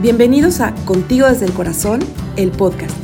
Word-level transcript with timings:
Bienvenidos 0.00 0.60
a 0.62 0.74
Contigo 0.86 1.26
desde 1.26 1.44
el 1.44 1.52
Corazón, 1.52 2.00
el 2.36 2.52
podcast, 2.52 2.96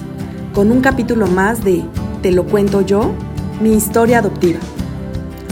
con 0.54 0.72
un 0.72 0.80
capítulo 0.80 1.26
más 1.26 1.62
de 1.62 1.84
Te 2.22 2.32
lo 2.32 2.46
cuento 2.46 2.80
yo, 2.80 3.12
mi 3.60 3.74
historia 3.74 4.20
adoptiva. 4.20 4.60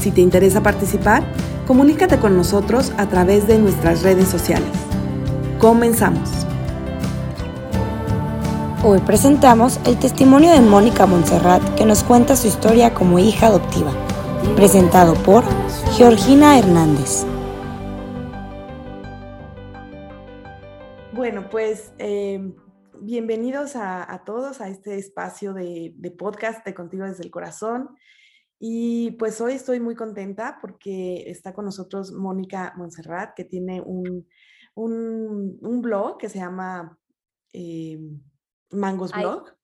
Si 0.00 0.10
te 0.10 0.22
interesa 0.22 0.62
participar, 0.62 1.22
comunícate 1.66 2.16
con 2.16 2.34
nosotros 2.34 2.94
a 2.96 3.10
través 3.10 3.46
de 3.46 3.58
nuestras 3.58 4.02
redes 4.02 4.28
sociales. 4.28 4.70
Comenzamos. 5.58 6.30
Hoy 8.82 9.00
presentamos 9.00 9.78
el 9.84 9.98
testimonio 9.98 10.50
de 10.50 10.62
Mónica 10.62 11.04
Montserrat 11.04 11.62
que 11.74 11.84
nos 11.84 12.04
cuenta 12.04 12.36
su 12.36 12.46
historia 12.46 12.94
como 12.94 13.18
hija 13.18 13.48
adoptiva, 13.48 13.92
presentado 14.56 15.12
por 15.12 15.44
Georgina 15.94 16.58
Hernández. 16.58 17.26
Pues 21.64 21.94
eh, 21.96 22.52
bienvenidos 23.00 23.74
a, 23.74 24.22
todos 24.26 24.60
a 24.60 24.68
este 24.68 24.98
espacio 24.98 25.54
de, 25.54 25.94
podcast 26.18 26.62
de 26.66 26.74
Contigo 26.74 27.06
desde 27.06 27.24
el 27.24 27.30
Corazón. 27.30 27.88
Y 28.58 29.12
pues 29.12 29.40
hoy 29.40 29.54
estoy 29.54 29.80
muy 29.80 29.94
contenta 29.94 30.58
porque 30.60 31.24
está 31.26 31.54
con 31.54 31.64
nosotros 31.64 32.12
Mónica 32.12 32.74
Montserrat, 32.76 33.32
que 33.34 33.46
tiene 33.46 33.80
un, 33.80 34.26
blog 35.80 36.18
que 36.18 36.28
se 36.28 36.38
llama 36.38 36.98
eh, 37.54 37.98
Mangos 38.70 39.12
Blog. 39.12 39.56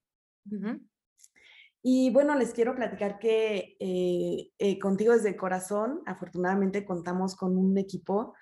Y 1.83 2.11
bueno, 2.13 2.35
les 2.35 2.55
quiero 2.55 2.75
platicar 2.75 3.19
que 3.19 3.77
eh, 3.79 4.79
contigo 4.79 5.13
desde 5.13 5.29
el 5.29 5.37
corazón, 5.37 6.01
afortunadamente 6.07 6.87
contamos 6.87 7.37
con 7.37 7.59
un 7.59 7.77
equipo 7.77 8.33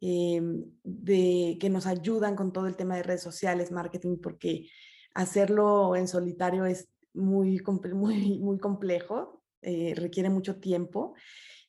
Em, 0.00 0.64
de, 0.84 1.56
que 1.58 1.70
nos 1.70 1.86
ayudan 1.86 2.36
con 2.36 2.52
todo 2.52 2.66
el 2.66 2.76
tema 2.76 2.96
de 2.96 3.02
redes 3.02 3.22
sociales, 3.22 3.72
marketing, 3.72 4.18
porque 4.22 4.68
hacerlo 5.14 5.96
en 5.96 6.06
solitario 6.06 6.66
es 6.66 6.88
muy, 7.14 7.62
muy, 7.94 8.38
muy 8.38 8.58
complejo, 8.58 9.42
eh, 9.62 9.94
requiere 9.96 10.28
mucho 10.28 10.56
tiempo. 10.60 11.14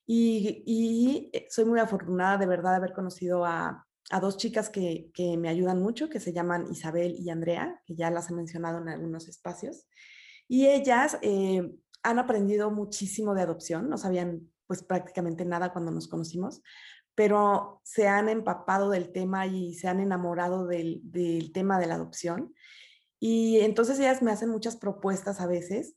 Y, 0.05 1.29
eh, 1.33 1.47
soy 1.49 1.65
muy 1.65 1.79
afortunada 1.79 2.37
de 2.37 2.45
verdad 2.47 2.71
de 2.71 2.77
haber 2.77 2.93
conocido 2.93 3.45
a, 3.45 3.83
dos 4.21 4.37
chicas 4.37 4.69
que, 4.69 5.11
me 5.37 5.49
ayudan 5.49 5.81
mucho, 5.81 6.09
que 6.09 6.21
se 6.21 6.31
llaman 6.33 6.67
Isabel 6.71 7.15
y 7.19 7.29
Andrea, 7.29 7.81
que 7.85 7.95
ya 7.95 8.09
las 8.09 8.29
he 8.29 8.33
mencionado 8.33 8.81
en 8.81 8.89
algunos 8.89 9.27
espacios. 9.27 9.85
Y 10.47 10.67
ellas 10.67 11.17
eh, 11.21 11.73
han 12.03 12.19
aprendido 12.19 12.71
muchísimo 12.71 13.35
de 13.35 13.41
adopción, 13.41 13.89
no 13.89 13.97
sabían 13.97 14.49
pues 14.65 14.83
prácticamente 14.83 15.45
nada 15.45 15.71
cuando 15.73 15.91
nos 15.91 16.07
conocimos, 16.07 16.61
pero 17.17 17.81
se 17.83 18.07
han 18.07 18.29
empapado 18.29 18.91
del 18.91 19.11
tema 19.11 19.47
y 19.47 19.73
se 19.73 19.87
han 19.87 19.99
enamorado 19.99 20.67
del, 20.67 21.01
tema 21.51 21.79
de 21.79 21.87
la 21.87 21.95
adopción. 21.95 22.53
Y 23.19 23.61
entonces 23.61 23.97
ellas 23.97 24.21
me 24.21 24.29
hacen 24.29 24.49
muchas 24.49 24.77
propuestas 24.77 25.41
a 25.41 25.47
veces 25.47 25.95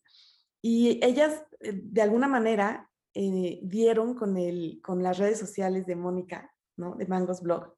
y 0.62 0.98
ellas 1.04 1.42
eh, 1.60 1.72
de 1.74 2.00
alguna 2.00 2.26
manera 2.26 2.88
eh, 3.12 3.60
dieron 3.62 4.14
con, 4.14 4.38
el, 4.38 4.80
con 4.82 5.02
las 5.02 5.18
redes 5.18 5.38
sociales 5.38 5.84
de 5.84 5.94
Mónica, 5.94 6.54
¿no? 6.78 6.94
de 6.94 7.04
Mangos 7.04 7.42
Blog. 7.42 7.74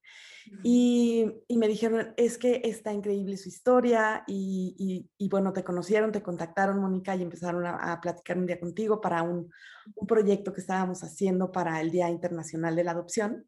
Y, 0.63 1.27
me 1.49 1.69
dijeron, 1.69 2.15
es 2.17 2.39
que 2.39 2.61
está 2.65 2.93
increíble 2.93 3.37
su 3.37 3.49
historia 3.49 4.25
y, 4.27 5.09
bueno, 5.31 5.53
te 5.53 5.65
conocieron, 5.65 6.13
te 6.13 6.23
contactaron, 6.23 6.81
Mónica, 6.81 7.15
y 7.17 7.23
empezaron 7.23 7.67
a, 7.67 8.01
platicar 8.01 8.39
un 8.39 8.47
día 8.47 8.61
contigo 8.61 9.01
para 9.01 9.23
un, 9.23 9.51
proyecto 10.07 10.53
que 10.53 10.61
estábamos 10.61 11.03
haciendo 11.03 11.51
para 11.51 11.81
el 11.81 11.91
Día 11.91 12.09
Internacional 12.09 12.77
de 12.77 12.85
la 12.85 12.93
Adopción 12.93 13.47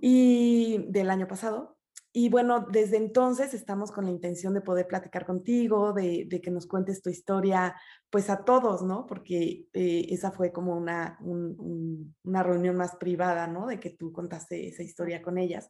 y 0.00 0.78
del 0.88 1.10
año 1.10 1.26
pasado. 1.26 1.75
Y 2.18 2.30
bueno, 2.30 2.66
desde 2.72 2.96
entonces 2.96 3.52
estamos 3.52 3.92
con 3.92 4.06
la 4.06 4.10
intención 4.10 4.54
de 4.54 4.62
poder 4.62 4.86
platicar 4.86 5.26
contigo, 5.26 5.92
de, 5.92 6.26
que 6.42 6.50
nos 6.50 6.66
cuentes 6.66 7.02
tu 7.02 7.10
historia, 7.10 7.76
pues 8.08 8.30
a 8.30 8.42
todos, 8.42 8.80
¿no? 8.80 9.04
Porque 9.04 9.66
eh, 9.74 10.06
esa 10.08 10.32
fue 10.32 10.50
como 10.50 10.74
una, 10.74 11.18
una 11.20 12.42
reunión 12.42 12.74
más 12.74 12.96
privada, 12.96 13.46
¿no? 13.48 13.66
De 13.66 13.78
que 13.78 13.90
tú 13.90 14.12
contaste 14.12 14.66
esa 14.66 14.82
historia 14.82 15.20
con 15.20 15.36
ellas. 15.36 15.68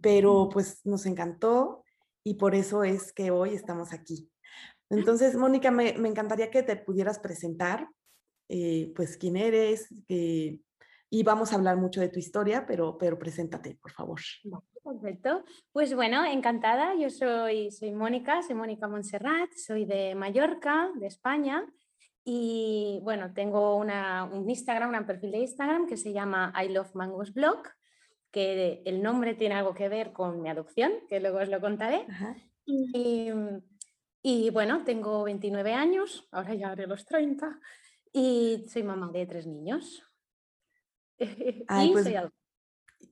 Pero 0.00 0.48
pues 0.52 0.80
nos 0.86 1.06
encantó 1.06 1.82
y 2.22 2.34
por 2.34 2.54
eso 2.54 2.84
es 2.84 3.12
que 3.12 3.32
hoy 3.32 3.54
estamos 3.54 3.92
aquí. 3.92 4.30
Entonces, 4.90 5.34
Mónica, 5.34 5.72
me, 5.72 5.88
encantaría 5.88 6.52
que 6.52 6.62
te 6.62 6.76
pudieras 6.76 7.18
presentar, 7.18 7.88
eh, 8.48 8.92
pues 8.94 9.16
quién 9.16 9.36
eres, 9.36 9.88
y 10.06 11.24
vamos 11.24 11.52
a 11.52 11.56
hablar 11.56 11.76
mucho 11.76 12.00
de 12.00 12.10
tu 12.10 12.20
historia, 12.20 12.64
pero, 12.64 12.96
pero 12.96 13.18
preséntate, 13.18 13.74
por 13.82 13.90
favor. 13.90 14.20
Perfecto. 14.82 15.44
Pues 15.72 15.94
bueno, 15.94 16.24
encantada. 16.24 16.94
Yo 16.94 17.10
soy, 17.10 17.70
soy 17.70 17.92
Mónica, 17.92 18.42
soy 18.42 18.54
Mónica 18.54 18.88
Montserrat, 18.88 19.50
soy 19.54 19.84
de 19.84 20.14
Mallorca, 20.14 20.90
de 20.96 21.06
España. 21.06 21.66
Y 22.24 23.00
bueno, 23.02 23.32
tengo 23.32 23.76
una, 23.76 24.24
un 24.24 24.48
Instagram, 24.48 24.94
un 24.94 25.06
perfil 25.06 25.32
de 25.32 25.38
Instagram 25.38 25.86
que 25.86 25.96
se 25.96 26.12
llama 26.12 26.52
I 26.62 26.68
Love 26.68 26.94
Mangos 26.94 27.32
Blog, 27.32 27.62
que 28.30 28.82
el 28.84 29.02
nombre 29.02 29.34
tiene 29.34 29.56
algo 29.56 29.74
que 29.74 29.88
ver 29.88 30.12
con 30.12 30.40
mi 30.40 30.48
adopción, 30.48 30.92
que 31.08 31.20
luego 31.20 31.38
os 31.38 31.48
lo 31.48 31.60
contaré. 31.60 32.06
Y, 32.66 33.30
y, 34.22 34.50
bueno, 34.50 34.84
tengo 34.84 35.24
29 35.24 35.72
años, 35.72 36.28
ahora 36.30 36.54
ya 36.54 36.70
haré 36.70 36.86
los 36.86 37.04
30, 37.04 37.58
y 38.12 38.64
soy 38.68 38.82
mamá 38.82 39.10
de 39.12 39.26
tres 39.26 39.46
niños. 39.46 40.02
y 41.18 41.92
pues 41.92 42.04
soy 42.04 42.16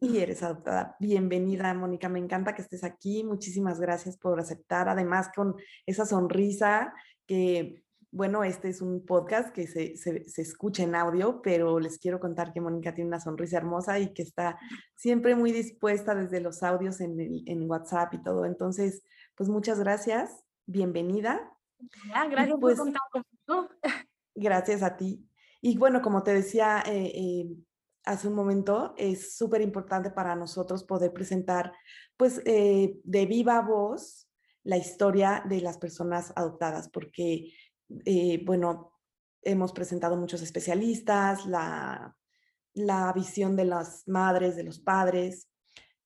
y 0.01 0.19
eres 0.19 0.43
adoptada. 0.43 0.97
Bienvenida, 1.01 1.73
Mónica. 1.75 2.09
Me 2.09 2.19
encanta 2.19 2.55
que 2.55 2.63
estés 2.63 2.85
aquí. 2.85 3.25
Muchísimas 3.25 3.81
gracias 3.81 4.17
por 4.17 4.39
aceptar. 4.39 4.89
Además, 4.89 5.31
con 5.35 5.57
esa 5.87 6.07
sonrisa 6.07 6.95
que, 7.27 7.83
bueno, 8.11 8.45
este 8.45 8.69
es 8.69 8.81
un 8.81 9.05
podcast 9.05 9.53
que 9.53 9.67
se, 9.67 9.97
se, 9.97 10.23
escucha 10.43 10.83
en 10.83 10.95
audio, 10.95 11.43
pero 11.43 11.81
les 11.81 11.99
quiero 11.99 12.21
contar 12.21 12.53
que 12.53 12.61
Mónica 12.61 12.95
tiene 12.95 13.09
una 13.09 13.21
sonrisa 13.21 13.57
hermosa 13.57 13.99
y 13.99 14.13
que 14.13 14.23
está 14.23 14.59
siempre 14.95 15.35
muy 15.35 15.53
dispuesta 15.53 16.15
desde 16.15 16.41
los 16.41 16.63
audios 16.63 17.01
en, 17.01 17.43
en 17.47 17.71
WhatsApp 17.71 18.15
y 18.15 18.23
todo. 18.23 18.45
Entonces, 18.45 19.03
pues 19.35 19.49
muchas 19.49 19.81
gracias. 19.81 20.45
Bienvenida. 20.67 21.51
gracias 22.31 22.51
por 22.51 22.61
pues 22.61 22.79
contar 22.79 23.03
conmigo. 23.11 23.69
Gracias 24.35 24.83
a 24.83 24.97
ti. 24.97 25.29
Y 25.61 25.77
bueno, 25.77 26.01
como 26.03 26.23
te 26.23 26.33
decía, 26.33 26.83
eh, 26.87 27.13
eh, 27.15 27.57
hace 28.05 28.29
un 28.29 28.35
momento, 28.35 28.95
es 28.97 29.37
súper 29.37 29.61
importante 29.61 30.11
para 30.11 30.35
nosotros 30.35 30.85
poder 30.85 31.13
presentar, 31.13 31.73
pues, 32.17 32.41
eh, 32.45 32.99
de 33.05 33.27
viva 33.27 33.61
voz 33.61 34.29
la 34.65 34.77
historia 34.77 35.43
de 35.49 35.61
las 35.61 35.79
personas 35.79 36.33
adoptadas, 36.37 36.89
porque, 36.89 37.53
eh, 38.05 38.43
bueno, 38.45 38.93
hemos 39.43 39.73
presentado 39.73 40.17
muchos 40.17 40.43
especialistas, 40.43 41.47
la, 41.47 42.17
la 42.75 43.13
visión 43.13 43.57
de 43.57 43.65
las 43.65 44.07
madres, 44.07 44.57
de 44.57 44.65
los 44.65 44.79
padres, 44.79 45.49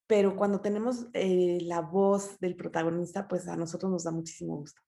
pero 0.06 0.36
cuando 0.36 0.60
tenemos 0.60 1.06
eh, 1.14 1.58
la 1.62 1.80
voz 1.80 2.38
del 2.38 2.56
protagonista, 2.56 3.26
pues 3.26 3.48
a 3.48 3.56
nosotros 3.56 3.90
nos 3.90 4.04
da 4.04 4.10
muchísimo 4.10 4.56
gusto. 4.56 4.80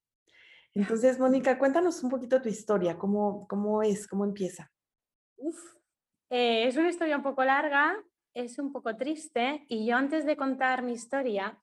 Entonces, 0.74 1.18
Mónica, 1.18 1.58
cuéntanos 1.58 2.02
un 2.02 2.10
poquito 2.10 2.42
tu 2.42 2.48
historia, 2.48 2.98
cómo, 2.98 3.46
cómo 3.48 3.82
es, 3.82 4.06
cómo 4.08 4.24
empieza. 4.24 4.70
Uf, 5.36 5.56
eh, 6.36 6.66
es 6.66 6.76
una 6.76 6.88
historia 6.88 7.16
un 7.16 7.22
poco 7.22 7.44
larga, 7.44 7.96
es 8.34 8.58
un 8.58 8.72
poco 8.72 8.96
triste 8.96 9.64
y 9.68 9.86
yo 9.86 9.96
antes 9.96 10.26
de 10.26 10.36
contar 10.36 10.82
mi 10.82 10.92
historia 10.92 11.56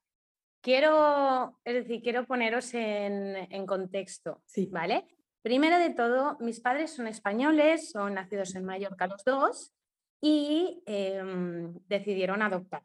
quiero, 0.62 1.60
es 1.62 1.74
decir, 1.74 2.00
quiero 2.02 2.26
poneros 2.26 2.72
en, 2.72 3.66
contexto, 3.66 4.40
sí. 4.46 4.70
¿vale? 4.72 5.04
Primero 5.42 5.78
de 5.78 5.90
todo, 5.90 6.38
mis 6.40 6.60
padres 6.60 6.90
son 6.90 7.06
españoles, 7.06 7.90
son 7.90 8.14
nacidos 8.14 8.54
en 8.54 8.64
Mallorca 8.64 9.06
los 9.08 9.22
dos 9.24 9.74
y 10.22 10.82
em, 10.86 11.74
decidieron 11.86 12.40
adoptar. 12.40 12.82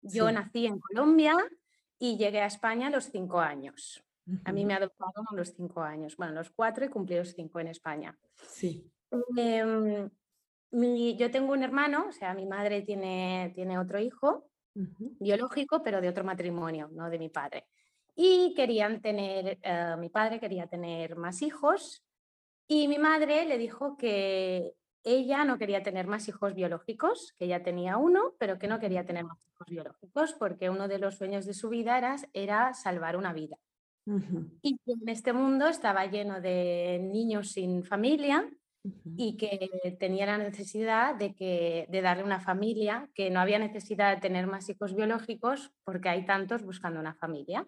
Yo 0.00 0.32
nací 0.32 0.64
en 0.64 0.80
Colombia 0.80 1.36
y 1.98 2.16
llegué 2.16 2.40
a 2.40 2.46
España 2.46 2.86
a 2.86 2.90
los 2.90 3.10
cinco 3.10 3.40
años. 3.40 4.02
A 4.44 4.52
mí 4.52 4.64
me 4.64 4.72
adoptaron 4.72 5.26
a 5.30 5.34
los 5.34 5.52
cinco 5.52 5.82
años, 5.82 6.16
bueno, 6.16 6.32
los 6.32 6.48
cuatro 6.48 6.86
y 6.86 6.88
cumplí 6.88 7.16
los 7.16 7.34
cinco 7.34 7.60
en 7.60 7.68
España. 7.68 8.18
Sí. 8.48 8.90
Yo 10.70 11.30
tengo 11.30 11.52
un 11.52 11.62
hermano, 11.62 12.06
o 12.08 12.12
sea, 12.12 12.34
mi 12.34 12.46
madre 12.46 12.82
tiene, 12.82 13.52
tiene 13.54 13.78
otro 13.78 13.98
hijo 13.98 14.50
biológico, 14.74 15.82
pero 15.82 16.00
de 16.00 16.08
otro 16.08 16.24
matrimonio, 16.24 16.88
no 16.92 17.08
de 17.08 17.18
mi 17.18 17.28
padre. 17.28 17.66
Y 18.14 18.54
querían 18.54 19.00
tener, 19.00 19.58
eh, 19.62 19.94
mi 19.98 20.08
padre 20.08 20.40
quería 20.40 20.66
tener 20.66 21.16
más 21.16 21.42
hijos 21.42 22.02
y 22.66 22.88
mi 22.88 22.98
madre 22.98 23.44
le 23.46 23.58
dijo 23.58 23.96
que 23.96 24.74
ella 25.04 25.44
no 25.44 25.56
quería 25.56 25.82
tener 25.82 26.06
más 26.08 26.26
hijos 26.28 26.54
biológicos, 26.54 27.32
que 27.38 27.46
ya 27.46 27.62
tenía 27.62 27.96
uno, 27.96 28.34
pero 28.38 28.58
que 28.58 28.66
no 28.66 28.80
quería 28.80 29.06
tener 29.06 29.24
más 29.24 29.46
hijos 29.46 29.68
biológicos 29.68 30.34
porque 30.34 30.68
uno 30.68 30.88
de 30.88 30.98
los 30.98 31.16
sueños 31.16 31.46
de 31.46 31.54
su 31.54 31.68
vida 31.68 31.96
era, 31.96 32.16
era 32.32 32.74
salvar 32.74 33.16
una 33.16 33.32
vida. 33.32 33.56
Y 34.62 34.78
en 34.86 35.08
este 35.08 35.32
mundo 35.32 35.66
estaba 35.68 36.06
lleno 36.06 36.40
de 36.40 37.00
niños 37.02 37.52
sin 37.52 37.82
familia 37.82 38.48
y 39.16 39.36
que 39.36 39.96
tenía 39.98 40.26
la 40.26 40.38
necesidad 40.38 41.14
de, 41.14 41.34
que, 41.34 41.86
de 41.88 42.02
darle 42.02 42.24
una 42.24 42.40
familia, 42.40 43.08
que 43.14 43.30
no 43.30 43.40
había 43.40 43.58
necesidad 43.58 44.14
de 44.14 44.20
tener 44.20 44.46
más 44.46 44.68
hijos 44.68 44.94
biológicos 44.94 45.72
porque 45.84 46.08
hay 46.08 46.24
tantos 46.24 46.62
buscando 46.62 47.00
una 47.00 47.14
familia. 47.14 47.66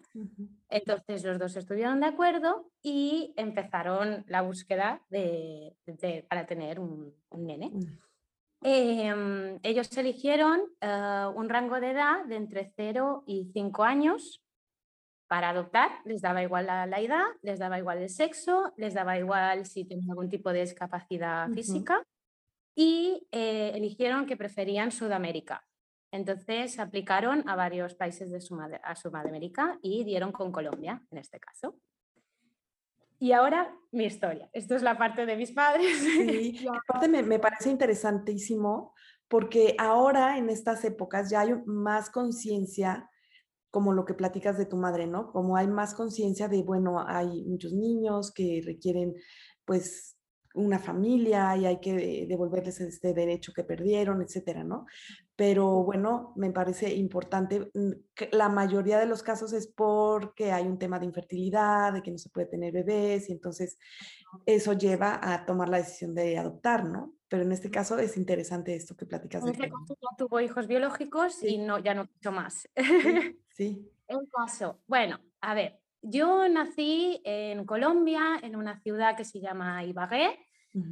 Entonces 0.69 1.23
los 1.23 1.39
dos 1.39 1.55
estuvieron 1.55 1.99
de 1.99 2.07
acuerdo 2.07 2.71
y 2.81 3.33
empezaron 3.37 4.23
la 4.27 4.41
búsqueda 4.41 5.01
de, 5.09 5.75
para 6.29 6.45
tener 6.45 6.79
un, 6.79 7.13
nene. 7.31 7.71
Em, 8.61 9.57
ellos 9.63 9.95
eligieron 9.97 10.59
eh, 10.81 11.25
un 11.33 11.47
rango 11.47 11.79
de 11.79 11.91
edad 11.91 12.25
de 12.25 12.35
entre 12.35 12.73
0 12.75 13.23
y 13.25 13.49
5 13.53 13.83
años 13.83 14.41
para 15.29 15.49
adoptar, 15.49 15.91
les 16.05 16.21
daba 16.21 16.41
igual 16.41 16.65
la, 16.65 16.99
edad, 16.99 17.23
les 17.43 17.59
daba 17.59 17.77
igual 17.77 17.99
el 17.99 18.09
sexo, 18.09 18.73
les 18.77 18.95
daba 18.95 19.15
igual 19.19 19.67
si 19.67 19.85
tenían 19.85 20.09
algún 20.09 20.27
tipo 20.27 20.51
de 20.51 20.61
discapacidad 20.61 21.47
física 21.49 22.03
y 22.73 23.27
eh, 23.31 23.71
eligieron 23.75 24.25
que 24.25 24.35
preferían 24.35 24.91
Sudamérica. 24.91 25.63
Entonces 26.11 26.79
aplicaron 26.79 27.47
a 27.47 27.55
varios 27.55 27.93
países 27.93 28.31
de 28.31 28.39
a 28.83 28.95
Sudamérica 28.95 29.77
y 29.83 30.03
dieron 30.03 30.31
con 30.31 30.51
Colombia 30.51 31.03
en 31.11 31.19
este 31.19 31.39
caso. 31.39 31.77
Y 33.19 33.31
ahora 33.33 33.71
mi 33.91 34.05
historia. 34.05 34.49
Esto 34.51 34.75
es 34.75 34.81
la 34.81 34.97
parte 34.97 35.27
de 35.27 35.37
mis 35.37 35.51
padres. 35.51 35.95
Sí, 35.99 36.65
aparte 36.89 37.07
me, 37.07 37.21
me 37.21 37.37
parece 37.37 37.69
interesantísimo 37.69 38.95
porque 39.27 39.75
ahora 39.77 40.39
en 40.39 40.49
estas 40.49 40.83
épocas 40.85 41.29
ya 41.29 41.41
hay 41.41 41.53
más 41.67 42.09
conciencia 42.09 43.07
como 43.71 43.93
lo 43.93 44.05
que 44.05 44.13
platicas 44.13 44.57
de 44.57 44.65
tu 44.65 44.77
madre, 44.77 45.07
¿no? 45.07 45.31
Como 45.31 45.55
hay 45.57 45.67
más 45.67 45.93
conciencia 45.93 46.47
de, 46.47 46.63
bueno, 46.63 47.03
hay 47.07 47.43
muchos 47.45 47.73
niños 47.73 48.31
que 48.31 48.61
requieren, 48.65 49.15
pues, 49.65 50.15
una 50.55 50.79
familia 50.79 51.55
y 51.55 51.65
hay 51.65 51.79
que 51.79 52.25
devolverles 52.27 52.81
este 52.81 53.13
derecho 53.13 53.53
que 53.53 53.63
perdieron, 53.63 54.21
etcétera, 54.21 54.63
¿no? 54.63 54.85
Pero 55.35 55.83
bueno, 55.83 56.33
me 56.35 56.51
parece 56.51 56.93
importante, 56.93 57.69
mm, 57.73 57.91
la 58.31 58.49
mayoría 58.49 58.99
de 58.99 59.05
los 59.05 59.23
casos 59.23 59.53
es 59.53 59.67
porque 59.67 60.51
hay 60.51 60.65
un 60.65 60.79
tema 60.79 60.99
de 60.99 61.05
infertilidad, 61.05 61.93
de 61.93 62.01
que 62.01 62.11
no 62.11 62.17
se 62.17 62.29
puede 62.29 62.47
tener 62.47 62.73
bebés 62.73 63.29
y 63.29 63.33
entonces 63.33 63.77
eso 64.45 64.73
lleva 64.73 65.19
a 65.21 65.45
tomar 65.45 65.69
la 65.69 65.77
decisión 65.77 66.15
de 66.15 66.37
adoptar, 66.37 66.85
¿no? 66.85 67.13
Pero 67.27 67.43
en 67.43 67.51
este 67.51 67.69
caso 67.69 67.97
es 67.99 68.17
interesante 68.17 68.75
esto 68.75 68.97
que 68.97 69.05
platicas. 69.05 69.43
En 69.43 69.49
este 69.49 69.69
caso 69.69 69.95
ya 70.01 70.17
tuvo 70.17 70.39
hijos 70.41 70.67
biológicos 70.67 71.43
y 71.43 71.59
no, 71.59 71.77
ya 71.77 71.93
no 71.93 72.07
quiso 72.07 72.31
más. 72.31 72.67
Sí. 72.75 73.39
El 74.07 74.27
caso, 74.31 74.81
bueno, 74.87 75.19
a 75.41 75.53
ver, 75.53 75.79
yo 76.01 76.47
nací 76.47 77.21
en 77.23 77.65
Colombia, 77.65 78.39
en 78.41 78.55
una 78.55 78.79
ciudad 78.81 79.17
que 79.17 79.25
se 79.25 79.39
llama 79.39 79.83
Ibagué, 79.83 80.39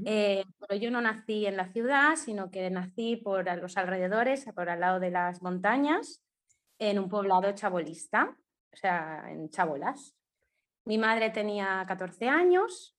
eh, 0.05 0.43
pero 0.59 0.79
yo 0.79 0.91
no 0.91 1.01
nací 1.01 1.45
en 1.45 1.55
la 1.55 1.67
ciudad, 1.71 2.15
sino 2.15 2.49
que 2.51 2.69
nací 2.69 3.15
por 3.15 3.45
los 3.57 3.77
alrededores, 3.77 4.45
por 4.53 4.69
al 4.69 4.79
lado 4.79 4.99
de 4.99 5.11
las 5.11 5.41
montañas, 5.41 6.23
en 6.79 6.99
un 6.99 7.09
poblado 7.09 7.51
chabolista, 7.53 8.35
o 8.73 8.75
sea, 8.75 9.23
en 9.29 9.49
Chabolas. 9.49 10.15
Mi 10.85 10.97
madre 10.97 11.29
tenía 11.29 11.83
14 11.87 12.27
años, 12.27 12.95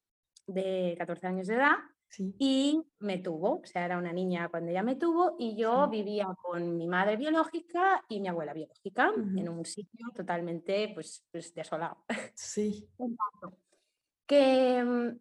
de 0.46 0.94
14 0.98 1.26
años 1.26 1.46
de 1.46 1.54
edad, 1.54 1.76
y 2.16 2.82
me 3.00 3.18
tuvo, 3.18 3.60
o 3.60 3.64
sea, 3.64 3.84
era 3.84 3.98
una 3.98 4.12
niña 4.12 4.48
cuando 4.48 4.70
ella 4.70 4.82
me 4.82 4.96
tuvo 4.96 5.36
y 5.38 5.56
yo 5.56 5.88
vivía 5.88 6.26
con 6.42 6.76
mi 6.76 6.88
madre 6.88 7.16
biológica 7.16 8.02
y 8.08 8.20
mi 8.20 8.28
abuela 8.28 8.54
biológica 8.54 9.12
en 9.14 9.48
un 9.48 9.64
sitio 9.64 10.06
totalmente 10.14 10.90
pues, 10.94 11.24
pues 11.30 11.54
desolado. 11.54 12.04
Sí. 12.34 12.88
que 14.26 14.82
mm, 14.82 15.18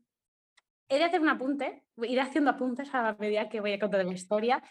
he 0.90 0.98
de 0.98 1.04
hacer 1.04 1.22
un 1.22 1.30
apunte, 1.30 1.84
ir 1.98 2.20
haciendo 2.20 2.52
apuntes 2.52 2.94
a 2.94 3.16
medida 3.20 3.50
que 3.50 3.62
voy 3.62 3.74
a 3.74 3.80
contar 3.80 4.06
la 4.06 4.14
historia. 4.14 4.64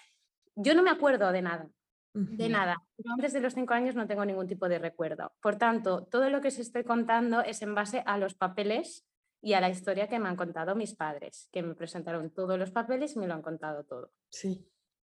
Yo 0.54 0.74
no 0.74 0.82
me 0.82 0.90
acuerdo 0.90 1.30
de 1.32 1.42
nada, 1.42 1.68
de 2.14 2.48
nada. 2.48 2.76
Yo 2.96 3.12
antes 3.12 3.34
de 3.34 3.40
los 3.40 3.52
cinco 3.52 3.74
años 3.74 3.94
no 3.94 4.06
tengo 4.06 4.24
ningún 4.24 4.46
tipo 4.46 4.68
de 4.68 4.78
recuerdo. 4.78 5.32
Por 5.42 5.56
tanto, 5.56 6.04
todo 6.04 6.30
lo 6.30 6.40
que 6.40 6.48
os 6.48 6.58
estoy 6.58 6.82
contando 6.82 7.42
es 7.42 7.60
en 7.60 7.74
base 7.74 8.02
a 8.06 8.16
los 8.16 8.34
papeles 8.34 9.06
y 9.46 9.54
a 9.54 9.60
la 9.60 9.70
historia 9.70 10.08
que 10.08 10.18
me 10.18 10.28
han 10.28 10.34
contado 10.34 10.74
mis 10.74 10.96
padres, 10.96 11.48
que 11.52 11.62
me 11.62 11.76
presentaron 11.76 12.30
todos 12.30 12.58
los 12.58 12.72
papeles 12.72 13.14
y 13.14 13.20
me 13.20 13.28
lo 13.28 13.34
han 13.34 13.42
contado 13.42 13.84
todo. 13.84 14.10
Sí. 14.28 14.68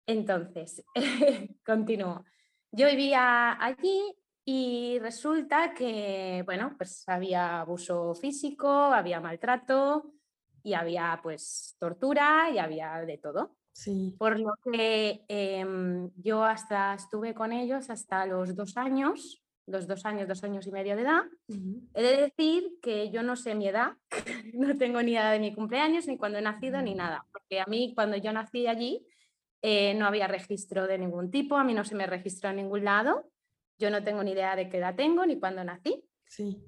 Entonces, 0.04 0.84
continúo. 1.64 2.26
Yo 2.70 2.88
vivía 2.88 3.56
allí 3.58 4.14
y 4.44 4.98
resulta 4.98 5.72
que, 5.72 6.42
bueno, 6.44 6.74
pues 6.76 7.04
había 7.08 7.60
abuso 7.60 8.14
físico, 8.14 8.68
había 8.68 9.18
maltrato 9.18 10.12
y 10.62 10.74
había 10.74 11.18
pues 11.22 11.74
tortura 11.78 12.50
y 12.52 12.58
había 12.58 13.00
de 13.06 13.16
todo. 13.16 13.56
Sí. 13.72 14.14
Por 14.18 14.38
lo 14.38 14.52
que 14.70 15.24
em, 15.28 16.10
yo 16.16 16.44
hasta 16.44 16.92
estuve 16.92 17.32
con 17.32 17.50
ellos 17.50 17.88
hasta 17.88 18.26
los 18.26 18.54
dos 18.54 18.76
años 18.76 19.42
los 19.68 19.86
dos 19.86 20.04
años, 20.04 20.26
dos 20.26 20.42
años 20.44 20.66
y 20.66 20.72
medio 20.72 20.96
de 20.96 21.02
edad. 21.02 21.22
He 21.94 22.02
de 22.02 22.16
decir 22.16 22.78
que 22.82 23.10
yo 23.10 23.22
no 23.22 23.36
sé 23.36 23.54
mi 23.54 23.68
edad, 23.68 23.92
no 24.54 24.76
tengo 24.76 25.02
ni 25.02 25.12
idea 25.12 25.30
de 25.30 25.40
mi 25.40 25.54
cumpleaños, 25.54 26.06
ni 26.06 26.16
cuando 26.16 26.38
he 26.38 26.42
nacido, 26.42 26.80
ni 26.82 26.94
nada. 26.94 27.26
Porque 27.32 27.60
a 27.60 27.66
mí, 27.66 27.92
cuando 27.94 28.16
yo 28.16 28.32
nací 28.32 28.66
allí, 28.66 29.06
eh, 29.62 29.94
no 29.94 30.06
había 30.06 30.26
registro 30.26 30.86
de 30.86 30.98
ningún 30.98 31.30
tipo, 31.30 31.56
a 31.56 31.64
mí 31.64 31.74
no 31.74 31.84
se 31.84 31.94
me 31.94 32.06
registró 32.06 32.50
en 32.50 32.56
ningún 32.56 32.84
lado. 32.84 33.30
Yo 33.78 33.90
no 33.90 34.02
tengo 34.02 34.22
ni 34.22 34.32
idea 34.32 34.56
de 34.56 34.68
qué 34.68 34.78
edad 34.78 34.96
tengo, 34.96 35.24
ni 35.26 35.38
cuándo 35.38 35.62
nací. 35.62 36.04
Sí. 36.26 36.62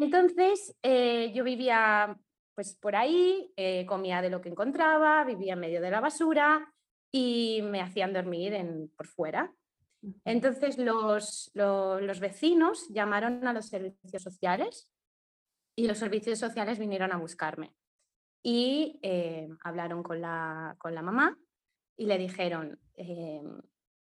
Entonces, 0.00 0.76
eh, 0.82 1.32
yo 1.34 1.44
vivía 1.44 2.16
pues 2.54 2.74
por 2.74 2.96
ahí, 2.96 3.50
eh, 3.56 3.86
comía 3.86 4.20
de 4.20 4.30
lo 4.30 4.40
que 4.40 4.50
encontraba, 4.50 5.24
vivía 5.24 5.54
en 5.54 5.60
medio 5.60 5.80
de 5.80 5.90
la 5.90 6.00
basura 6.00 6.72
y 7.10 7.60
me 7.62 7.80
hacían 7.80 8.12
dormir 8.12 8.54
en, 8.54 8.88
por 8.96 9.06
fuera. 9.06 9.52
Entonces 10.24 10.78
los, 10.78 11.50
los, 11.54 12.20
vecinos 12.20 12.88
llamaron 12.88 13.46
a 13.46 13.52
los 13.52 13.66
servicios 13.66 14.22
sociales 14.22 14.90
y 15.76 15.86
los 15.86 15.98
servicios 15.98 16.38
sociales 16.38 16.78
vinieron 16.78 17.12
a 17.12 17.18
buscarme 17.18 17.72
y 18.42 18.98
eh, 19.02 19.48
hablaron 19.62 20.02
con 20.02 20.20
la, 20.20 20.74
con 20.78 20.94
la, 20.94 21.02
mamá 21.02 21.38
y 21.96 22.06
le 22.06 22.18
dijeron, 22.18 22.80
eh, 22.94 23.42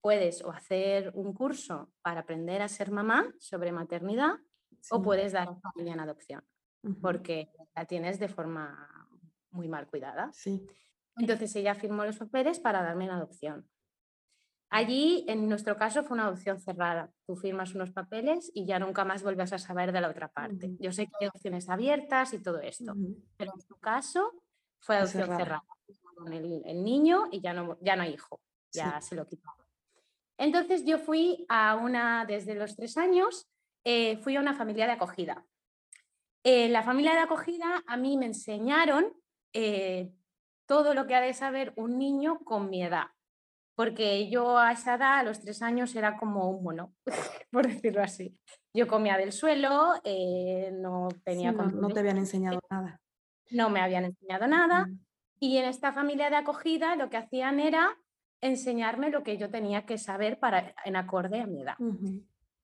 puedes 0.01 0.43
o 0.43 0.51
hacer 0.51 1.13
un 1.15 1.33
curso 1.33 1.93
para 2.03 2.21
aprender 2.21 2.63
a 2.63 2.69
ser 2.69 2.91
mamá 2.91 3.33
sobre 3.39 3.71
maternidad 3.71 4.35
o 4.91 5.03
puedes 5.03 5.33
dar 5.33 5.49
a 5.49 5.57
familia 5.57 5.95
en 5.95 6.01
adopción, 6.01 6.45
porque 7.01 7.51
la 7.75 7.87
tienes 7.87 8.19
de 8.19 8.29
forma 8.29 9.19
muy 9.51 9.69
mal 9.69 9.87
cuidada. 9.87 10.31
Sí. 10.33 10.67
Entonces 11.17 11.55
ella 11.57 11.75
firmó 11.75 12.05
los 12.05 12.19
papeles 12.19 12.61
para 12.61 12.83
darme 12.83 13.05
en 13.05 13.11
adopción. 13.13 13.69
Allí, 14.69 15.25
en 15.29 15.49
nuestro 15.49 15.77
caso, 15.77 16.03
fue 16.03 16.17
una 16.17 16.27
adopción 16.27 16.61
cerrada. 16.61 17.11
Tú 17.27 17.37
firmas 17.37 17.75
unos 17.75 17.93
papeles 17.93 18.51
y 18.53 18.67
ya 18.67 18.79
nunca 18.79 19.05
más 19.05 19.23
vuelves 19.23 19.53
a 19.53 19.59
saber 19.59 19.93
de 19.93 20.01
la 20.01 20.09
otra 20.09 20.29
parte. 20.29 20.73
Yo 20.81 20.93
sé 20.93 21.07
que 21.07 21.13
hay 21.21 21.29
opciones 21.29 21.69
abiertas 21.69 22.33
y 22.35 22.43
todo 22.43 22.61
esto, 22.61 22.93
pero 23.37 23.53
en 23.55 23.63
tu 23.63 23.77
caso 23.77 24.33
fue 24.81 24.97
adopción 24.97 25.37
cerrada. 25.37 25.65
Con 26.17 26.33
el, 26.33 26.83
niño 26.83 27.29
y 27.31 27.41
ya 27.41 27.53
no, 27.53 27.79
ya 27.81 27.95
no 27.95 28.03
hay 28.03 28.15
hijo, 28.15 28.41
ya 28.73 29.01
se 29.01 29.15
lo 29.15 29.27
quitaron. 29.27 29.65
Entonces 30.39 30.85
yo 30.85 30.99
fui 30.99 31.47
a 31.49 31.77
una, 31.77 32.25
desde 32.25 32.55
los 32.55 32.75
tres 32.75 32.97
años, 32.97 33.47
eh, 33.85 34.17
fui 34.19 34.37
a 34.37 34.41
una 34.41 34.55
familia 34.55 34.87
de 34.87 34.93
acogida. 34.93 35.45
En 36.43 36.73
la 36.73 36.83
familia 36.83 37.13
de 37.13 37.21
acogida 37.21 37.83
a 37.87 37.97
mí 37.97 38.17
me 38.17 38.27
enseñaron 38.27 39.13
eh, 39.53 40.13
todo 40.67 40.95
lo 40.95 41.07
que 41.07 41.15
ha 41.15 41.21
de 41.21 41.35
saber 41.35 41.73
un 41.77 41.99
niño 41.99 42.41
con 42.45 42.71
mi 42.71 42.83
edad 42.83 43.09
porque 43.77 44.29
yo 44.31 44.59
a 44.59 44.73
esa 44.73 44.95
edad, 44.95 45.19
a 45.19 45.23
los 45.23 45.41
tres 45.41 45.63
años, 45.63 45.95
era 45.95 46.17
como 46.17 46.51
un 46.51 46.65
mono, 46.65 46.95
por 47.53 47.67
decirlo 47.69 48.03
así. 48.03 48.37
Yo 48.75 48.87
comía 48.89 49.17
del 49.17 49.33
suelo, 49.33 49.95
eh, 50.03 50.71
no 50.73 51.09
tenía... 51.23 51.53
no, 51.53 51.89
te 51.91 52.01
habían 52.01 52.17
enseñado 52.17 52.59
nada. 52.71 53.01
No 53.51 53.71
me 53.71 53.81
habían 53.81 54.07
enseñado 54.07 54.47
nada. 54.47 54.89
Y 55.39 55.59
en 55.59 55.67
esta 55.67 55.93
familia 55.93 56.31
de 56.31 56.37
acogida 56.37 56.97
lo 56.97 57.11
que 57.11 57.19
hacían 57.19 57.61
era 57.61 57.97
enseñarme 58.41 59.11
lo 59.11 59.23
que 59.23 59.37
yo 59.37 59.51
tenía 59.51 59.87
que 59.87 59.99
saber 59.99 60.39
para, 60.39 60.75
en 60.85 60.97
acorde 60.97 61.41
a 61.41 61.47
mi 61.47 61.63
edad. 61.63 61.77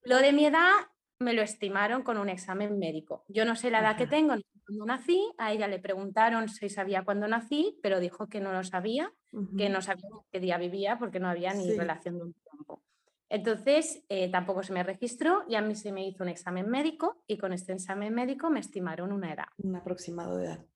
Lo 0.02 0.18
de 0.18 0.32
mi 0.32 0.46
edad 0.46 0.72
me 1.18 1.34
lo 1.34 1.42
estimaron 1.42 2.02
con 2.02 2.18
un 2.18 2.28
examen 2.28 2.78
médico. 2.78 3.24
Yo 3.28 3.44
no 3.44 3.54
sé 3.54 3.70
la 3.70 3.80
edad 3.80 3.96
que 3.96 4.06
tengo 4.06 4.34
cuando 4.66 4.86
nací, 4.86 5.32
a 5.38 5.52
ella 5.52 5.68
le 5.68 5.78
preguntaron 5.78 6.48
si 6.48 6.68
sabía 6.68 7.04
cuándo 7.04 7.28
nací, 7.28 7.78
pero 7.82 8.00
dijo 8.00 8.28
que 8.28 8.40
no 8.40 8.52
lo 8.52 8.64
sabía, 8.64 9.12
que 9.56 9.68
no 9.68 9.80
sabía 9.82 10.08
qué 10.30 10.40
día 10.40 10.58
vivía 10.58 10.98
porque 10.98 11.20
no 11.20 11.28
había 11.28 11.54
ni 11.54 11.72
relación 11.76 12.18
de 12.18 12.24
un 12.24 12.34
tiempo. 12.34 12.82
Entonces, 13.28 14.04
eh, 14.10 14.30
tampoco 14.30 14.62
se 14.62 14.74
me 14.74 14.82
registró 14.82 15.44
y 15.48 15.54
a 15.54 15.62
mí 15.62 15.74
se 15.74 15.90
me 15.90 16.06
hizo 16.06 16.22
un 16.22 16.28
examen 16.28 16.68
médico 16.68 17.22
y 17.26 17.38
con 17.38 17.52
este 17.54 17.72
examen 17.72 18.12
médico 18.14 18.50
me 18.50 18.60
estimaron 18.60 19.10
una 19.10 19.32
edad. 19.32 19.46
Un 19.56 19.74
aproximado 19.74 20.36
de 20.36 20.46
edad. 20.46 20.66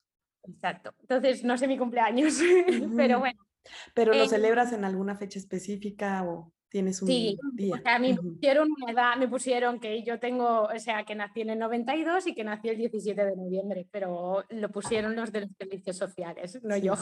Exacto. 0.44 0.94
Entonces, 1.00 1.44
no 1.44 1.58
sé 1.58 1.68
mi 1.68 1.76
cumpleaños, 1.76 2.38
pero 2.96 3.18
bueno. 3.18 3.46
¿Pero 3.94 4.14
lo 4.14 4.26
celebras 4.26 4.72
en 4.72 4.84
alguna 4.84 5.16
fecha 5.16 5.38
específica 5.38 6.24
o 6.24 6.52
Tienes 6.76 7.00
un 7.00 7.08
Sí, 7.08 7.38
día. 7.54 7.80
a 7.86 7.98
mí 7.98 8.12
me 8.12 8.20
pusieron 8.20 8.68
una 8.70 8.92
edad, 8.92 9.16
me 9.16 9.28
pusieron 9.28 9.80
que 9.80 10.02
yo 10.02 10.20
tengo, 10.20 10.64
o 10.64 10.78
sea, 10.78 11.04
que 11.06 11.14
nací 11.14 11.40
en 11.40 11.48
el 11.48 11.58
92 11.58 12.26
y 12.26 12.34
que 12.34 12.44
nací 12.44 12.68
el 12.68 12.76
17 12.76 13.24
de 13.24 13.34
noviembre, 13.34 13.88
pero 13.90 14.44
lo 14.50 14.68
pusieron 14.68 15.16
los 15.16 15.32
de 15.32 15.40
los 15.40 15.50
servicios 15.58 15.96
sociales, 15.96 16.62
no 16.62 16.74
Sí. 16.74 16.82
yo. 16.82 16.94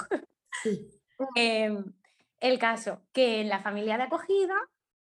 Sí. 0.63 0.87
Em, 1.37 1.93
el 2.39 2.59
caso, 2.61 3.01
que 3.13 3.41
en 3.41 3.49
la 3.49 3.59
familia 3.59 3.97
de 3.97 4.05
acogida 4.05 4.55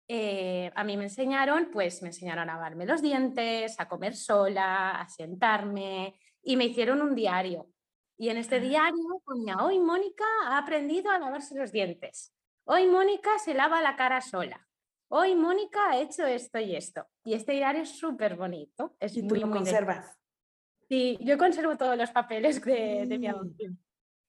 eh, 0.08 0.72
a 0.74 0.82
mí 0.82 0.96
me 0.96 1.04
enseñaron, 1.04 1.68
pues 1.72 2.02
me 2.02 2.08
enseñaron 2.08 2.50
a 2.50 2.54
lavarme 2.54 2.84
los 2.84 3.00
dientes, 3.00 3.78
a 3.78 3.86
comer 3.88 4.16
sola, 4.16 5.00
a 5.00 5.08
sentarme 5.08 6.18
y 6.42 6.56
me 6.56 6.64
hicieron 6.64 7.00
un 7.00 7.14
diario. 7.14 7.68
Y 8.16 8.30
en 8.30 8.38
este 8.38 8.56
Ah. 8.56 8.60
diario 8.60 9.22
ponía, 9.24 9.56
hoy 9.58 9.78
Mónica 9.78 10.24
ha 10.46 10.58
aprendido 10.58 11.12
a 11.12 11.18
lavarse 11.20 11.54
los 11.56 11.70
dientes. 11.70 12.34
Hoy 12.70 12.86
Mónica 12.86 13.38
se 13.38 13.54
lava 13.54 13.80
la 13.80 13.96
cara 13.96 14.20
sola. 14.20 14.68
Hoy 15.08 15.34
Mónica 15.34 15.88
ha 15.90 15.98
hecho 15.98 16.26
esto 16.26 16.58
y 16.58 16.76
esto. 16.76 17.06
Y 17.24 17.32
este 17.32 17.52
diario 17.52 17.80
es 17.82 17.88
súper 17.98 18.36
bonito. 18.36 18.94
Es 19.00 19.16
Y 19.16 19.22
tú 19.22 19.28
muy, 19.30 19.40
lo 19.40 19.46
muy 19.46 19.56
conservas. 19.56 20.18
Sí, 20.86 21.16
yo 21.22 21.38
conservo 21.38 21.78
todos 21.78 21.96
los 21.96 22.10
papeles 22.10 22.62
de, 22.62 23.06
de 23.06 23.18
mi 23.18 23.26
Sí. 23.26 23.26
adopción. 23.26 23.78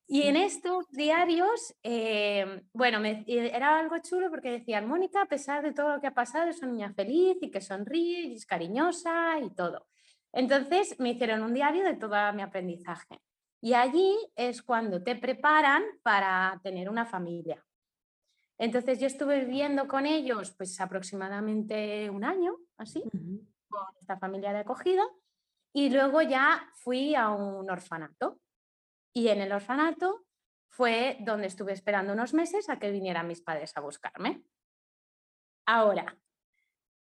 Y 0.07 0.21
en 0.23 0.37
estos 0.37 0.89
diarios, 0.89 1.75
eh, 1.83 2.63
bueno, 2.71 3.01
me- 3.01 3.25
era 3.27 3.77
algo 3.77 3.97
chulo 3.99 4.29
porque 4.29 4.51
decían, 4.51 4.87
Mónica, 4.87 5.21
a 5.21 5.25
pesar 5.27 5.61
de 5.61 5.73
todo 5.73 5.95
lo 5.95 6.01
que 6.01 6.07
ha 6.07 6.13
pasado, 6.13 6.49
es 6.49 6.61
una 6.63 6.71
niña 6.71 6.93
feliz 6.93 7.37
y 7.41 7.51
que 7.51 7.59
sonríe 7.61 8.21
y 8.21 8.33
es 8.35 8.45
cariñosa 8.45 9.37
y 9.39 9.49
todo. 9.53 9.87
Entonces 10.31 10.97
me 10.97 11.09
hicieron 11.09 11.43
un 11.43 11.53
diario 11.53 11.83
de 11.83 11.95
todo 11.95 12.15
mi 12.33 12.41
aprendizaje. 12.41 13.19
Y 13.61 13.73
allí 13.73 14.15
es 14.37 14.63
cuando 14.63 15.03
te 15.03 15.15
preparan 15.17 15.83
para 16.03 16.57
tener 16.63 16.89
una 16.89 17.05
familia. 17.05 17.63
Entonces 18.59 18.99
yo 18.99 19.07
estuve 19.07 19.45
viviendo 19.45 19.87
con 19.87 20.05
ellos 20.05 20.51
pues 20.51 20.79
aproximadamente 20.81 22.09
un 22.09 22.25
año, 22.25 22.57
así, 22.77 23.01
con 23.69 23.85
esta 24.01 24.17
familia 24.17 24.51
de 24.51 24.59
acogida 24.59 25.03
y 25.73 25.89
luego 25.89 26.21
ya 26.21 26.69
fui 26.75 27.15
a 27.15 27.29
un 27.29 27.69
orfanato. 27.69 28.39
Y 29.13 29.29
en 29.29 29.41
el 29.41 29.51
orfanato 29.51 30.25
fue 30.67 31.17
donde 31.21 31.47
estuve 31.47 31.73
esperando 31.73 32.13
unos 32.13 32.33
meses 32.33 32.69
a 32.69 32.79
que 32.79 32.91
vinieran 32.91 33.27
mis 33.27 33.41
padres 33.41 33.75
a 33.75 33.81
buscarme. 33.81 34.43
Ahora, 35.65 36.17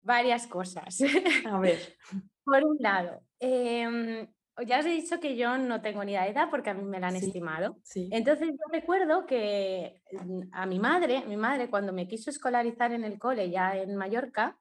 varias 0.03 0.47
cosas. 0.47 0.99
A 1.47 1.59
ver. 1.59 1.97
Por 2.45 2.65
un 2.65 2.77
lado, 2.79 3.23
em, 3.41 4.27
ya 4.65 4.79
os 4.81 4.87
he 4.87 4.91
dicho 4.91 5.21
que 5.21 5.37
yo 5.37 5.59
no 5.59 5.81
tengo 5.83 6.05
ni 6.05 6.13
la 6.15 6.27
edad 6.29 6.49
porque 6.51 6.71
a 6.71 6.75
mí 6.75 6.83
me 6.85 7.01
la 7.01 7.09
han 7.09 7.19
Sí. 7.19 7.27
estimado. 7.27 7.77
Sí. 7.83 8.09
Entonces 8.13 8.49
yo 8.51 8.65
recuerdo 8.73 9.27
que 9.27 10.03
mm, 10.13 10.41
a 10.53 10.67
mi 10.67 10.79
madre, 10.79 11.25
mi 11.27 11.37
madre 11.37 11.69
cuando 11.69 11.93
me 11.93 12.07
quiso 12.09 12.31
escolarizar 12.31 12.93
en 12.93 13.05
el 13.05 13.19
cole 13.19 13.51
ya 13.51 13.77
en 13.77 13.97
Mallorca, 13.97 14.59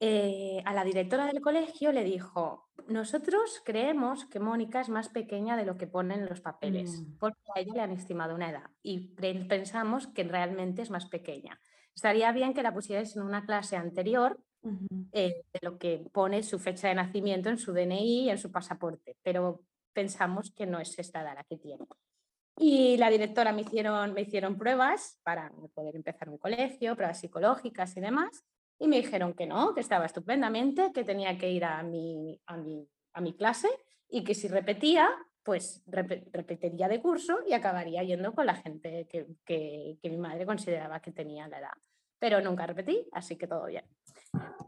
eh, 0.00 0.60
a 0.66 0.74
la 0.74 0.84
directora 0.84 1.26
del 1.26 1.40
colegio 1.40 1.92
le 1.92 2.04
dijo, 2.04 2.68
nosotros 2.88 3.62
creemos 3.64 4.26
que 4.26 4.40
Mónica 4.40 4.80
es 4.80 4.88
más 4.88 5.08
pequeña 5.08 5.56
de 5.56 5.64
lo 5.64 5.76
que 5.76 5.86
ponen 5.86 6.20
en 6.20 6.26
los 6.28 6.40
papeles, 6.40 7.00
Mm. 7.00 7.18
porque 7.18 7.40
a 7.54 7.60
ella 7.60 7.72
le 7.74 7.80
han 7.80 7.92
estimado 7.92 8.34
una 8.34 8.50
edad 8.50 8.70
y 8.82 9.14
pensamos 9.48 10.08
que 10.08 10.24
realmente 10.24 10.82
es 10.82 10.90
más 10.90 11.06
pequeña. 11.06 11.58
Estaría 11.94 12.32
bien 12.32 12.54
que 12.54 12.62
la 12.62 12.74
pusierais 12.74 13.14
en 13.16 13.22
una 13.22 13.46
clase 13.46 13.76
anterior 13.76 14.38
Eh, 15.12 15.44
de 15.52 15.60
lo 15.62 15.78
que 15.78 16.04
pone 16.12 16.42
su 16.42 16.58
fecha 16.58 16.88
de 16.88 16.94
nacimiento 16.94 17.48
en 17.50 17.58
su 17.58 17.72
DNI 17.72 18.24
y 18.24 18.30
en 18.30 18.38
su 18.38 18.50
pasaporte, 18.50 19.16
pero 19.22 19.62
pensamos 19.92 20.52
que 20.56 20.66
no 20.66 20.80
es 20.80 20.98
esta 20.98 21.20
edad 21.22 21.34
la 21.34 21.44
que 21.44 21.56
tiene. 21.58 21.84
Y 22.56 22.96
la 22.96 23.10
directora 23.10 23.52
me 23.52 23.62
hicieron, 23.62 24.12
me 24.12 24.22
hicieron 24.22 24.56
pruebas 24.56 25.18
para 25.22 25.50
poder 25.74 25.96
empezar 25.96 26.28
un 26.30 26.38
colegio, 26.38 26.94
pruebas 26.96 27.20
psicológicas 27.20 27.96
y 27.96 28.00
demás, 28.00 28.44
y 28.78 28.88
me 28.88 28.96
dijeron 28.96 29.34
que 29.34 29.46
no, 29.46 29.74
que 29.74 29.80
estaba 29.80 30.06
estupendamente, 30.06 30.92
que 30.92 31.04
tenía 31.04 31.36
que 31.36 31.50
ir 31.50 31.64
a 31.64 31.82
mi, 31.82 32.40
a 32.46 32.56
mi, 32.56 32.88
a 33.12 33.20
mi 33.20 33.36
clase 33.36 33.68
y 34.08 34.24
que 34.24 34.34
si 34.34 34.48
repetía, 34.48 35.08
pues 35.42 35.84
repe- 35.86 36.24
repetiría 36.32 36.88
de 36.88 37.00
curso 37.02 37.38
y 37.46 37.52
acabaría 37.52 38.02
yendo 38.02 38.32
con 38.32 38.46
la 38.46 38.54
gente 38.56 39.06
que, 39.08 39.26
que- 39.44 39.98
que 40.00 40.10
mi 40.10 40.16
madre 40.16 40.46
consideraba 40.46 41.00
que 41.00 41.12
tenía 41.12 41.48
la 41.48 41.58
edad. 41.58 41.72
Pero 42.18 42.40
nunca 42.40 42.66
repetí, 42.66 43.06
así 43.12 43.36
que 43.36 43.46
todo 43.46 43.66
bien. 43.66 43.84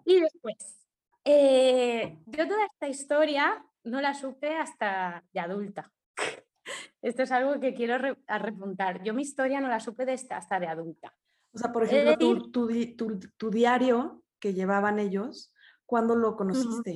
Y 0.04 0.20
después, 0.20 0.86
eh, 1.24 2.18
yo 2.26 2.46
toda 2.48 2.64
esta 2.66 2.88
historia 2.88 3.64
no 3.84 4.00
la 4.00 4.14
supe 4.14 4.56
hasta 4.56 5.24
de 5.32 5.40
adulta. 5.40 5.92
Esto 7.02 7.22
es 7.22 7.32
algo 7.32 7.60
que 7.60 7.74
quiero 7.74 7.98
re- 7.98 8.16
repuntar. 8.26 9.02
Yo 9.02 9.14
mi 9.14 9.22
historia 9.22 9.60
no 9.60 9.68
la 9.68 9.80
supe 9.80 10.04
de 10.04 10.14
esta- 10.14 10.36
hasta 10.36 10.58
de 10.60 10.66
adulta. 10.66 11.14
O 11.52 11.58
sea, 11.58 11.72
por 11.72 11.86
de 11.88 12.00
ejemplo, 12.12 12.16
tu, 12.50 12.50
tu 12.68 12.96
tu- 12.96 13.20
tu 13.36 13.50
diario 13.50 14.22
que 14.40 14.52
llevaban 14.54 14.98
ellos, 14.98 15.52
¿cuándo 15.86 16.14
lo 16.14 16.36
conociste? 16.36 16.92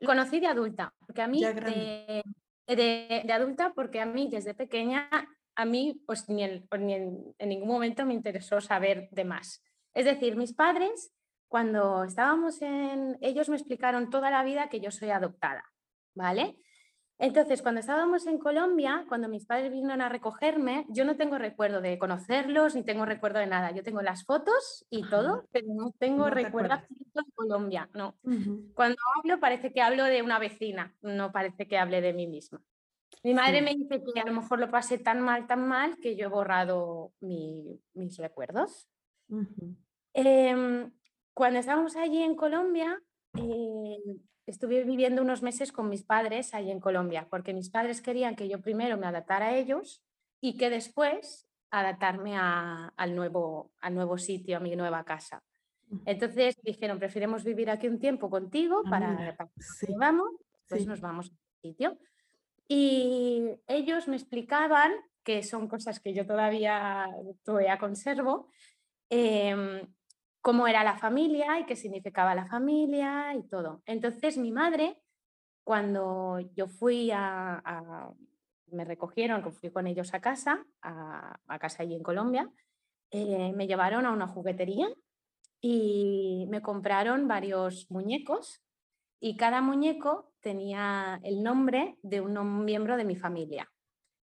Lo 0.00 0.08
conocí 0.08 0.40
de 0.40 0.48
adulta, 0.48 0.92
porque 0.98 1.22
a 1.22 1.28
mí, 1.28 1.40
grande. 1.40 2.24
de, 2.66 2.76
de- 2.76 3.22
de 3.24 3.32
adulta, 3.32 3.72
porque 3.74 4.00
a 4.00 4.06
mí 4.06 4.28
desde 4.30 4.54
pequeña, 4.54 5.08
a 5.54 5.64
mí 5.64 6.02
pues 6.06 6.28
ni, 6.28 6.42
en, 6.42 6.66
pues, 6.66 6.80
ni 6.80 6.94
en 6.94 7.34
ningún 7.48 7.68
momento 7.68 8.04
me 8.04 8.14
interesó 8.14 8.60
saber 8.60 9.08
de 9.10 9.24
más. 9.24 9.62
Es 9.94 10.04
decir, 10.04 10.36
mis 10.36 10.54
padres, 10.54 11.12
cuando 11.48 12.04
estábamos 12.04 12.62
en, 12.62 13.18
ellos 13.20 13.48
me 13.48 13.56
explicaron 13.56 14.10
toda 14.10 14.30
la 14.30 14.42
vida 14.44 14.68
que 14.68 14.80
yo 14.80 14.90
soy 14.90 15.10
adoptada, 15.10 15.64
¿vale? 16.14 16.56
Entonces, 17.18 17.62
cuando 17.62 17.80
estábamos 17.80 18.26
en 18.26 18.38
Colombia, 18.38 19.04
cuando 19.06 19.28
mis 19.28 19.46
padres 19.46 19.70
vinieron 19.70 20.00
a 20.00 20.08
recogerme, 20.08 20.86
yo 20.88 21.04
no 21.04 21.16
tengo 21.16 21.38
recuerdo 21.38 21.80
de 21.80 21.96
conocerlos, 21.98 22.74
ni 22.74 22.82
tengo 22.82 23.04
recuerdo 23.04 23.38
de 23.38 23.46
nada. 23.46 23.70
Yo 23.70 23.84
tengo 23.84 24.02
las 24.02 24.24
fotos 24.24 24.84
y 24.90 25.08
todo, 25.08 25.46
pero 25.52 25.68
no 25.72 25.92
tengo 25.98 26.24
No 26.24 26.30
recuerdo 26.30 26.74
de 26.74 27.22
Colombia, 27.34 27.88
no. 27.94 28.16
Cuando 28.74 28.96
hablo 29.18 29.38
parece 29.38 29.72
que 29.72 29.82
hablo 29.82 30.02
de 30.04 30.22
una 30.22 30.40
vecina, 30.40 30.96
no 31.02 31.30
parece 31.30 31.68
que 31.68 31.78
hable 31.78 32.00
de 32.00 32.12
mí 32.12 32.26
misma. 32.26 32.60
Mi 33.22 33.34
madre 33.34 33.58
Sí. 33.58 33.64
me 33.66 33.74
dice 33.74 34.02
que 34.02 34.18
a 34.20 34.24
lo 34.24 34.32
mejor 34.32 34.58
lo 34.58 34.70
pasé 34.70 34.98
tan 34.98 35.20
mal, 35.20 35.46
tan 35.46 35.68
mal, 35.68 35.98
que 35.98 36.16
yo 36.16 36.26
he 36.26 36.30
borrado 36.30 37.12
mi- 37.20 37.78
mis 37.94 38.16
recuerdos. 38.18 38.88
Em, 40.14 40.92
cuando 41.34 41.58
estábamos 41.58 41.96
allí 41.96 42.22
en 42.22 42.36
Colombia, 42.36 43.00
eh, 43.34 43.98
estuve 44.46 44.84
viviendo 44.84 45.22
unos 45.22 45.42
meses 45.42 45.72
con 45.72 45.88
mis 45.88 46.04
padres 46.04 46.52
allí 46.54 46.70
en 46.70 46.80
Colombia, 46.80 47.26
porque 47.30 47.54
mis 47.54 47.70
padres 47.70 48.02
querían 48.02 48.36
que 48.36 48.48
yo 48.48 48.60
primero 48.60 48.96
me 48.98 49.06
adaptara 49.06 49.46
a 49.46 49.56
ellos 49.56 50.02
y 50.40 50.56
que 50.56 50.68
después 50.70 51.48
adaptarme 51.70 52.36
a- 52.36 52.92
al, 52.96 53.14
nuevo, 53.16 53.72
al 53.80 53.94
nuevo 53.94 54.18
sitio, 54.18 54.56
a 54.58 54.60
mi 54.60 54.76
nueva 54.76 55.04
casa. 55.04 55.42
Entonces 56.04 56.56
dijeron, 56.62 56.98
preferimos 56.98 57.44
vivir 57.44 57.70
aquí 57.70 57.86
un 57.88 57.98
tiempo 57.98 58.28
contigo 58.28 58.82
Ah, 58.86 58.90
para, 58.90 59.36
que 59.36 59.62
sí, 59.62 59.86
vamos, 59.96 60.30
pues 60.68 60.82
sí. 60.82 60.88
nos 60.88 61.00
vamos 61.00 61.28
a 61.28 61.32
un 61.32 61.70
sitio. 61.70 61.98
Y 62.68 63.50
ellos 63.66 64.08
me 64.08 64.16
explicaban, 64.16 64.92
que 65.22 65.42
son 65.42 65.68
cosas 65.68 66.00
que 66.00 66.12
yo 66.12 66.26
todavía, 66.26 67.06
todavía 67.44 67.78
conservo, 67.78 68.48
em, 69.14 69.86
cómo 70.40 70.66
era 70.66 70.82
la 70.82 70.96
familia 70.96 71.60
y 71.60 71.66
qué 71.66 71.76
significaba 71.76 72.34
la 72.34 72.46
familia 72.46 73.34
y 73.34 73.42
todo. 73.46 73.82
Entonces 73.84 74.38
mi 74.38 74.50
madre, 74.50 75.02
cuando 75.64 76.40
yo 76.54 76.66
fui 76.66 77.10
a, 77.12 78.10
me 78.68 78.84
recogieron, 78.86 79.42
fui 79.52 79.70
con 79.70 79.86
ellos 79.86 80.14
a 80.14 80.20
casa, 80.20 80.64
a, 80.80 81.38
casa 81.60 81.82
allí 81.82 81.94
en 81.94 82.02
Colombia, 82.02 82.50
eh, 83.10 83.52
me 83.54 83.66
llevaron 83.66 84.06
a 84.06 84.12
una 84.12 84.26
juguetería 84.26 84.88
y 85.60 86.46
me 86.48 86.62
compraron 86.62 87.28
varios 87.28 87.90
muñecos 87.90 88.62
y 89.20 89.36
cada 89.36 89.60
muñeco 89.60 90.32
tenía 90.40 91.20
el 91.22 91.42
nombre 91.42 91.98
de 92.02 92.22
un 92.22 92.64
miembro 92.64 92.96
de 92.96 93.04
mi 93.04 93.16
familia. 93.16 93.71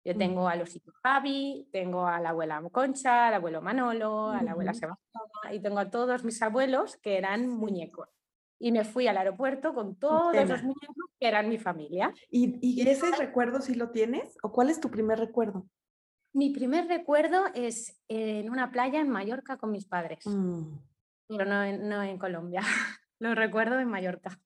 Yo 0.05 0.17
tengo 0.17 0.41
Ujú. 0.43 0.49
al 0.49 0.61
osito 0.63 0.93
Javi, 1.03 1.67
tengo 1.73 2.07
a 2.07 2.21
la 2.21 2.31
abuela 2.31 2.63
Concha, 2.71 3.29
al 3.29 3.35
abuelo 3.35 3.63
Manolo, 3.63 4.29
a 4.29 4.43
la 4.43 4.51
abuela. 4.53 4.75
Sebastián 4.75 5.25
y 5.53 5.61
tengo 5.61 5.79
a 5.79 5.91
todos 5.91 6.25
mis 6.25 6.41
abuelos 6.43 6.97
que 6.99 7.17
eran 7.17 7.49
muñecos. 7.49 8.09
Y 8.59 8.71
me 8.73 8.85
fui 8.85 9.09
al 9.09 9.17
aeropuerto 9.17 9.75
con 9.75 9.97
todos 9.97 10.35
los 10.35 10.47
Llena. 10.47 10.63
muñecos 10.63 11.11
que 11.19 11.29
eran 11.29 11.49
mi 11.49 11.59
familia. 11.59 12.13
¿Y, 12.31 12.59
y 12.61 12.87
ese 12.89 13.11
recuerdo 13.17 13.61
sí 13.61 13.75
lo 13.75 13.91
tienes? 13.91 14.37
¿O 14.43 14.53
cuál 14.53 14.71
es 14.71 14.81
tu 14.81 14.91
primer 14.91 15.19
recuerdo? 15.19 15.67
Mi 16.33 16.51
primer 16.51 16.87
recuerdo 16.87 17.45
es 17.55 18.01
en 18.09 18.51
una 18.51 18.71
playa 18.71 19.01
en 19.01 19.09
Mallorca 19.09 19.57
con 19.57 19.71
mis 19.71 19.87
padres, 19.87 20.27
Mm, 20.27 20.77
pero 21.29 21.45
no 21.47 21.63
en, 21.63 21.89
no 21.89 22.03
en 22.03 22.19
Colombia. 22.19 22.61
Lo 23.21 23.35
recuerdo 23.35 23.79
en 23.79 23.89
Mallorca. 23.89 24.39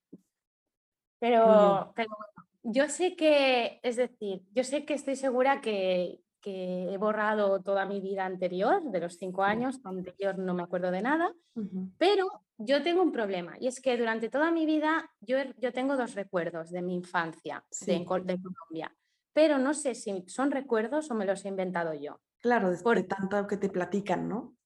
Pero, 1.18 1.92
pero 1.96 2.10
bueno, 2.16 2.47
yo 2.70 2.88
sé 2.88 3.16
que, 3.16 3.80
es 3.82 3.96
decir, 3.96 4.42
yo 4.52 4.64
sé 4.64 4.84
que 4.84 4.94
estoy 4.94 5.16
segura 5.16 5.60
que, 5.60 6.20
que 6.40 6.92
he 6.92 6.98
borrado 6.98 7.60
toda 7.62 7.86
mi 7.86 8.00
vida 8.00 8.24
anterior, 8.26 8.82
de 8.90 9.00
los 9.00 9.14
cinco 9.16 9.42
años, 9.42 9.80
anterior 9.84 10.38
no 10.38 10.54
me 10.54 10.62
acuerdo 10.62 10.90
de 10.90 11.02
nada, 11.02 11.32
pero 11.98 12.26
yo 12.58 12.82
tengo 12.82 13.02
un 13.02 13.12
problema 13.12 13.56
y 13.58 13.66
es 13.68 13.80
que 13.80 13.96
durante 13.96 14.28
toda 14.28 14.50
mi 14.50 14.66
vida 14.66 15.10
yo, 15.20 15.38
tengo 15.72 15.96
dos 15.96 16.14
recuerdos 16.14 16.70
de 16.70 16.82
mi 16.82 16.94
infancia 16.94 17.64
de, 17.86 17.92
en 17.94 18.00
Sí. 18.00 18.04
Col- 18.04 18.26
de 18.26 18.38
Colombia, 18.40 18.94
pero 19.32 19.58
no 19.58 19.74
sé 19.74 19.94
si 19.94 20.24
son 20.28 20.50
recuerdos 20.50 21.10
o 21.10 21.14
me 21.14 21.24
los 21.26 21.44
he 21.44 21.48
inventado 21.48 21.94
yo. 21.94 22.20
Claro, 22.40 22.70
de, 22.70 22.78
Por- 22.82 22.96
de 22.98 23.04
tanto 23.04 23.46
que 23.46 23.56
te 23.56 23.68
platican, 23.68 24.28
¿no? 24.28 24.57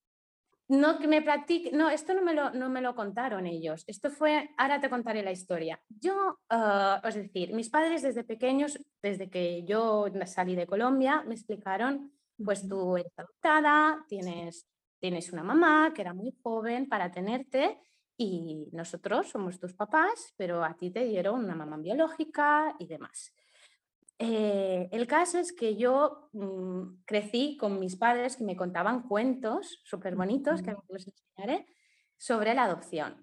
No, 0.72 0.98
que 0.98 1.06
me 1.06 1.20
practique, 1.20 1.70
no, 1.70 1.90
esto 1.90 2.14
no 2.14 2.22
me, 2.22 2.32
lo, 2.32 2.50
no 2.52 2.70
me 2.70 2.80
lo 2.80 2.94
contaron 2.94 3.46
ellos. 3.46 3.84
Esto 3.86 4.08
fue, 4.08 4.48
ahora 4.56 4.80
te 4.80 4.88
contaré 4.88 5.22
la 5.22 5.30
historia. 5.30 5.78
Yo, 5.86 6.38
uh, 6.50 7.06
es 7.06 7.14
decir, 7.14 7.52
mis 7.52 7.68
padres 7.68 8.00
desde 8.00 8.24
pequeños, 8.24 8.78
desde 9.02 9.28
que 9.28 9.64
yo 9.64 10.06
salí 10.24 10.56
de 10.56 10.66
Colombia, 10.66 11.24
me 11.26 11.34
explicaron, 11.34 12.10
pues 12.42 12.66
tú 12.66 12.96
eres 12.96 13.12
adoptada, 13.18 14.02
tienes, 14.08 14.66
tienes 14.98 15.30
una 15.30 15.42
mamá 15.42 15.92
que 15.94 16.00
era 16.00 16.14
muy 16.14 16.34
joven 16.42 16.88
para 16.88 17.10
tenerte 17.10 17.78
y 18.16 18.70
nosotros 18.72 19.28
somos 19.28 19.60
tus 19.60 19.74
papás, 19.74 20.32
pero 20.38 20.64
a 20.64 20.74
ti 20.74 20.90
te 20.90 21.04
dieron 21.04 21.44
una 21.44 21.54
mamá 21.54 21.76
biológica 21.76 22.74
y 22.78 22.86
demás. 22.86 23.34
Eh, 24.18 24.88
el 24.92 25.06
caso 25.06 25.38
es 25.38 25.52
que 25.52 25.76
yo 25.76 26.28
mm, 26.32 27.02
crecí 27.04 27.56
con 27.56 27.80
mis 27.80 27.96
padres 27.96 28.36
que 28.36 28.44
me 28.44 28.56
contaban 28.56 29.02
cuentos 29.08 29.80
súper 29.84 30.14
bonitos, 30.14 30.62
que 30.62 30.74
os 30.88 31.06
enseñaré, 31.06 31.66
sobre 32.16 32.54
la 32.54 32.64
adopción. 32.64 33.16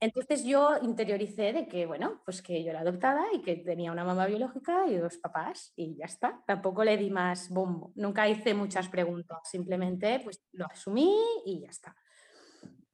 Entonces 0.00 0.44
yo 0.44 0.78
interioricé 0.80 1.52
de 1.52 1.68
que, 1.68 1.84
bueno, 1.84 2.22
pues 2.24 2.40
que 2.40 2.64
yo 2.64 2.70
era 2.70 2.80
adoptada 2.80 3.22
y 3.34 3.42
que 3.42 3.56
tenía 3.56 3.92
una 3.92 4.04
mamá 4.04 4.24
biológica 4.24 4.86
y 4.88 4.96
dos 4.96 5.18
papás 5.18 5.74
y 5.76 5.96
ya 5.96 6.06
está. 6.06 6.42
Tampoco 6.46 6.82
le 6.82 6.96
di 6.96 7.10
más 7.10 7.50
bombo. 7.50 7.92
Nunca 7.94 8.26
hice 8.26 8.54
muchas 8.54 8.88
preguntas, 8.88 9.40
simplemente 9.44 10.20
pues 10.24 10.42
lo 10.52 10.64
asumí 10.64 11.14
y 11.44 11.60
ya 11.60 11.68
está. 11.68 11.94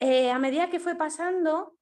Eh, 0.00 0.32
a 0.32 0.40
medida 0.40 0.68
que 0.68 0.80
fue 0.80 0.96
pasando 0.96 1.76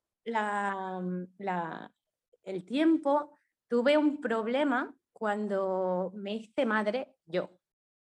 el 2.45 2.65
tiempo, 2.67 3.39
tuve 3.69 3.97
un 3.97 4.21
problema 4.21 4.95
cuando 5.19 6.13
me 6.15 6.35
hice 6.35 6.67
madre 6.67 7.17
yo, 7.25 7.49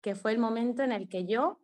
que 0.00 0.14
fue 0.14 0.32
el 0.32 0.38
momento 0.38 0.82
en 0.82 0.92
el 0.92 1.10
que 1.10 1.26
yo 1.26 1.60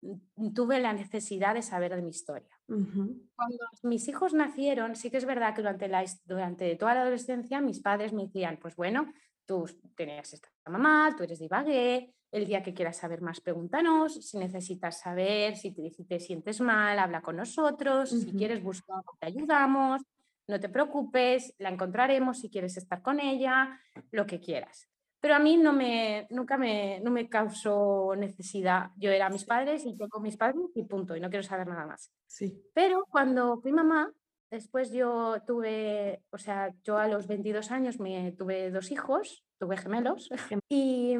mm, 0.00 0.54
tuve 0.54 0.80
la 0.80 0.94
necesidad 0.94 1.54
de 1.54 1.60
saber 1.60 1.94
de 1.94 2.00
mi 2.00 2.08
historia. 2.08 2.58
Cuando 2.66 3.58
mis 3.82 4.08
hijos 4.08 4.32
nacieron, 4.32 4.96
sí 4.96 5.10
que 5.10 5.18
es 5.18 5.26
verdad 5.26 5.54
que 5.54 5.60
durante, 5.60 5.86
la, 5.86 6.02
durante 6.24 6.76
toda 6.76 6.94
la 6.94 7.02
adolescencia 7.02 7.60
mis 7.60 7.80
padres 7.80 8.14
me 8.14 8.24
decían, 8.24 8.58
pues 8.58 8.74
bueno, 8.74 9.12
tú 9.44 9.66
tenías 9.94 10.32
esta 10.32 10.48
mamá, 10.64 11.14
tú 11.14 11.24
eres 11.24 11.40
de 11.40 11.44
Ibagué, 11.44 12.14
el 12.32 12.46
día 12.46 12.62
que 12.62 12.72
quieras 12.72 12.96
saber 12.96 13.20
más, 13.20 13.40
pregúntanos, 13.40 14.14
si 14.14 14.38
necesitas 14.38 14.98
saber, 14.98 15.56
si 15.56 15.72
te, 15.72 15.90
si 15.90 16.04
te 16.04 16.20
sientes 16.20 16.62
mal, 16.62 16.98
habla 16.98 17.20
con 17.20 17.36
nosotros, 17.36 18.08
si 18.08 18.32
quieres 18.32 18.62
buscar, 18.62 19.02
te 19.18 19.26
ayudamos, 19.26 20.00
no 20.50 20.60
te 20.60 20.68
preocupes, 20.68 21.54
la 21.58 21.70
encontraremos 21.70 22.40
si 22.40 22.50
quieres 22.50 22.76
estar 22.76 23.00
con 23.00 23.20
ella, 23.20 23.80
lo 24.10 24.26
que 24.26 24.40
quieras. 24.40 24.88
Pero 25.20 25.34
a 25.34 25.38
mí 25.38 25.56
no 25.56 25.72
me, 25.72 26.26
nunca 26.30 26.56
me, 26.56 27.00
no 27.00 27.10
me 27.10 27.28
causó 27.28 28.14
necesidad. 28.16 28.90
Yo 28.96 29.10
era 29.10 29.28
mis 29.28 29.44
padres 29.44 29.84
y 29.84 29.96
tengo 29.96 30.18
mis 30.20 30.36
padres 30.36 30.62
y 30.74 30.84
punto, 30.84 31.14
y 31.14 31.20
no 31.20 31.28
quiero 31.28 31.42
saber 31.42 31.66
nada 31.66 31.86
más. 31.86 32.10
Sí. 32.26 32.62
Pero 32.74 33.04
cuando 33.10 33.60
fui 33.60 33.72
mamá, 33.72 34.12
después 34.50 34.92
yo 34.92 35.36
tuve, 35.46 36.22
o 36.30 36.38
sea, 36.38 36.74
yo 36.82 36.96
a 36.96 37.06
los 37.06 37.26
22 37.26 37.70
años 37.70 38.00
me 38.00 38.32
tuve 38.32 38.70
dos 38.70 38.90
hijos, 38.90 39.44
tuve 39.58 39.76
gemelos, 39.76 40.30
y, 40.68 41.16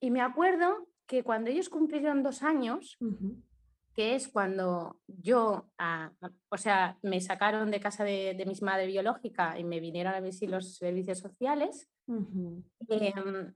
y 0.00 0.10
me 0.10 0.20
acuerdo 0.20 0.88
que 1.06 1.22
cuando 1.22 1.50
ellos 1.50 1.68
cumplieron 1.68 2.22
dos 2.22 2.42
años, 2.42 2.98
que 3.96 4.14
es 4.14 4.28
cuando 4.28 5.00
yo, 5.06 5.70
ah, 5.78 6.12
o 6.50 6.58
sea, 6.58 6.98
me 7.02 7.18
sacaron 7.22 7.70
de 7.70 7.80
casa 7.80 8.04
de, 8.04 8.34
de 8.34 8.44
mis 8.44 8.60
madre 8.60 8.86
biológica 8.86 9.58
y 9.58 9.64
me 9.64 9.80
vinieron 9.80 10.12
a 10.12 10.20
visitar 10.20 10.50
los 10.50 10.76
servicios 10.76 11.18
sociales. 11.18 11.88
Em, 12.06 13.54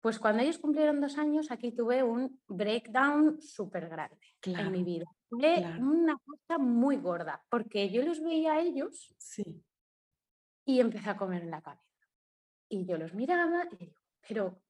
pues 0.00 0.18
cuando 0.18 0.42
ellos 0.42 0.56
cumplieron 0.56 1.02
dos 1.02 1.18
años, 1.18 1.50
aquí 1.50 1.72
tuve 1.72 2.02
un 2.02 2.40
breakdown 2.48 3.42
súper 3.42 3.90
grande 3.90 4.16
en 4.42 4.72
mi 4.72 4.82
vida. 4.84 5.04
Fue 5.28 5.62
una 5.78 6.16
cosa 6.16 6.56
muy 6.56 6.96
gorda, 6.96 7.44
porque 7.50 7.90
yo 7.90 8.02
los 8.02 8.22
veía 8.22 8.54
a 8.54 8.60
ellos 8.60 9.14
sí. 9.18 9.62
y 10.64 10.80
empecé 10.80 11.10
a 11.10 11.16
comer 11.18 11.42
en 11.42 11.50
la 11.50 11.60
cabeza. 11.60 11.84
Y 12.70 12.86
yo 12.86 12.96
los 12.96 13.12
miraba 13.12 13.66
y 13.70 13.76
digo, 13.76 14.00
pero 14.26 14.62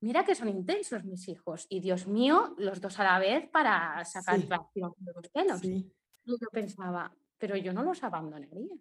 mira 0.00 0.24
que 0.24 0.34
son 0.34 0.48
intensos 0.48 1.04
mis 1.04 1.28
hijos 1.28 1.66
y 1.68 1.80
Dios 1.80 2.06
mío, 2.06 2.54
los 2.58 2.80
dos 2.80 2.98
a 3.00 3.04
la 3.04 3.18
vez 3.18 3.48
para 3.50 4.04
sacar 4.04 4.40
tracción 4.42 4.94
de 4.98 5.12
los 5.12 5.28
pelos. 5.28 5.64
Y 5.64 5.92
yo 6.24 6.48
pensaba, 6.52 7.14
pero 7.38 7.56
yo 7.56 7.72
no 7.72 7.82
los 7.82 8.02
abandonaría. 8.02 8.76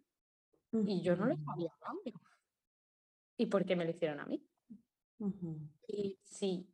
Y 0.72 1.02
yo 1.02 1.16
no 1.16 1.26
los 1.26 1.40
había 1.48 1.72
cambio. 1.80 2.20
¿Y 3.38 3.46
por 3.46 3.66
qué 3.66 3.76
me 3.76 3.86
lo 3.86 3.92
hicieron 3.92 4.20
a 4.20 4.26
mí? 4.26 4.46
Y 5.88 6.20
sí, 6.24 6.68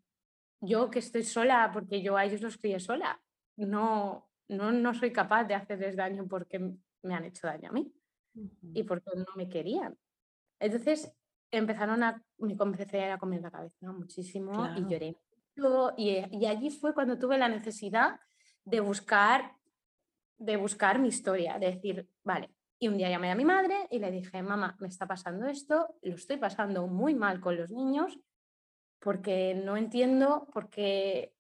yo 0.62 0.90
que 0.90 1.00
estoy 1.00 1.24
sola, 1.24 1.70
porque 1.72 2.02
yo 2.02 2.18
a 2.18 2.26
ellos 2.26 2.42
los 2.42 2.58
crié 2.58 2.80
sola, 2.80 3.22
no, 3.58 4.30
no, 4.50 4.72
no 4.72 4.94
soy 4.94 5.12
capaz 5.12 5.44
de 5.46 5.54
hacerles 5.54 5.96
daño 5.96 6.28
porque 6.28 6.60
me 6.60 7.14
han 7.14 7.26
hecho 7.26 7.48
daño 7.48 7.70
a 7.70 7.74
mí 7.74 7.94
y 8.74 8.84
porque 8.84 9.12
no 9.16 9.36
me 9.36 9.48
querían. 9.48 9.98
Entonces, 10.60 11.14
empezaron 11.54 12.04
a, 12.04 12.22
me 12.40 12.58
comencé 12.58 13.12
a 13.12 13.18
comer 13.18 13.42
la 13.42 13.52
cabeza 13.52 13.92
muchísimo 13.92 14.68
y 14.76 14.82
lloré. 14.88 15.18
Y, 15.98 16.24
y, 16.32 16.46
allí 16.48 16.72
fue 16.72 16.96
cuando 16.96 17.20
tuve 17.20 17.38
la 17.38 17.48
necesidad 17.48 18.20
de 18.66 18.80
buscar, 18.80 19.56
de 20.38 20.58
buscar 20.58 20.98
mi 20.98 21.10
historia, 21.10 21.60
de 21.60 21.74
decir, 21.74 22.10
vale. 22.24 22.50
Y 22.80 22.88
un 22.88 22.98
día 22.98 23.10
llamé 23.10 23.32
a 23.32 23.36
mi 23.36 23.46
madre 23.46 23.88
y 23.92 24.00
le 24.00 24.10
dije, 24.10 24.42
mamá, 24.42 24.76
me 24.80 24.88
está 24.88 25.08
pasando 25.08 25.46
esto, 25.46 25.96
lo 26.02 26.16
estoy 26.16 26.38
pasando 26.38 26.88
muy 26.88 27.14
mal 27.14 27.40
con 27.40 27.56
los 27.56 27.72
niños 27.72 28.20
porque 29.00 29.54
no 29.54 29.78
entiendo, 29.78 30.48
porque 30.54 31.34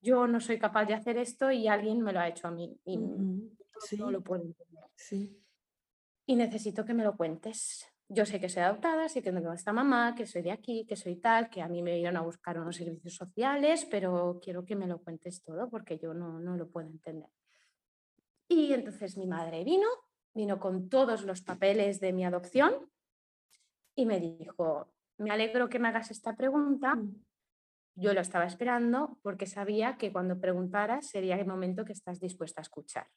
yo 0.00 0.26
no 0.26 0.40
soy 0.40 0.58
capaz 0.58 0.86
de 0.86 0.94
hacer 0.94 1.18
esto 1.18 1.50
y 1.50 1.68
alguien 1.68 2.00
me 2.00 2.12
lo 2.12 2.20
ha 2.20 2.28
hecho 2.28 2.48
a 2.48 2.52
mí 2.52 2.80
y 2.84 2.96
no 2.96 4.10
lo 4.10 4.22
puedo 4.22 4.44
entender. 4.44 4.84
Sí. 4.94 5.36
Y 6.26 6.36
necesito 6.36 6.84
que 6.84 6.94
me 6.94 7.04
lo 7.04 7.16
cuentes 7.16 7.86
yo 8.08 8.24
sé 8.24 8.40
que 8.40 8.48
soy 8.48 8.62
adoptada, 8.62 9.08
sé 9.08 9.22
que 9.22 9.32
tengo 9.32 9.52
esta 9.52 9.72
mamá, 9.72 10.14
que 10.14 10.26
soy 10.26 10.40
de 10.40 10.50
aquí, 10.50 10.86
que 10.86 10.96
soy 10.96 11.16
tal, 11.16 11.50
que 11.50 11.60
a 11.60 11.68
mí 11.68 11.82
me 11.82 11.92
vinieron 11.92 12.16
a 12.16 12.22
buscar 12.22 12.58
unos 12.58 12.76
servicios 12.76 13.14
sociales, 13.14 13.86
pero 13.90 14.40
quiero 14.42 14.64
que 14.64 14.76
me 14.76 14.86
lo 14.86 15.02
cuentes 15.02 15.42
todo 15.42 15.68
porque 15.68 15.98
yo 15.98 16.14
no, 16.14 16.40
no 16.40 16.56
lo 16.56 16.68
puedo 16.68 16.88
entender. 16.88 17.28
Y 18.48 18.72
entonces 18.72 19.18
mi 19.18 19.26
madre 19.26 19.62
vino, 19.62 19.88
vino 20.32 20.58
con 20.58 20.88
todos 20.88 21.24
los 21.24 21.42
papeles 21.42 22.00
de 22.00 22.14
mi 22.14 22.24
adopción 22.24 22.90
y 23.94 24.06
me 24.06 24.20
dijo, 24.20 24.88
me 25.18 25.30
alegro 25.30 25.68
que 25.68 25.78
me 25.78 25.88
hagas 25.88 26.10
esta 26.10 26.34
pregunta. 26.34 26.94
Mm. 26.94 27.24
Yo 27.94 28.14
lo 28.14 28.22
estaba 28.22 28.46
esperando 28.46 29.18
porque 29.22 29.46
sabía 29.46 29.98
que 29.98 30.12
cuando 30.12 30.40
preguntaras 30.40 31.08
sería 31.08 31.36
el 31.36 31.46
momento 31.46 31.84
que 31.84 31.92
estás 31.92 32.20
dispuesta 32.20 32.60
a 32.60 32.62
escuchar. 32.62 33.08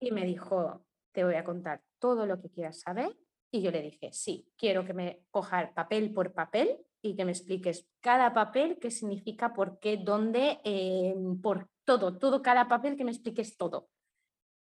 Y 0.00 0.10
me 0.10 0.24
dijo, 0.24 0.84
te 1.12 1.22
voy 1.22 1.34
a 1.34 1.44
contar 1.44 1.82
todo 1.98 2.26
lo 2.26 2.40
que 2.40 2.48
quieras 2.48 2.80
saber 2.80 3.14
y 3.54 3.60
yo 3.60 3.70
le 3.70 3.82
dije, 3.82 4.10
sí, 4.12 4.50
quiero 4.56 4.84
que 4.84 4.94
me 4.94 5.26
coja 5.30 5.72
papel 5.74 6.12
por 6.12 6.32
papel 6.32 6.78
y 7.02 7.14
que 7.14 7.26
me 7.26 7.32
expliques 7.32 7.86
cada 8.00 8.32
papel, 8.32 8.78
qué 8.80 8.90
significa, 8.90 9.52
por 9.52 9.78
qué, 9.78 9.98
dónde, 9.98 10.60
eh, 10.64 11.14
por 11.42 11.68
todo, 11.84 12.16
todo, 12.16 12.40
cada 12.40 12.66
papel, 12.66 12.96
que 12.96 13.04
me 13.04 13.10
expliques 13.10 13.58
todo. 13.58 13.90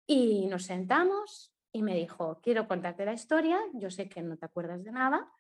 Y 0.09 0.47
nos 0.47 0.65
sentamos 0.65 1.55
y 1.73 1.83
me 1.83 1.95
dijo, 1.95 2.41
quiero 2.43 2.67
contarte 2.67 3.05
la 3.05 3.13
historia, 3.13 3.61
yo 3.75 3.91
sé 3.91 4.09
que 4.09 4.23
no 4.23 4.37
te 4.37 4.47
acuerdas 4.47 4.83
de 4.83 4.91
nada, 4.91 5.31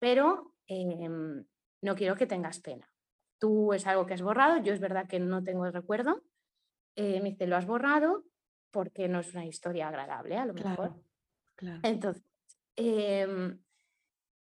pero 0.00 0.54
em, 0.66 1.44
no 1.82 1.94
quiero 1.94 2.16
que 2.16 2.26
tengas 2.26 2.58
pena. 2.60 2.92
Tú 3.38 3.72
es 3.72 3.86
algo 3.86 4.06
que 4.06 4.14
has 4.14 4.22
borrado, 4.22 4.60
yo 4.60 4.72
es 4.72 4.80
verdad 4.80 5.06
que 5.06 5.20
no 5.20 5.44
tengo 5.44 5.66
el 5.66 5.72
recuerdo. 5.72 6.24
Eh, 6.96 7.20
me 7.20 7.30
dice, 7.30 7.46
lo 7.46 7.56
has 7.56 7.66
borrado 7.66 8.24
porque 8.72 9.06
no 9.06 9.20
es 9.20 9.32
una 9.34 9.46
historia 9.46 9.86
agradable, 9.86 10.36
a 10.36 10.46
lo 10.46 10.54
mejor. 10.54 11.00
Claro. 11.54 11.80
Entonces, 11.84 12.31
Em, 12.76 13.58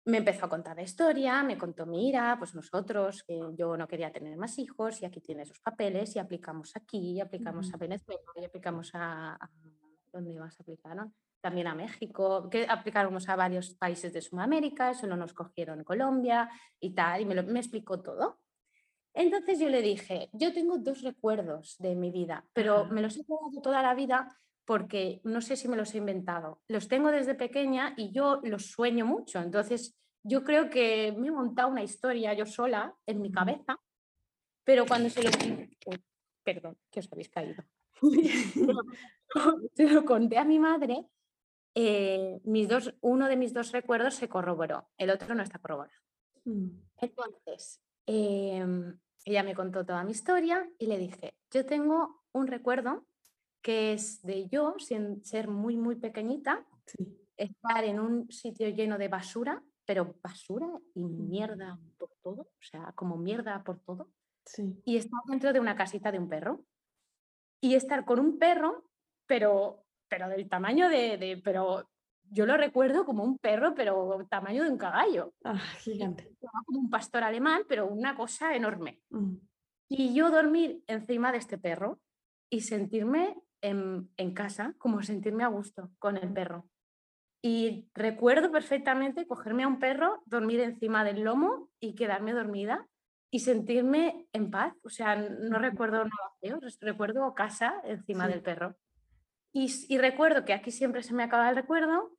me 0.07 0.19
empezó 0.19 0.47
a 0.47 0.49
contar 0.49 0.77
la 0.77 0.83
historia, 0.83 1.43
me 1.43 1.59
contó, 1.59 1.87
mira, 1.87 2.37
pues 2.39 2.55
nosotros, 2.55 3.23
que 3.23 3.39
yo 3.55 3.77
no 3.77 3.87
quería 3.87 4.13
tener 4.13 4.37
más 4.37 4.59
hijos 4.59 5.03
y 5.03 5.05
aquí 5.05 5.21
tienes 5.21 5.49
los 5.49 5.61
papeles 5.61 6.17
y 6.17 6.19
aplicamos 6.19 6.75
aquí, 6.77 7.13
y 7.13 7.21
aplicamos 7.21 7.73
a 7.73 7.77
Venezuela 7.77 8.21
y 8.37 8.45
aplicamos 8.45 8.91
a, 8.95 9.39
¿dónde 10.13 10.39
a 10.39 10.45
aplicar? 10.45 11.07
También 11.41 11.67
a 11.67 11.75
México, 11.75 12.49
que 12.51 12.67
aplicamos 12.69 13.29
a 13.29 13.37
varios 13.37 13.75
países 13.75 14.13
de 14.13 14.21
Sudamérica, 14.21 14.95
solo 14.95 15.17
nos 15.17 15.33
cogieron 15.33 15.85
Colombia 15.85 16.51
y 16.81 16.95
tal, 16.95 17.23
y 17.23 17.25
me, 17.25 17.35
lo, 17.35 17.43
me 17.45 17.61
explicó 17.61 18.01
todo. 18.01 18.41
Entonces 19.13 19.59
yo 19.59 19.69
le 19.69 19.83
dije, 19.83 20.31
yo 20.33 20.53
tengo 20.53 20.79
dos 20.79 21.03
recuerdos 21.03 21.77
de 21.79 21.95
mi 21.95 22.11
vida, 22.11 22.47
pero 22.53 22.87
me 22.87 23.03
los 23.03 23.17
he 23.17 23.25
quedado 23.25 23.61
toda 23.63 23.83
la 23.83 23.95
vida 23.95 24.29
porque 24.65 25.21
no 25.25 25.41
sé 25.41 25.57
si 25.57 25.69
me 25.69 25.77
los 25.77 25.95
he 25.95 25.99
inventado. 25.99 26.61
Los 26.69 26.89
tengo 26.89 27.11
desde 27.11 27.35
pequeña 27.35 27.95
y 27.97 28.13
yo 28.13 28.41
los 28.43 28.67
sueño 28.67 29.05
mucho. 29.07 29.41
Entonces, 29.41 29.97
yo 30.23 30.45
creo 30.45 30.69
que 30.71 31.15
me 31.19 31.29
he 31.29 31.33
montado 31.33 31.69
una 31.69 31.83
historia 31.83 32.35
yo 32.35 32.47
sola 32.47 32.95
en 33.07 33.21
mi 33.21 33.31
cabeza, 33.33 33.81
pero 34.65 34.87
cuando 34.87 35.09
se 35.09 35.23
lo... 35.23 35.31
perdón, 36.43 36.79
que 36.91 37.01
os 37.01 37.13
habéis 37.13 37.31
caído. 37.31 37.65
se 39.75 39.89
lo 39.89 40.05
conté 40.05 40.39
a 40.39 40.45
mi 40.45 40.59
madre, 40.59 41.07
eh, 41.75 42.41
mis 42.45 42.69
dos, 42.69 42.95
uno 43.01 43.29
de 43.29 43.37
mis 43.37 43.53
dos 43.53 43.73
recuerdos 43.73 44.15
se 44.15 44.29
corroboró, 44.29 44.89
el 44.99 45.11
otro 45.11 45.35
no 45.35 45.43
está 45.43 45.59
corroborado. 45.59 46.01
Mm. 46.45 46.69
Entonces, 46.99 47.81
em, 48.07 48.99
ella 49.25 49.43
me 49.43 49.55
contó 49.55 49.85
toda 49.85 50.05
mi 50.05 50.13
historia 50.13 50.69
y 50.79 50.87
le 50.87 50.99
dije, 50.99 51.35
yo 51.51 51.65
tengo 51.67 52.23
un 52.33 52.47
recuerdo 52.47 53.07
que 53.63 53.93
es 53.93 54.23
de 54.23 54.49
yo, 54.49 54.75
sin 54.79 55.25
ser 55.25 55.49
muy, 55.49 55.77
muy 55.77 55.97
pequeñita, 55.97 56.67
estar 57.37 57.85
en 57.85 58.01
un 58.01 58.31
sitio 58.31 58.69
lleno 58.69 58.99
de 58.99 59.09
basura, 59.09 59.63
pero 59.85 60.15
basura 60.23 60.69
y 60.95 61.05
mierda 61.05 61.79
por 61.99 62.11
todo, 62.23 62.43
o 62.43 62.63
sea, 62.63 62.93
como 62.95 63.17
mierda 63.17 63.63
por 63.65 63.81
todo. 63.81 64.11
Y 64.85 64.97
estar 64.97 65.21
dentro 65.27 65.53
de 65.53 65.61
una 65.61 65.77
casita 65.77 66.11
de 66.11 66.19
un 66.19 66.29
perro. 66.29 66.65
Y 67.61 67.75
estar 67.75 68.05
con 68.05 68.19
un 68.19 68.39
perro, 68.39 68.85
pero, 69.27 69.85
pero 70.09 70.29
del 70.29 70.49
tamaño 70.49 70.89
de, 70.89 71.41
pero 71.45 71.89
yo 72.31 72.47
lo 72.47 72.57
recuerdo 72.57 73.05
como 73.05 73.25
un 73.25 73.39
perro, 73.39 73.75
pero 73.75 74.27
tamaño 74.29 74.65
de 74.65 74.71
un 74.71 74.79
caballo. 74.79 75.35
Ah, 75.45 75.59
gigante. 75.79 76.33
Como 76.39 76.81
un 76.81 76.91
pastor 76.91 77.23
alemán, 77.23 77.63
pero 77.69 77.87
una 77.87 78.17
cosa 78.17 78.55
enorme. 78.55 79.01
Mm. 79.11 79.37
Y 79.89 80.15
yo 80.15 80.31
dormir 80.31 80.83
encima 80.87 81.33
de 81.33 81.39
este 81.39 81.59
perro 81.59 82.01
y 82.49 82.61
sentirme 82.61 83.37
en, 83.63 84.35
casa, 84.35 84.75
como 84.79 85.03
sentirme 85.03 85.45
a 85.45 85.49
gusto 85.49 85.91
con 85.99 86.17
el 86.17 86.33
perro. 86.33 86.69
Y 87.43 87.89
recuerdo 87.95 88.51
perfectamente 88.53 89.27
cogerme 89.27 89.63
a 89.63 89.69
un 89.69 89.79
perro, 89.79 90.23
dormir 90.27 90.61
encima 90.61 91.05
del 91.05 91.23
lomo 91.23 91.71
y 91.81 91.95
quedarme 91.95 92.33
dormida 92.33 92.87
y 93.31 93.41
sentirme 93.41 94.27
en 94.33 94.51
paz. 94.51 94.75
O 94.83 94.91
sea, 94.91 95.17
no 95.17 95.59
recuerdo 95.59 95.99
nada 95.99 96.11
feo, 96.41 96.61
recuerdo 96.81 97.35
casa 97.35 97.81
encima 97.85 98.29
del 98.29 98.43
perro. 98.43 98.77
Y, 99.53 99.73
y, 99.89 99.99
recuerdo 99.99 100.45
que 100.45 100.53
aquí 100.53 100.71
siempre 100.71 101.03
se 101.03 101.15
me 101.15 101.25
acaba 101.25 101.49
el 101.51 101.57
recuerdo, 101.57 102.13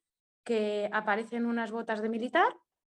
que 0.43 0.89
aparecen 0.91 1.45
unas 1.45 1.71
botas 1.71 2.01
de 2.01 2.09
militar, 2.09 2.53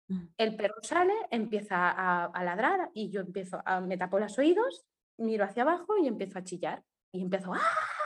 mm. 0.08 0.24
el 0.38 0.56
perro 0.56 0.82
sale, 0.84 1.14
empieza 1.32 1.90
a, 1.90 2.44
ladrar 2.44 2.92
y 2.94 3.10
yo 3.10 3.22
empiezo 3.22 3.62
a, 3.66 3.82
me 3.82 3.98
tapo 3.98 4.20
los 4.20 4.38
oídos, 4.38 4.86
miro 5.18 5.44
hacia 5.44 5.64
abajo 5.64 5.98
y 6.02 6.08
empiezo 6.08 6.40
a 6.40 6.44
chillar. 6.44 6.84
Y 7.14 7.22
empiezo. 7.22 7.54
¡ah! 7.54 8.01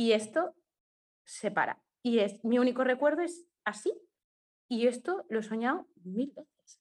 Y 0.00 0.12
esto 0.12 0.56
se 1.26 1.50
para. 1.50 1.78
Y 2.02 2.20
es, 2.20 2.42
mi 2.42 2.58
único 2.58 2.84
recuerdo 2.84 3.20
es 3.20 3.46
así. 3.66 3.92
Y 4.66 4.86
esto 4.86 5.26
lo 5.28 5.40
he 5.40 5.42
soñado 5.42 5.88
mil 6.04 6.32
veces. 6.34 6.80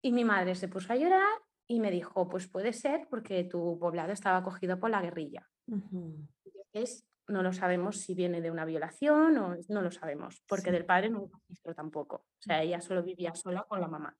Y 0.00 0.12
mi 0.12 0.24
madre 0.24 0.54
se 0.54 0.68
puso 0.68 0.92
a 0.92 0.96
llorar 0.96 1.42
y 1.66 1.80
me 1.80 1.90
dijo, 1.90 2.28
pues 2.28 2.46
puede 2.46 2.72
ser 2.72 3.08
porque 3.10 3.42
tu 3.42 3.80
poblado 3.80 4.12
estaba 4.12 4.44
cogido 4.44 4.78
por 4.78 4.90
la 4.90 5.02
guerrilla. 5.02 5.50
Es 6.72 7.04
no 7.26 7.42
lo 7.42 7.52
sabemos 7.52 7.96
si 7.96 8.14
viene 8.14 8.40
de 8.40 8.52
una 8.52 8.64
violación 8.64 9.36
o 9.38 9.56
no 9.68 9.82
lo 9.82 9.90
sabemos, 9.90 10.40
porque 10.46 10.70
del 10.70 10.86
padre 10.86 11.10
no 11.10 11.22
hubo 11.22 11.40
registro 11.48 11.74
tampoco. 11.74 12.26
O 12.38 12.42
sea, 12.42 12.62
ella 12.62 12.80
solo 12.80 13.02
vivía 13.02 13.34
sola 13.34 13.64
con 13.64 13.80
la 13.80 13.88
mamá. 13.88 14.16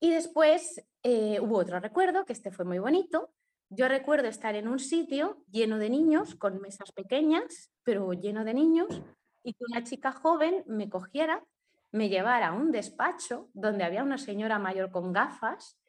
Y 0.00 0.10
después 0.10 0.82
eh, 1.02 1.38
hubo 1.38 1.58
otro 1.58 1.80
recuerdo, 1.80 2.24
que 2.24 2.32
este 2.32 2.50
fue 2.50 2.64
muy 2.64 2.78
bonito. 2.78 3.34
Yo 3.68 3.88
recuerdo 3.88 4.28
estar 4.28 4.54
en 4.54 4.68
un 4.68 4.78
sitio 4.78 5.42
lleno 5.50 5.78
de 5.78 5.90
niños, 5.90 6.34
con 6.36 6.60
mesas 6.60 6.92
pequeñas, 6.92 7.72
pero 7.82 8.12
lleno 8.12 8.44
de 8.44 8.54
niños, 8.54 9.02
y 9.42 9.54
que 9.54 9.64
una 9.70 9.84
chica 9.84 10.12
joven 10.12 10.64
me 10.66 10.88
cogiera, 10.88 11.44
me 11.92 12.08
llevara 12.08 12.48
a 12.48 12.52
un 12.52 12.72
despacho 12.72 13.48
donde 13.54 13.84
había 13.84 14.02
una 14.02 14.18
señora 14.18 14.58
mayor 14.58 14.90
con 14.90 15.12
gafas 15.12 15.80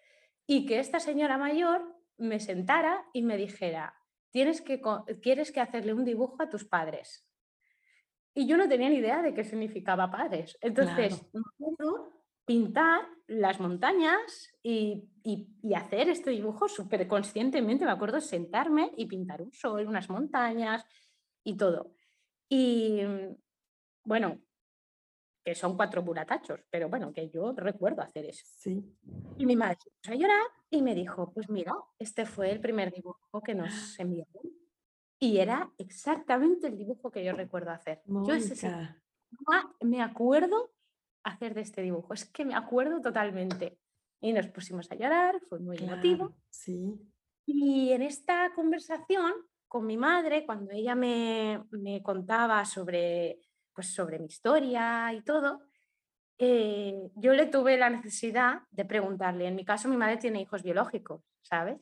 y 0.46 0.66
que 0.66 0.80
esta 0.80 1.00
señora 1.00 1.38
mayor 1.38 1.96
me 2.18 2.40
sentara 2.40 3.06
y 3.14 3.22
me 3.22 3.38
dijera, 3.38 3.96
tienes 4.32 4.62
que, 4.62 4.82
quieres 5.22 5.52
que 5.52 5.60
hacerle 5.60 5.94
un 5.94 6.06
dibujo 6.06 6.42
a 6.42 6.50
tus 6.50 6.66
padres. 6.66 7.28
Y 8.34 8.48
yo 8.48 8.58
no 8.58 8.70
tenía 8.70 8.90
ni 8.90 8.98
idea 8.98 9.22
de 9.22 9.34
qué 9.34 9.44
significaba 9.44 10.12
padres. 10.12 10.58
Entonces, 10.62 11.26
pintar 12.48 13.06
las 13.28 13.60
montañas 13.60 14.56
y, 14.64 15.04
hacer 15.76 16.08
este 16.08 16.32
dibujo 16.32 16.70
súper 16.70 17.06
conscientemente. 17.08 17.86
Me 17.86 17.92
acuerdo 17.92 18.22
sentarme 18.22 18.92
y 18.96 19.06
pintar 19.06 19.42
un 19.42 19.52
sol, 19.52 19.86
unas 19.86 20.10
montañas 20.10 20.86
y 21.44 21.58
todo. 21.58 21.94
Y 22.50 23.02
bueno, 24.06 24.40
que 25.44 25.54
son 25.54 25.76
cuatro 25.76 26.02
buratachos, 26.02 26.62
pero 26.70 26.88
bueno, 26.88 27.12
que 27.12 27.30
yo 27.30 27.52
recuerdo 27.52 28.02
hacer 28.02 28.26
eso. 28.26 28.46
Sí. 28.58 28.82
Y 29.38 29.46
mi 29.46 29.58
madre 29.58 29.78
se 29.84 29.92
puso 29.92 30.14
a 30.14 30.16
llorar 30.16 30.48
y 30.70 30.82
me 30.82 30.96
dijo, 30.96 31.32
pues 31.34 31.50
mira, 31.50 31.76
este 32.00 32.26
fue 32.26 32.50
el 32.50 32.62
primer 32.62 32.94
dibujo 32.94 33.42
que 33.44 33.56
nos 33.56 33.70
enviaron. 34.00 34.44
Y 35.20 35.40
era 35.40 35.70
exactamente 35.78 36.68
el 36.68 36.78
dibujo 36.78 37.12
que 37.12 37.26
yo 37.26 37.34
recuerdo 37.34 37.72
hacer. 37.72 38.02
Yo 38.06 38.34
ese 38.34 38.70
me 39.82 40.02
acuerdo 40.02 40.72
hacer 41.28 41.54
de 41.54 41.62
este 41.62 41.82
dibujo, 41.82 42.14
es 42.14 42.26
que 42.26 42.46
me 42.46 42.56
acuerdo 42.56 43.02
totalmente. 43.02 43.78
Y 44.20 44.34
nos 44.34 44.48
pusimos 44.48 44.92
a 44.92 44.96
llorar, 44.96 45.40
fue 45.48 45.60
muy 45.60 45.78
emotivo. 45.78 46.36
Sí. 46.50 47.00
Y 47.46 47.92
en 47.92 48.02
esta 48.02 48.52
conversación 48.56 49.32
con 49.68 49.86
mi 49.86 49.98
madre, 49.98 50.46
cuando 50.46 50.72
ella 50.72 50.96
me, 50.96 51.64
me 51.72 52.02
contaba 52.02 52.66
sobre 52.66 53.40
pues 53.78 53.94
sobre 53.94 54.18
mi 54.18 54.26
historia 54.26 55.14
y 55.14 55.22
todo, 55.22 55.62
eh, 56.40 57.12
yo 57.14 57.34
le 57.34 57.46
tuve 57.46 57.78
la 57.78 57.92
necesidad 57.92 58.62
de 58.72 58.86
preguntarle. 58.86 59.46
En 59.46 59.56
mi 59.56 59.64
caso, 59.64 59.88
mi 59.88 59.98
madre 59.98 60.18
tiene 60.18 60.42
hijos 60.42 60.64
biológicos, 60.64 61.22
¿sabes? 61.44 61.80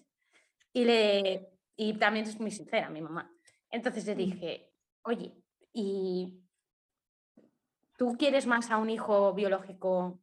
Y, 0.73 0.84
le, 0.84 1.53
y 1.77 1.97
también 1.97 2.25
es 2.25 2.38
muy 2.38 2.51
sincera, 2.51 2.89
mi 2.89 3.01
mamá. 3.01 3.34
Entonces 3.71 4.05
le 4.05 4.15
mm. 4.15 4.17
dije, 4.17 4.73
oye, 5.03 5.38
¿y 5.71 6.41
tú 7.97 8.15
quieres 8.17 8.47
más 8.47 8.71
a 8.71 8.77
un 8.77 8.89
hijo 8.89 9.34
biológico 9.34 10.19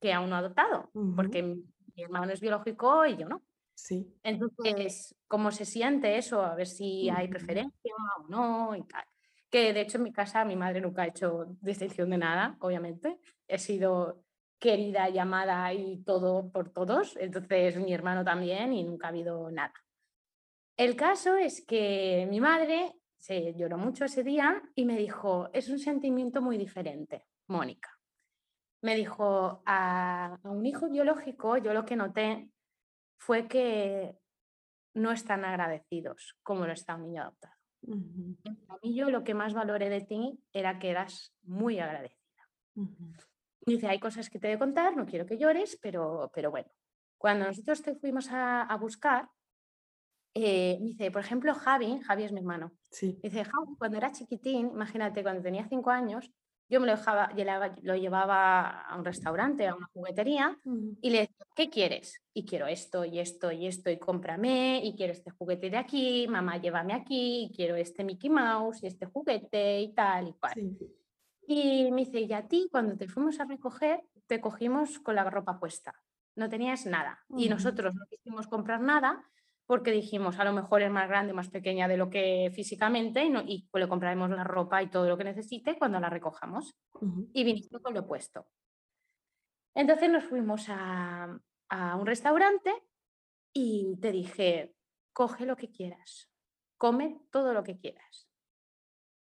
que 0.00 0.12
a 0.12 0.20
uno 0.20 0.36
adoptado? 0.36 0.90
Porque 1.14 1.42
mi 1.42 2.02
hermano 2.02 2.32
es 2.32 2.40
biológico 2.40 3.06
y 3.06 3.16
yo 3.16 3.28
no. 3.28 3.42
Sí. 3.74 4.14
Entonces, 4.22 5.14
¿cómo 5.28 5.50
se 5.50 5.64
siente 5.64 6.16
eso? 6.16 6.42
A 6.42 6.54
ver 6.54 6.66
si 6.66 7.10
hay 7.10 7.28
preferencia 7.28 7.92
o 8.18 8.28
no 8.28 8.74
y 8.74 8.82
tal 8.84 9.04
que 9.50 9.72
de 9.72 9.80
hecho 9.82 9.98
en 9.98 10.04
mi 10.04 10.12
casa 10.12 10.44
mi 10.44 10.56
madre 10.56 10.80
nunca 10.80 11.02
ha 11.02 11.06
hecho 11.06 11.46
distinción 11.60 12.10
de 12.10 12.18
nada, 12.18 12.56
obviamente. 12.60 13.18
He 13.48 13.58
sido 13.58 14.24
querida, 14.58 15.08
llamada 15.08 15.72
y 15.72 16.02
todo 16.02 16.50
por 16.50 16.70
todos, 16.70 17.16
entonces 17.16 17.76
mi 17.76 17.92
hermano 17.92 18.24
también 18.24 18.72
y 18.72 18.84
nunca 18.84 19.06
ha 19.06 19.10
habido 19.10 19.50
nada. 19.50 19.74
El 20.76 20.96
caso 20.96 21.36
es 21.36 21.64
que 21.64 22.26
mi 22.30 22.40
madre 22.40 22.94
se 23.18 23.54
lloró 23.54 23.78
mucho 23.78 24.04
ese 24.04 24.22
día 24.22 24.62
y 24.74 24.84
me 24.84 24.96
dijo, 24.96 25.50
es 25.52 25.68
un 25.68 25.78
sentimiento 25.78 26.40
muy 26.40 26.58
diferente, 26.58 27.26
Mónica. 27.48 27.90
Me 28.82 28.94
dijo, 28.94 29.62
a, 29.66 30.38
a 30.42 30.50
un 30.50 30.66
hijo 30.66 30.88
biológico 30.88 31.56
yo 31.56 31.72
lo 31.72 31.84
que 31.84 31.96
noté 31.96 32.50
fue 33.18 33.48
que 33.48 34.18
no 34.94 35.12
están 35.12 35.44
agradecidos 35.44 36.38
como 36.42 36.66
lo 36.66 36.72
está 36.72 36.94
un 36.94 37.02
niño 37.02 37.22
adoptado. 37.22 37.54
A 38.68 38.78
mí 38.82 38.94
yo 38.94 39.10
lo 39.10 39.22
que 39.22 39.34
más 39.34 39.54
valoré 39.54 39.88
de 39.88 40.00
ti 40.00 40.40
era 40.52 40.78
que 40.78 40.90
eras 40.90 41.34
muy 41.42 41.78
agradecida. 41.78 42.16
Dice, 43.60 43.88
hay 43.88 43.98
cosas 43.98 44.30
que 44.30 44.38
te 44.38 44.48
voy 44.48 44.58
contar, 44.58 44.96
no 44.96 45.06
quiero 45.06 45.26
que 45.26 45.38
llores, 45.38 45.78
pero, 45.80 46.30
pero 46.34 46.50
bueno. 46.50 46.68
Cuando 47.18 47.46
nosotros 47.46 47.82
te 47.82 47.94
fuimos 47.94 48.28
a, 48.30 48.76
buscar, 48.80 49.28
eh, 50.38 50.76
dice, 50.82 51.10
por 51.10 51.22
ejemplo, 51.22 51.54
Javi, 51.54 51.98
Javi 52.00 52.24
es 52.24 52.32
mi 52.32 52.40
hermano. 52.40 52.72
Sí. 52.90 53.18
Dice, 53.22 53.42
Javi, 53.42 53.74
cuando 53.78 53.96
era 53.96 54.12
chiquitín, 54.12 54.68
imagínate, 54.68 55.22
cuando 55.22 55.42
tenía 55.42 55.66
cinco 55.66 55.90
años, 55.90 56.30
yo 56.68 56.78
me 56.78 56.86
lo, 56.86 56.96
dejaba, 56.96 57.30
lo 57.82 57.96
llevaba 57.96 58.82
a 58.82 58.98
un 58.98 59.04
restaurante, 59.04 59.66
a 59.66 59.74
una 59.74 59.86
juguetería, 59.94 60.58
y 61.00 61.08
le 61.08 61.20
decía, 61.20 61.46
¿qué 61.54 61.70
quieres? 61.70 62.20
Y 62.34 62.44
quiero 62.44 62.66
esto, 62.66 63.06
y 63.06 63.18
esto, 63.18 63.50
y 63.50 63.66
esto, 63.66 63.88
y 63.88 63.98
cómprame, 63.98 64.82
y 64.84 64.94
quiero 64.94 65.14
este 65.14 65.30
juguete 65.30 65.70
de 65.70 65.78
aquí, 65.78 66.26
mamá, 66.28 66.58
llévame 66.58 66.92
aquí, 66.92 67.44
y 67.44 67.56
quiero 67.56 67.76
este 67.76 68.04
Mickey 68.04 68.28
Mouse, 68.28 68.82
y 68.82 68.88
este 68.88 69.06
juguete, 69.06 69.80
y 69.80 69.94
tal, 69.94 70.28
y 70.28 70.32
cual. 70.34 70.76
Y 71.46 71.90
me 71.92 72.04
dice, 72.04 72.20
y 72.20 72.32
a 72.34 72.46
ti, 72.46 72.68
cuando 72.70 72.94
te 72.94 73.08
fuimos 73.08 73.40
a 73.40 73.46
recoger, 73.46 74.02
te 74.26 74.40
cogimos 74.40 74.98
con 74.98 75.14
la 75.14 75.24
ropa 75.24 75.58
puesta, 75.58 75.94
no 76.34 76.50
tenías 76.50 76.84
nada. 76.84 77.24
Y 77.38 77.48
nosotros 77.48 77.94
no 77.94 78.04
quisimos 78.10 78.48
comprar 78.48 78.82
nada, 78.82 79.24
porque 79.66 79.90
dijimos, 79.90 80.38
a 80.38 80.44
lo 80.44 80.52
mejor 80.52 80.82
es 80.82 80.90
más 80.90 81.08
grande, 81.08 81.32
más 81.32 81.48
pequeña 81.48 81.88
de 81.88 81.96
lo 81.96 82.08
que 82.08 82.52
físicamente 82.54 83.24
y, 83.24 83.30
no, 83.30 83.42
y 83.44 83.66
pues 83.70 83.82
le 83.82 83.88
compraremos 83.88 84.30
la 84.30 84.44
ropa 84.44 84.82
y 84.82 84.88
todo 84.88 85.08
lo 85.08 85.18
que 85.18 85.24
necesite 85.24 85.76
cuando 85.76 85.98
la 85.98 86.08
recojamos. 86.08 86.74
Y 87.32 87.44
viniste 87.44 87.80
con 87.80 87.92
lo 87.92 88.00
opuesto. 88.00 88.46
Entonces 89.74 90.10
nos 90.10 90.24
fuimos 90.24 90.66
a, 90.68 91.38
a 91.68 91.96
un 91.96 92.06
restaurante 92.06 92.72
y 93.52 93.96
te 94.00 94.12
dije, 94.12 94.74
coge 95.12 95.44
lo 95.46 95.56
que 95.56 95.70
quieras, 95.70 96.30
come 96.78 97.20
todo 97.30 97.52
lo 97.52 97.64
que 97.64 97.76
quieras. 97.76 98.28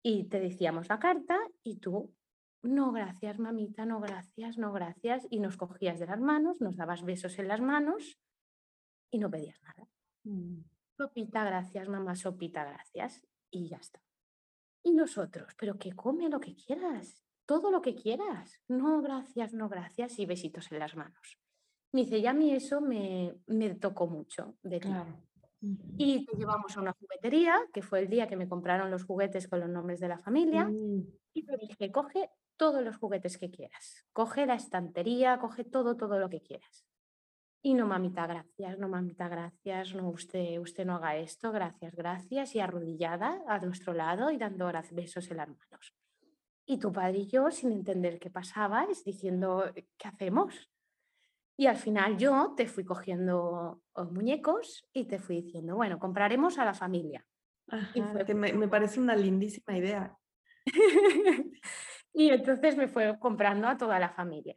Y 0.04 0.30
te 0.30 0.40
decíamos 0.40 0.88
la 0.90 0.98
carta 0.98 1.38
y 1.62 1.78
tú, 1.78 2.16
no 2.64 2.92
gracias, 2.92 3.38
mamita, 3.38 3.86
no 3.86 4.00
gracias, 4.00 4.58
no 4.58 4.72
gracias. 4.72 5.28
Y 5.30 5.40
nos 5.40 5.58
cogías 5.58 6.00
de 6.00 6.08
las 6.08 6.20
manos, 6.20 6.62
nos 6.62 6.78
dabas 6.78 7.04
besos 7.04 7.38
en 7.38 7.50
las 7.50 7.60
manos 7.60 8.18
y 9.12 9.20
no 9.20 9.30
pedías 9.30 9.62
nada. 9.62 9.88
Mm. 10.24 10.62
Sopita, 10.98 11.44
gracias, 11.44 11.88
mamá, 11.90 12.16
sopita, 12.16 12.64
gracias. 12.64 13.24
Y 13.50 13.70
ya 13.70 13.78
está. 13.78 14.02
Y 14.84 14.94
nosotros, 14.94 15.54
pero 15.58 15.78
que 15.78 15.94
come 15.94 16.30
lo 16.30 16.40
que 16.40 16.56
quieras, 16.56 17.24
todo 17.46 17.72
lo 17.72 17.82
que 17.82 17.96
quieras. 17.96 18.62
No, 18.68 19.02
gracias, 19.02 19.54
no, 19.54 19.70
gracias. 19.70 20.18
Y 20.20 20.26
besitos 20.26 20.72
en 20.72 20.80
las 20.80 20.96
manos. 20.96 21.40
Me 21.92 22.02
dice, 22.02 22.22
ya 22.22 22.32
a 22.32 22.34
mí 22.34 22.54
eso 22.54 22.82
me, 22.82 23.36
me 23.48 23.76
tocó 23.76 24.08
mucho 24.08 24.56
de 24.64 24.80
ti. 24.80 24.90
y 25.98 26.26
te 26.26 26.38
llevamos 26.38 26.76
a 26.78 26.82
una 26.82 26.94
juguetería, 26.94 27.60
que 27.74 27.82
fue 27.82 28.00
el 28.00 28.10
día 28.10 28.28
que 28.28 28.38
me 28.38 28.48
compraron 28.48 28.90
los 28.90 29.04
juguetes 29.04 29.48
con 29.48 29.60
los 29.60 29.70
nombres 29.70 30.00
de 30.00 30.08
la 30.08 30.18
familia, 30.18 30.66
mm. 30.66 31.06
y 31.34 31.46
te 31.46 31.58
dije, 31.58 31.92
coge 31.92 32.30
todos 32.56 32.82
los 32.84 32.98
juguetes 32.98 33.38
que 33.38 33.52
quieras, 33.52 34.06
coge 34.14 34.46
la 34.46 34.56
estantería, 34.56 35.40
coge 35.40 35.64
todo, 35.64 35.98
todo 35.98 36.18
lo 36.18 36.30
que 36.30 36.42
quieras. 36.42 36.86
Y 37.64 37.76
no, 37.76 37.86
mamita, 37.86 38.26
gracias, 38.26 38.80
no, 38.80 38.90
mamita, 38.90 39.30
gracias, 39.30 39.94
no, 39.94 40.10
usted, 40.10 40.58
usted 40.58 40.84
no 40.84 40.96
haga 40.96 41.16
esto, 41.18 41.52
gracias, 41.52 41.94
gracias, 41.94 42.56
y 42.56 42.60
arrodillada 42.60 43.40
a 43.48 43.60
nuestro 43.60 43.94
lado 43.94 44.32
y 44.32 44.38
dando 44.38 44.72
besos 44.92 45.30
en 45.30 45.38
las 45.38 45.48
manos. 45.48 45.94
Y 46.66 46.80
tu 46.80 46.92
padre 46.92 47.20
y 47.20 47.28
yo, 47.28 47.52
sin 47.52 47.72
entender 47.72 48.20
qué 48.20 48.32
pasaba, 48.32 48.86
es 48.86 49.04
diciendo, 49.04 49.72
¿qué 49.76 50.08
hacemos? 50.08 50.72
Y 51.56 51.68
al 51.68 51.78
final 51.78 52.18
yo 52.18 52.56
te 52.58 52.66
fui 52.66 52.84
cogiendo 52.84 53.82
muñecos 54.10 54.88
y 54.92 55.06
te 55.06 55.20
fui 55.20 55.44
diciendo, 55.44 55.76
bueno, 55.76 56.00
compraremos 56.00 56.58
a 56.58 56.66
la 56.66 56.74
familia. 56.74 57.24
que 58.26 58.34
me, 58.34 58.68
parece 58.68 59.00
una 59.00 59.16
lindísima 59.16 59.78
idea. 59.78 60.18
y 62.14 62.30
entonces 62.30 62.76
me 62.76 62.88
fue 62.88 63.20
comprando 63.20 63.68
a 63.68 63.78
toda 63.78 64.00
la 64.00 64.10
familia. 64.10 64.56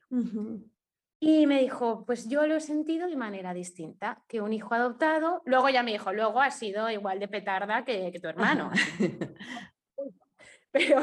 Y 1.27 1.47
me 1.47 1.59
dijo, 1.63 2.05
pues 2.05 2.29
yo 2.29 2.47
lo 2.47 2.57
he 2.57 2.61
sentido 2.61 3.09
de 3.09 3.17
manera 3.17 3.55
distinta, 3.55 4.23
que 4.29 4.43
un 4.43 4.53
hijo 4.53 4.75
adoptado, 4.75 5.41
luego 5.47 5.71
ya 5.71 5.83
me 5.83 5.93
dijo, 5.93 6.13
luego 6.13 6.43
ha 6.43 6.51
sido 6.51 6.91
igual 6.91 7.19
de 7.19 7.29
petarda 7.29 7.83
que, 7.83 8.13
que 8.13 8.21
tu 8.21 8.29
hermano. 8.29 8.71
pero, 10.71 11.01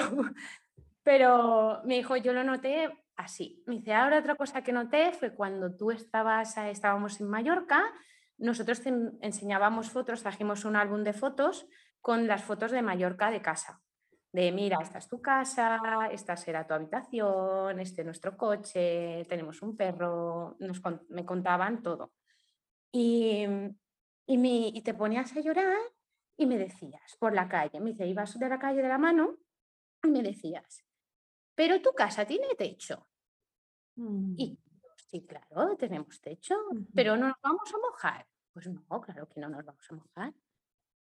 pero 1.02 1.82
me 1.86 1.96
dijo, 1.96 2.18
yo 2.18 2.34
lo 2.34 2.44
noté 2.44 2.96
así. 3.16 3.64
Me 3.66 3.78
dice, 3.78 3.96
ahora 3.96 4.20
otra 4.20 4.36
cosa 4.36 4.62
que 4.62 4.72
noté 4.72 5.12
fue 5.12 5.34
cuando 5.34 5.76
tú 5.76 5.90
estabas, 5.90 6.56
eh, 6.58 6.70
estábamos 6.70 7.20
en 7.20 7.28
Mallorca, 7.28 7.84
nosotros 8.38 8.80
te 8.80 8.94
enseñábamos 9.22 9.90
fotos, 9.90 10.22
trajimos 10.22 10.66
un 10.66 10.76
álbum 10.76 11.04
de 11.04 11.14
fotos 11.14 11.66
con 12.00 12.28
las 12.28 12.44
fotos 12.44 12.70
de 12.70 12.84
Mallorca 12.84 13.32
de 13.32 13.42
casa. 13.42 13.82
De 14.34 14.52
mira, 14.52 14.80
esta 14.82 15.00
es 15.00 15.08
tu 15.08 15.22
casa, 15.22 16.08
esta 16.12 16.38
será 16.38 16.66
tu 16.66 16.74
habitación, 16.74 17.80
este 17.80 18.02
es 18.02 18.06
nuestro 18.06 18.38
coche, 18.38 19.26
tenemos 19.28 19.62
un 19.62 19.76
perro, 19.76 20.56
nos, 20.60 20.82
me 21.10 21.26
contaban 21.26 21.84
todo. 21.84 22.14
Y, 22.94 23.46
y, 24.26 24.38
me, 24.38 24.68
y 24.68 24.82
te 24.82 24.94
ponías 24.94 25.36
a 25.36 25.42
llorar 25.42 25.78
y 26.38 26.46
me 26.46 26.58
decías 26.58 27.16
por 27.20 27.34
la 27.34 27.50
calle, 27.50 27.82
me 27.82 27.92
dice, 27.92 28.08
ibas 28.08 28.40
de 28.40 28.50
la 28.50 28.58
calle 28.58 28.82
de 28.82 28.88
la 28.88 28.98
mano 28.98 29.38
y 30.04 30.10
me 30.10 30.24
decías, 30.24 30.84
pero 31.54 31.82
tu 31.82 31.92
casa 31.92 32.26
tiene 32.26 32.56
techo. 32.58 33.08
Mm. 33.96 34.36
Y 34.38 34.60
sí, 34.96 35.26
claro, 35.26 35.76
tenemos 35.76 36.22
techo, 36.22 36.56
pero 36.96 37.18
no 37.18 37.28
nos 37.28 37.42
vamos 37.42 37.74
a 37.74 37.78
mojar. 37.78 38.28
Pues 38.54 38.68
no, 38.68 39.02
claro 39.02 39.28
que 39.28 39.40
no 39.40 39.50
nos 39.50 39.64
vamos 39.66 39.86
a 39.90 39.96
mojar. 39.96 40.34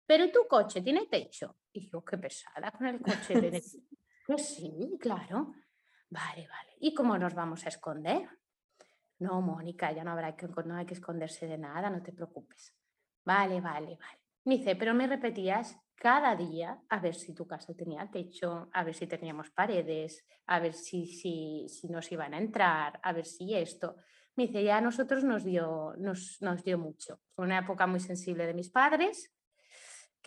Pero 0.08 0.32
tu 0.32 0.48
coche 0.48 0.82
tiene 0.82 1.06
techo. 1.06 1.58
Y 1.74 1.90
yo, 1.90 2.04
qué 2.04 2.18
pesada 2.18 2.72
con 2.72 2.88
el 2.88 3.02
coche. 3.02 3.40
Tiene... 3.40 3.62
pues 4.26 4.48
sí, 4.56 4.98
claro. 5.00 5.54
Vale, 6.10 6.48
vale. 6.48 6.78
¿Y 6.80 6.94
cómo 6.94 7.18
nos 7.18 7.36
vamos 7.36 7.66
a 7.66 7.70
esconder? 7.70 8.28
No, 9.20 9.42
Mónica, 9.42 9.92
ya 9.92 10.04
no 10.04 10.12
habrá 10.12 10.36
que, 10.36 10.48
no 10.48 10.76
hay 10.76 10.86
que 10.86 10.94
esconderse 10.94 11.48
de 11.48 11.58
nada, 11.58 11.90
no 11.90 12.02
te 12.02 12.14
preocupes. 12.14 12.74
Vale, 13.26 13.60
vale, 13.60 13.98
vale. 14.00 14.22
Me 14.46 14.58
dice, 14.58 14.78
pero 14.78 14.94
me 14.94 15.08
repetías 15.08 15.78
cada 15.96 16.36
día 16.36 16.80
a 16.88 17.00
ver 17.00 17.16
si 17.16 17.34
tu 17.34 17.46
casa 17.46 17.74
tenía 17.74 18.10
techo, 18.10 18.70
a 18.72 18.84
ver 18.84 18.94
si 18.94 19.08
teníamos 19.08 19.50
paredes, 19.50 20.26
a 20.46 20.60
ver 20.60 20.74
si, 20.74 21.06
si, 21.08 21.68
si 21.68 21.90
nos 21.90 22.10
iban 22.12 22.34
a 22.34 22.38
entrar, 22.38 23.00
a 23.04 23.12
ver 23.12 23.26
si 23.26 23.56
esto. 23.56 23.98
Me 24.36 24.46
dice, 24.46 24.64
ya 24.64 24.78
a 24.78 24.82
nosotros 24.82 25.24
nos 25.24 25.44
dio, 25.44 25.96
nos, 25.98 26.38
nos 26.42 26.64
dio 26.64 26.78
mucho. 26.78 27.20
Fue 27.36 27.44
una 27.44 27.60
época 27.60 27.88
muy 27.88 28.00
sensible 28.00 28.46
de 28.46 28.54
mis 28.54 28.70
padres, 28.70 29.36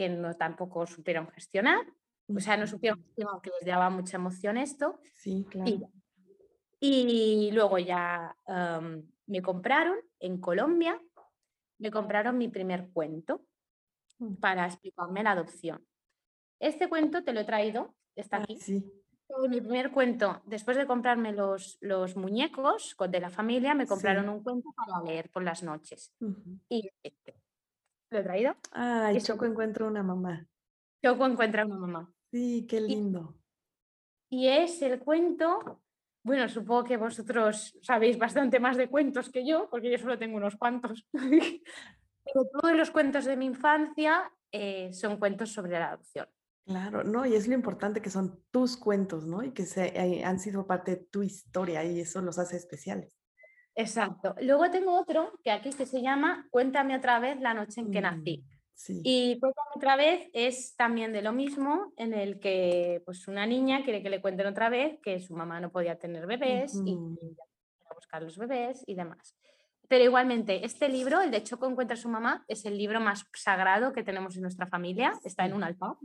que 0.00 0.08
no 0.08 0.34
tampoco 0.34 0.86
supieron 0.86 1.28
gestionar. 1.28 1.84
O 2.34 2.40
sea, 2.40 2.56
no 2.56 2.66
supieron 2.66 3.02
gestionar, 3.02 3.40
que 3.42 3.50
les 3.58 3.66
daba 3.66 3.90
mucha 3.90 4.16
emoción 4.16 4.56
esto. 4.56 5.00
Sí, 5.14 5.44
claro. 5.50 5.90
Y, 6.80 7.50
luego 7.52 7.76
ya 7.78 8.34
em, 8.46 9.06
me 9.26 9.42
compraron 9.42 9.98
en 10.18 10.40
Colombia, 10.40 10.98
me 11.78 11.90
compraron 11.90 12.38
mi 12.38 12.48
primer 12.48 12.88
cuento 12.90 13.44
Mm. 14.20 14.34
para 14.34 14.66
explicarme 14.66 15.22
la 15.22 15.32
adopción. 15.32 15.84
Este 16.60 16.88
cuento 16.88 17.24
te 17.24 17.32
lo 17.32 17.40
he 17.40 17.44
traído, 17.44 17.94
está 18.14 18.36
ah, 18.36 18.42
aquí. 18.42 18.58
sí. 18.58 18.84
Mi 19.48 19.60
primer 19.60 19.92
cuento, 19.92 20.42
después 20.44 20.76
de 20.76 20.88
comprarme 20.88 21.32
los, 21.32 21.78
los 21.80 22.16
muñecos 22.16 22.96
de 23.08 23.20
la 23.20 23.30
familia, 23.30 23.74
me 23.74 23.86
compraron 23.86 24.28
un 24.28 24.42
cuento 24.42 24.70
para 24.74 25.04
leer 25.04 25.30
por 25.30 25.44
las 25.44 25.62
noches. 25.62 26.12
Y 26.68 26.90
este, 27.00 27.39
¿lo 28.10 28.18
he 28.18 28.22
traído? 28.22 28.56
Ah, 28.72 29.12
y 29.14 29.20
Choco 29.20 29.44
encuentra 29.44 29.86
una 29.86 30.02
mamá. 30.02 30.46
Choco 31.04 31.26
encuentra 31.26 31.64
una 31.64 31.78
mamá. 31.78 32.12
Sí, 32.30 32.66
qué 32.68 32.80
lindo. 32.80 33.36
Y, 34.28 34.46
y 34.46 34.48
es 34.48 34.82
el 34.82 34.98
cuento 35.00 35.80
bueno, 36.22 36.48
supongo 36.48 36.84
que 36.84 36.96
vosotros 36.98 37.78
sabéis 37.82 38.18
bastante 38.18 38.60
más 38.60 38.76
de 38.76 38.88
cuentos 38.88 39.30
que 39.30 39.46
yo, 39.46 39.68
porque 39.70 39.90
yo 39.90 39.98
solo 39.98 40.18
tengo 40.18 40.36
unos 40.36 40.56
cuantos. 40.56 41.06
todos 42.52 42.76
los 42.76 42.90
cuentos 42.90 43.24
de 43.24 43.36
mi 43.36 43.46
infancia 43.46 44.30
eh, 44.52 44.92
son 44.92 45.16
cuentos 45.16 45.50
sobre 45.52 45.72
la 45.72 45.88
adopción. 45.88 46.28
Claro, 46.66 47.04
no, 47.04 47.24
y 47.24 47.34
es 47.34 47.48
lo 47.48 47.54
importante 47.54 48.02
que 48.02 48.10
son 48.10 48.44
tus 48.50 48.76
cuentos, 48.76 49.26
¿no? 49.26 49.42
Y 49.42 49.52
que 49.52 49.64
se, 49.64 49.86
eh, 49.98 50.22
han 50.22 50.38
sido 50.38 50.66
parte 50.66 50.92
de 50.92 50.96
tu 50.98 51.22
historia 51.22 51.82
y 51.84 52.00
eso 52.00 52.20
los 52.20 52.38
hace 52.38 52.56
especiales. 52.56 53.18
Exacto. 53.80 54.34
Luego 54.40 54.70
tengo 54.70 54.98
otro 54.98 55.32
que 55.42 55.50
aquí 55.50 55.70
que 55.70 55.86
se 55.86 56.02
llama 56.02 56.46
Cuéntame 56.50 56.96
otra 56.96 57.18
vez 57.18 57.40
la 57.40 57.54
noche 57.54 57.80
en 57.80 57.90
que 57.90 58.00
nací. 58.00 58.38
Mm, 58.38 58.48
sí. 58.74 59.00
Y 59.04 59.40
Cuéntame 59.40 59.70
otra 59.74 59.96
vez 59.96 60.28
es 60.32 60.76
también 60.76 61.12
de 61.12 61.22
lo 61.22 61.32
mismo, 61.32 61.92
en 61.96 62.12
el 62.12 62.38
que 62.40 63.02
pues 63.04 63.26
una 63.28 63.46
niña 63.46 63.82
quiere 63.84 64.02
que 64.02 64.10
le 64.10 64.20
cuenten 64.20 64.46
otra 64.46 64.68
vez 64.68 64.98
que 65.02 65.20
su 65.20 65.34
mamá 65.34 65.60
no 65.60 65.70
podía 65.70 65.98
tener 65.98 66.26
bebés 66.26 66.74
y 66.84 66.94
a 67.90 67.94
buscar 67.94 68.22
los 68.22 68.36
bebés 68.36 68.82
y 68.86 68.94
demás. 68.94 69.36
Pero 69.88 70.04
igualmente, 70.04 70.64
este 70.64 70.88
libro, 70.88 71.20
el 71.20 71.32
de 71.32 71.42
Choco 71.42 71.66
encuentra 71.66 71.94
a 71.94 72.00
su 72.00 72.08
mamá, 72.08 72.44
es 72.46 72.64
el 72.64 72.78
libro 72.78 73.00
más 73.00 73.26
sagrado 73.34 73.92
que 73.92 74.04
tenemos 74.04 74.36
en 74.36 74.42
nuestra 74.42 74.68
familia. 74.68 75.12
Está 75.24 75.46
en 75.46 75.52
un 75.52 75.64
altar. 75.64 75.96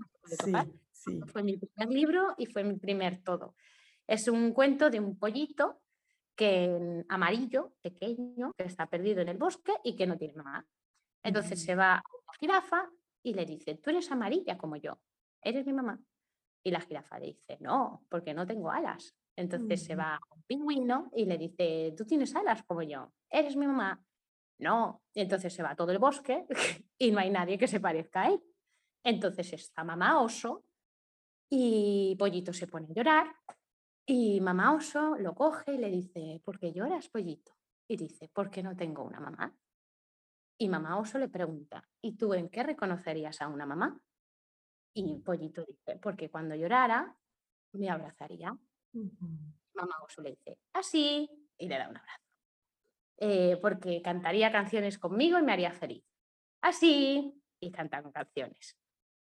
Fue 1.27 1.43
mi 1.43 1.55
primer 1.57 1.93
libro 1.93 2.33
y 2.39 2.47
fue 2.47 2.63
mi 2.63 2.77
primer 2.77 3.21
todo. 3.21 3.53
Es 4.07 4.27
un 4.27 4.53
cuento 4.53 4.89
de 4.89 4.99
un 4.99 5.19
pollito 5.19 5.81
que 6.35 7.03
amarillo, 7.09 7.73
pequeño, 7.81 8.53
que 8.57 8.65
está 8.65 8.87
perdido 8.87 9.21
en 9.21 9.29
el 9.29 9.37
bosque 9.37 9.73
y 9.83 9.95
que 9.95 10.07
no 10.07 10.17
tiene 10.17 10.35
mamá. 10.35 10.65
Entonces 11.23 11.63
se 11.63 11.75
va 11.75 11.95
a 11.95 12.03
la 12.27 12.33
jirafa 12.39 12.91
y 13.23 13.33
le 13.33 13.45
dice, 13.45 13.75
tú 13.75 13.89
eres 13.89 14.11
amarilla 14.11 14.57
como 14.57 14.75
yo, 14.75 14.99
eres 15.41 15.65
mi 15.65 15.73
mamá. 15.73 15.99
Y 16.63 16.71
la 16.71 16.81
jirafa 16.81 17.19
le 17.19 17.27
dice, 17.27 17.57
no, 17.61 18.05
porque 18.09 18.33
no 18.33 18.45
tengo 18.45 18.71
alas. 18.71 19.15
Entonces 19.35 19.83
se 19.83 19.95
va 19.95 20.15
a 20.15 20.35
un 20.35 20.43
pingüino 20.43 21.09
y 21.13 21.25
le 21.25 21.37
dice, 21.37 21.93
tú 21.97 22.05
tienes 22.05 22.35
alas 22.35 22.63
como 22.63 22.81
yo, 22.83 23.11
¿eres 23.29 23.55
mi 23.55 23.67
mamá? 23.67 24.03
No. 24.59 25.03
Y 25.13 25.21
entonces 25.21 25.53
se 25.53 25.63
va 25.63 25.71
a 25.71 25.75
todo 25.75 25.91
el 25.91 25.99
bosque 25.99 26.45
y 26.97 27.11
no 27.11 27.19
hay 27.19 27.29
nadie 27.29 27.57
que 27.57 27.67
se 27.67 27.79
parezca 27.79 28.23
a 28.23 28.29
él. 28.29 28.41
Entonces 29.03 29.53
está 29.53 29.83
mamá 29.83 30.21
oso 30.21 30.65
y 31.49 32.15
Pollito 32.17 32.53
se 32.53 32.67
pone 32.67 32.87
a 32.87 32.93
llorar 32.93 33.35
y 34.05 34.39
mamá 34.41 34.73
oso 34.73 35.15
lo 35.17 35.33
coge 35.33 35.73
y 35.73 35.77
le 35.77 35.89
dice, 35.89 36.41
¿por 36.43 36.59
qué 36.59 36.71
lloras, 36.71 37.09
Pollito? 37.09 37.53
Y 37.87 37.97
dice, 37.97 38.29
porque 38.33 38.61
no 38.61 38.75
tengo 38.75 39.03
una 39.03 39.19
mamá. 39.19 39.55
Y 40.57 40.69
mamá 40.69 40.97
oso 40.97 41.17
le 41.17 41.27
pregunta, 41.27 41.87
¿y 42.01 42.15
tú 42.15 42.33
en 42.33 42.49
qué 42.49 42.63
reconocerías 42.63 43.41
a 43.41 43.47
una 43.47 43.65
mamá? 43.65 43.99
Y 44.93 45.19
Pollito 45.19 45.63
dice, 45.65 45.99
porque 46.01 46.29
cuando 46.29 46.55
llorara 46.55 47.15
me 47.73 47.89
abrazaría. 47.89 48.55
Mamá 48.93 49.95
oso 50.03 50.21
le 50.21 50.31
dice, 50.31 50.57
así, 50.73 51.29
y 51.57 51.67
le 51.67 51.77
da 51.77 51.89
un 51.89 51.97
abrazo. 51.97 52.23
Eh, 53.17 53.57
porque 53.61 54.01
cantaría 54.01 54.51
canciones 54.51 54.99
conmigo 54.99 55.39
y 55.39 55.43
me 55.43 55.51
haría 55.51 55.71
feliz. 55.71 56.03
Así, 56.61 57.33
y 57.59 57.71
cantan 57.71 58.11
canciones. 58.11 58.77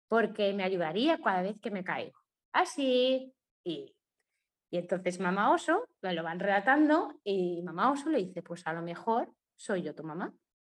Porque 0.07 0.53
me 0.53 0.63
ayudaría 0.63 1.19
cada 1.19 1.41
vez 1.41 1.59
que 1.59 1.69
me 1.69 1.83
caigo. 1.83 2.17
Así, 2.51 3.33
y, 3.63 3.95
y 4.69 4.77
entonces 4.77 5.19
mamá 5.19 5.51
oso 5.51 5.87
me 6.01 6.13
lo 6.13 6.23
van 6.23 6.39
relatando 6.39 7.19
y 7.23 7.61
mamá 7.63 7.91
oso 7.91 8.09
le 8.09 8.19
dice, 8.19 8.41
pues 8.41 8.65
a 8.67 8.73
lo 8.73 8.81
mejor 8.81 9.31
soy 9.55 9.83
yo 9.83 9.95
tu 9.95 10.03
mamá. 10.03 10.33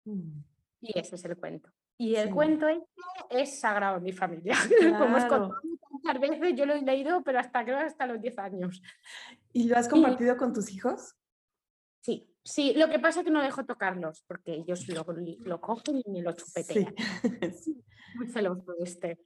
Mm. 0.05 0.41
Y 0.81 0.99
ese 0.99 1.15
es 1.15 1.25
el 1.25 1.37
cuento. 1.37 1.69
Y 1.97 2.15
el 2.15 2.31
cuento 2.31 2.67
este 2.67 2.89
es 3.29 3.59
sagrado 3.59 3.97
en 3.97 4.03
mi 4.03 4.11
familia. 4.11 4.55
Como 4.97 5.17
os 5.17 5.51
muchas 5.91 6.19
veces, 6.19 6.55
yo 6.55 6.65
lo 6.65 6.73
he 6.73 6.81
leído, 6.81 7.21
pero 7.23 7.39
hasta 7.39 7.63
creo 7.63 7.77
hasta 7.77 8.07
los 8.07 8.19
10 8.19 8.39
años. 8.39 8.81
¿Y 9.53 9.67
lo 9.67 9.77
has 9.77 9.87
compartido 9.87 10.35
con 10.37 10.51
tus 10.51 10.71
hijos? 10.71 11.15
Sí, 11.99 12.31
Sí, 12.43 12.73
lo 12.75 12.89
que 12.89 12.99
pasa 12.99 13.19
es 13.19 13.25
que 13.25 13.31
no 13.31 13.41
dejo 13.41 13.65
tocarlos 13.65 14.23
porque 14.27 14.53
ellos 14.53 14.87
lo, 14.87 15.05
lo 15.45 15.61
cogen 15.61 16.01
y 16.03 16.09
me 16.09 16.21
lo 16.21 16.31
chupetean. 16.33 16.95
Sí. 17.53 17.81
Muy 18.15 18.27
celoso 18.27 18.73
este. 18.79 19.19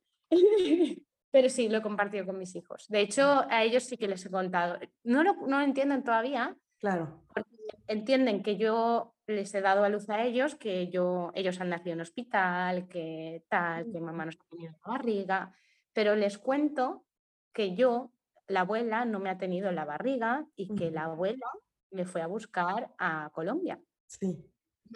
Pero 1.36 1.50
sí, 1.50 1.68
lo 1.68 1.80
he 1.80 1.82
compartido 1.82 2.26
con 2.26 2.38
mis 2.38 2.56
hijos. 2.56 2.88
De 2.88 3.02
hecho, 3.02 3.46
a 3.50 3.62
ellos 3.62 3.84
sí 3.84 3.98
que 3.98 4.08
les 4.08 4.26
he 4.26 4.32
contado. 4.32 4.80
No 5.04 5.22
lo, 5.22 5.34
no 5.48 5.60
entienden 5.60 6.02
todavía. 6.02 6.56
Claro. 6.80 7.26
Porque 7.34 7.50
entienden 7.88 8.42
que 8.42 8.56
yo 8.56 9.18
les 9.28 9.54
he 9.54 9.60
dado 9.60 9.84
a 9.84 9.90
luz 9.90 10.10
a 10.10 10.24
ellos 10.24 10.56
que 10.56 10.88
yo, 10.88 11.34
ellos 11.36 11.60
han 11.60 11.72
nacido 11.72 11.92
en 11.92 12.00
hospital, 12.00 12.88
que 12.88 13.44
tal, 13.50 13.92
que 13.92 14.00
mamá 14.00 14.24
nos 14.24 14.38
ha 14.38 14.50
tenido 14.50 14.70
en 14.70 14.78
la 14.82 14.94
barriga, 14.94 15.54
pero 15.92 16.16
les 16.16 16.38
cuento 16.38 17.04
que 17.52 17.76
yo, 17.76 18.14
la 18.48 18.62
abuela, 18.62 19.04
no 19.04 19.20
me 19.20 19.30
ha 19.30 19.38
tenido 19.38 19.68
en 19.68 19.76
la 19.76 19.84
barriga 19.84 20.48
y 20.56 20.74
que 20.74 20.90
la 20.90 21.04
abuela 21.04 21.48
me 21.92 22.06
fue 22.06 22.22
a 22.22 22.28
buscar 22.28 22.94
a 22.98 23.30
Colombia. 23.34 23.78
Sí. 24.06 24.38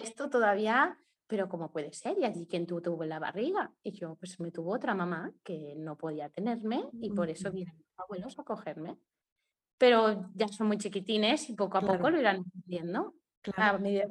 Esto 0.01 0.29
todavía, 0.29 0.97
pero 1.29 1.47
¿cómo 1.47 1.71
puede 1.71 1.93
ser? 1.93 2.17
¿Y 2.17 2.25
allí 2.25 2.47
quién 2.47 2.65
tú 2.65 2.81
tuvo 2.81 3.03
en 3.03 3.09
la 3.09 3.19
barriga? 3.19 3.71
Y 3.83 3.91
yo, 3.91 4.15
pues 4.15 4.39
me 4.39 4.51
tuvo 4.51 4.73
otra 4.73 4.95
mamá 4.95 5.31
que 5.43 5.75
no 5.77 5.95
podía 5.95 6.27
tenerme 6.29 6.89
y 6.99 7.11
por 7.11 7.29
eso 7.29 7.51
vienen 7.51 7.75
los 7.77 7.99
abuelos 7.99 8.39
a 8.39 8.43
cogerme. 8.43 8.97
Pero 9.77 10.31
ya 10.33 10.47
son 10.47 10.67
muy 10.67 10.79
chiquitines 10.79 11.47
y 11.51 11.53
poco 11.53 11.77
a 11.77 11.81
poco 11.81 12.09
lo 12.09 12.19
irán 12.19 12.37
entendiendo. 12.37 13.13
A 13.55 13.77
medida 13.77 14.07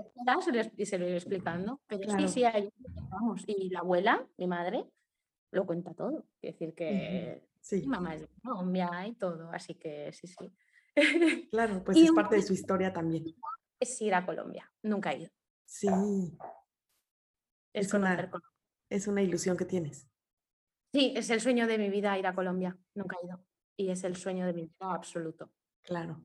que 0.76 0.86
se, 0.86 0.96
lo 0.96 1.06
iré 1.06 1.16
explicando. 1.16 1.80
Pero 1.88 2.08
sí, 2.16 2.28
sí, 2.28 2.44
ahí 2.44 2.72
vamos. 3.10 3.42
Y 3.48 3.68
la 3.70 3.80
abuela, 3.80 4.24
mi 4.36 4.46
madre, 4.46 4.86
lo 5.50 5.66
cuenta 5.66 5.94
todo. 5.94 6.24
Es 6.40 6.54
decir, 6.54 6.72
que 6.72 7.42
mi 7.72 7.86
mamá 7.88 8.14
es 8.14 8.20
de 8.22 8.28
Colombia 8.42 9.06
y 9.08 9.14
todo, 9.16 9.50
así 9.50 9.74
que 9.74 10.12
sí, 10.12 10.28
sí. 10.28 11.48
Claro, 11.50 11.82
pues 11.84 11.98
es 11.98 12.12
parte 12.12 12.36
de 12.36 12.42
su 12.42 12.52
historia 12.52 12.92
también. 12.92 13.24
Es 13.80 14.00
ir 14.00 14.14
a 14.14 14.24
Colombia, 14.24 14.70
nunca 14.82 15.10
he 15.10 15.22
ido. 15.22 15.30
Sí. 15.64 15.88
Es, 17.78 17.94
una, 17.94 18.30
es 18.90 19.06
una 19.06 19.22
ilusión 19.22 19.56
que 19.56 19.64
tienes. 19.64 20.08
Sí, 20.92 21.12
es 21.16 21.30
el 21.30 21.40
sueño 21.40 21.66
de 21.66 21.78
mi 21.78 21.90
vida 21.90 22.18
ir 22.18 22.26
a 22.26 22.34
Colombia, 22.34 22.76
nunca 22.94 23.16
he 23.20 23.26
ido. 23.26 23.44
Y 23.76 23.90
es 23.90 24.04
el 24.04 24.16
sueño 24.16 24.46
de 24.46 24.52
mi 24.52 24.62
vida 24.62 24.92
absoluto. 24.92 25.52
Claro. 25.82 26.20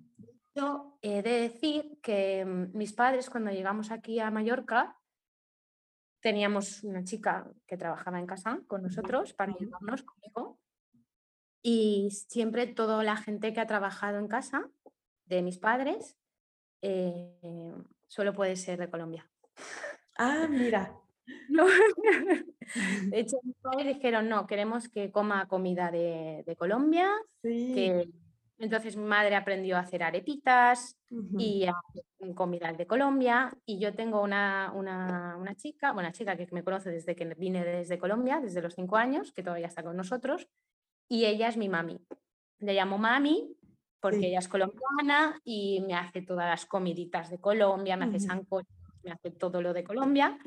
Yo 0.55 0.97
he 1.01 1.21
de 1.21 1.41
decir 1.41 1.99
que 2.01 2.45
mm, 2.45 2.77
mis 2.77 2.93
padres 2.93 3.29
cuando 3.29 3.51
llegamos 3.51 3.91
aquí 3.91 4.19
a 4.19 4.31
Mallorca 4.31 4.97
teníamos 6.21 6.83
una 6.83 7.03
chica 7.03 7.51
que 7.67 7.77
trabajaba 7.77 8.19
en 8.19 8.27
casa 8.27 8.61
con 8.67 8.83
nosotros 8.83 9.33
para 9.33 9.53
ayudarnos 9.53 10.03
conmigo 10.03 10.59
y 11.61 12.09
siempre 12.11 12.67
toda 12.67 13.03
la 13.03 13.17
gente 13.17 13.53
que 13.53 13.59
ha 13.59 13.67
trabajado 13.67 14.19
en 14.19 14.27
casa 14.27 14.69
de 15.25 15.41
mis 15.41 15.57
padres 15.57 16.17
eh, 16.81 17.37
solo 18.07 18.33
puede 18.33 18.55
ser 18.55 18.79
de 18.79 18.89
Colombia. 18.89 19.29
Ah, 20.17 20.47
mira. 20.49 21.02
De 23.09 23.19
hecho, 23.19 23.37
mis 23.43 23.55
padres 23.57 23.95
dijeron, 23.95 24.29
no, 24.29 24.47
queremos 24.47 24.89
que 24.89 25.11
coma 25.11 25.47
comida 25.47 25.91
de, 25.91 26.55
Colombia. 26.57 27.09
Entonces 28.59 28.95
mi 28.95 29.03
madre 29.03 29.35
aprendió 29.35 29.75
a 29.75 29.81
hacer 29.81 30.03
arepitas 30.03 30.95
y 31.37 31.65
a 31.65 31.73
comida 32.35 32.71
de 32.71 32.87
Colombia. 32.87 33.51
Y 33.65 33.79
yo 33.79 33.93
tengo 33.93 34.21
una, 34.21 34.71
una, 34.73 35.35
una 35.37 35.55
chica, 35.55 35.91
una 35.91 36.11
chica 36.11 36.37
que 36.37 36.47
me 36.51 36.63
conoce 36.63 36.89
desde 36.91 37.15
que 37.15 37.25
vine 37.35 37.63
desde 37.63 37.97
Colombia, 37.97 38.39
desde 38.39 38.61
los 38.61 38.75
cinco 38.75 38.95
años, 38.95 39.31
que 39.33 39.43
todavía 39.43 39.67
está 39.67 39.83
con 39.83 39.97
nosotros 39.97 40.47
y 41.09 41.25
ella 41.25 41.47
es 41.47 41.57
mi 41.57 41.69
mami. 41.69 41.99
Le 42.59 42.73
llamo 42.73 42.97
mami 42.97 43.55
porque 43.99 44.27
ella 44.27 44.39
es 44.39 44.47
colombiana 44.49 45.39
y 45.45 45.81
me 45.87 45.93
hace 45.93 46.21
todas 46.21 46.49
las 46.49 46.65
comiditas 46.65 47.29
de 47.29 47.39
Colombia, 47.39 47.95
me 47.95 48.05
hace 48.05 48.19
sancocho, 48.19 48.72
me 49.03 49.11
hace 49.11 49.31
todo 49.31 49.61
lo 49.61 49.73
de 49.73 49.83
Colombia 49.83 50.37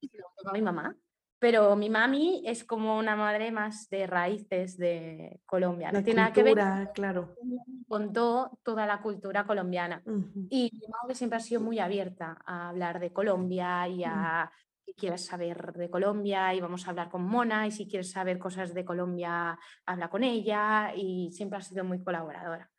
y 0.00 0.10
luego 0.12 0.32
tengo 0.36 0.50
a 0.50 0.52
mi 0.52 0.62
mamá. 0.62 0.96
Pero 1.40 1.76
mi 1.76 1.88
mami 1.88 2.42
es 2.44 2.64
como 2.64 2.98
una 2.98 3.14
madre 3.14 3.52
más 3.52 3.88
de 3.90 4.08
raíces 4.08 4.76
de 4.76 5.40
Colombia. 5.46 5.92
No 5.92 6.02
tiene 6.02 6.22
nada 6.22 6.32
que 6.32 6.42
ver. 6.42 6.58
Claro. 6.92 7.36
Con 7.88 8.12
toda 8.12 8.86
la 8.86 9.00
cultura 9.00 9.46
colombiana. 9.46 10.02
Y 10.50 10.70
mi 10.72 10.88
madre 10.88 11.14
siempre 11.14 11.36
ha 11.36 11.40
sido 11.40 11.60
muy 11.60 11.78
abierta 11.78 12.38
a 12.44 12.70
hablar 12.70 12.98
de 12.98 13.12
Colombia 13.12 13.86
y 13.88 14.02
a 14.04 14.50
si 14.84 14.94
quieres 14.94 15.24
saber 15.24 15.74
de 15.74 15.90
Colombia 15.90 16.54
y 16.54 16.60
vamos 16.60 16.86
a 16.86 16.90
hablar 16.90 17.10
con 17.10 17.22
Mona 17.22 17.66
y 17.66 17.70
si 17.70 17.86
quieres 17.86 18.10
saber 18.10 18.38
cosas 18.38 18.72
de 18.72 18.86
Colombia, 18.86 19.58
habla 19.84 20.08
con 20.08 20.24
ella 20.24 20.94
y 20.96 21.30
siempre 21.30 21.58
ha 21.58 21.62
sido 21.62 21.84
muy 21.84 22.02
colaboradora. 22.02 22.70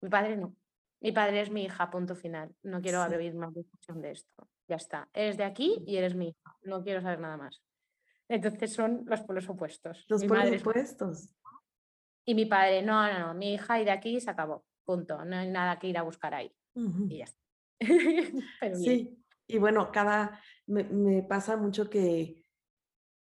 Mi 0.00 0.08
padre 0.08 0.36
no. 0.36 0.56
Mi 1.00 1.12
padre 1.12 1.40
es 1.40 1.50
mi 1.50 1.64
hija, 1.64 1.90
punto 1.90 2.14
final. 2.14 2.54
No 2.62 2.80
quiero 2.80 3.00
abrir 3.00 3.34
más 3.34 3.54
discusión 3.54 4.00
de 4.02 4.12
esto. 4.12 4.48
Ya 4.72 4.76
está. 4.76 5.06
Eres 5.12 5.36
de 5.36 5.44
aquí 5.44 5.84
y 5.86 5.98
eres 5.98 6.14
mi 6.14 6.28
hija. 6.28 6.56
No 6.62 6.82
quiero 6.82 7.02
saber 7.02 7.20
nada 7.20 7.36
más. 7.36 7.62
Entonces 8.26 8.72
son 8.72 9.04
los 9.04 9.20
polos 9.20 9.46
opuestos. 9.46 10.06
Los 10.08 10.24
polos 10.24 10.62
opuestos. 10.62 11.28
Y 12.24 12.34
mi 12.34 12.46
padre, 12.46 12.80
no, 12.80 13.06
no, 13.12 13.18
no, 13.18 13.34
mi 13.34 13.52
hija 13.52 13.78
y 13.82 13.84
de 13.84 13.90
aquí 13.90 14.18
se 14.18 14.30
acabó. 14.30 14.64
Punto. 14.86 15.26
No 15.26 15.36
hay 15.36 15.50
nada 15.50 15.78
que 15.78 15.88
ir 15.88 15.98
a 15.98 16.02
buscar 16.04 16.32
ahí. 16.32 16.50
Y 16.74 17.18
ya 17.18 17.24
está. 17.24 17.42
sí. 18.82 19.22
Y 19.46 19.58
bueno, 19.58 19.92
cada, 19.92 20.40
me, 20.64 21.22
pasa 21.22 21.58
mucho 21.58 21.90
que 21.90 22.42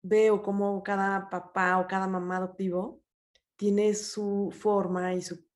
veo 0.03 0.43
como 0.43 0.83
cada 0.83 1.31
papá 1.31 1.79
o 1.79 1.87
cada 1.87 2.09
mamá 2.09 2.39
adoptivo 2.39 3.05
tiene 3.55 3.95
su 3.95 4.53
forma 4.53 5.15
y 5.15 5.23
su, 5.23 5.47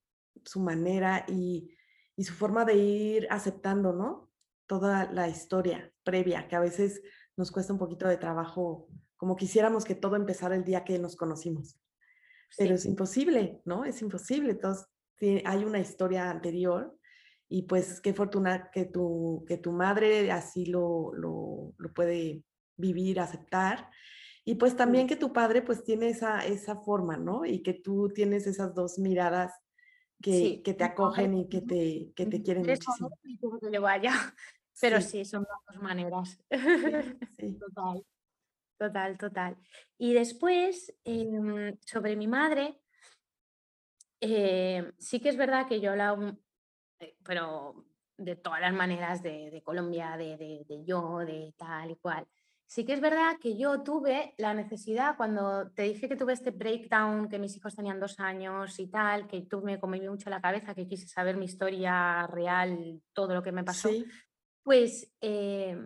manera 0.60 1.24
y, 1.26 1.76
su 2.16 2.32
forma 2.32 2.64
de 2.64 2.76
ir 2.76 3.26
aceptando, 3.28 3.92
¿no? 3.92 4.29
Toda 4.70 5.10
la 5.10 5.26
historia 5.26 5.92
previa, 6.04 6.46
que 6.46 6.54
a 6.54 6.60
veces 6.60 7.02
nos 7.36 7.50
cuesta 7.50 7.72
un 7.72 7.78
poquito 7.80 8.06
de 8.06 8.18
trabajo, 8.18 8.86
como 9.16 9.34
quisiéramos 9.34 9.84
que 9.84 9.96
todo 9.96 10.14
empezara 10.14 10.54
el 10.54 10.62
día 10.62 10.84
que 10.84 10.96
nos 11.00 11.16
conocimos. 11.16 11.76
Pero 12.56 12.76
es 12.76 12.86
imposible, 12.86 13.60
¿no? 13.64 13.84
Es 13.84 14.00
imposible. 14.00 14.52
Entonces, 14.52 14.86
hay 15.44 15.64
una 15.64 15.80
historia 15.80 16.30
anterior 16.30 16.96
y 17.48 17.62
pues 17.62 18.00
qué 18.00 18.14
fortuna 18.14 18.70
que 18.70 18.84
tu, 18.84 19.44
que 19.48 19.56
tu 19.56 19.72
madre 19.72 20.30
así 20.30 20.66
lo, 20.66 21.12
lo, 21.14 21.74
lo 21.76 21.92
puede 21.92 22.44
vivir, 22.76 23.18
aceptar. 23.18 23.90
Y 24.44 24.54
pues 24.54 24.76
también 24.76 25.08
que 25.08 25.16
tu 25.16 25.32
padre 25.32 25.62
pues 25.62 25.82
tiene 25.82 26.10
esa, 26.10 26.46
esa 26.46 26.76
forma, 26.76 27.16
¿no? 27.16 27.44
Y 27.44 27.60
que 27.62 27.74
tú 27.74 28.08
tienes 28.14 28.46
esas 28.46 28.72
dos 28.72 29.00
miradas 29.00 29.52
que, 30.22 30.62
que 30.62 30.74
te 30.74 30.84
acogen 30.84 31.34
y 31.34 31.48
que 31.48 31.60
te, 31.60 32.12
que 32.14 32.26
te 32.26 32.42
quieren 32.42 32.64
muchísimo. 32.64 33.10
Que 33.70 33.78
vaya. 33.78 34.12
Pero 34.80 35.00
sí, 35.00 35.24
son 35.24 35.44
dos 35.44 35.82
maneras. 35.82 36.38
Sí, 37.38 37.58
Total, 37.58 38.04
total, 38.78 39.18
total. 39.18 39.56
Y 39.98 40.14
después, 40.14 40.94
em, 41.04 41.76
sobre 41.84 42.16
mi 42.16 42.26
madre, 42.26 42.80
eh, 44.20 44.92
sí 44.98 45.20
que 45.20 45.30
es 45.30 45.36
verdad 45.36 45.66
que 45.66 45.80
yo 45.80 45.96
la 45.96 46.14
eh, 47.00 47.16
pero 47.24 47.86
de 48.16 48.36
todas 48.36 48.60
las 48.60 48.74
maneras 48.74 49.22
de, 49.22 49.62
Colombia, 49.64 50.16
de, 50.16 50.66
yo, 50.84 51.18
de 51.18 51.54
tal 51.56 51.90
y 51.90 51.96
cual. 51.96 52.26
Sí 52.66 52.84
que 52.84 52.92
es 52.92 53.00
verdad 53.00 53.36
que 53.40 53.56
yo 53.56 53.82
tuve 53.82 54.34
la 54.36 54.54
necesidad, 54.54 55.16
cuando 55.16 55.70
te 55.72 55.82
dije 55.82 56.08
que 56.08 56.16
tuve 56.16 56.34
este 56.34 56.52
breakdown, 56.52 57.28
que 57.28 57.38
mis 57.38 57.56
hijos 57.56 57.74
tenían 57.74 57.98
dos 57.98 58.20
años 58.20 58.78
y 58.78 58.86
tal, 58.86 59.26
que 59.26 59.40
tú 59.42 59.62
me 59.62 59.80
conmovió 59.80 60.10
mucho 60.10 60.30
la 60.30 60.40
cabeza, 60.40 60.74
que 60.74 60.86
quise 60.86 61.08
saber 61.08 61.36
mi 61.36 61.46
historia 61.46 62.26
real, 62.28 63.02
todo 63.12 63.34
lo 63.34 63.42
que 63.42 63.50
me 63.50 63.64
pasó, 63.64 63.90
pues 64.70 65.12
eh, 65.20 65.76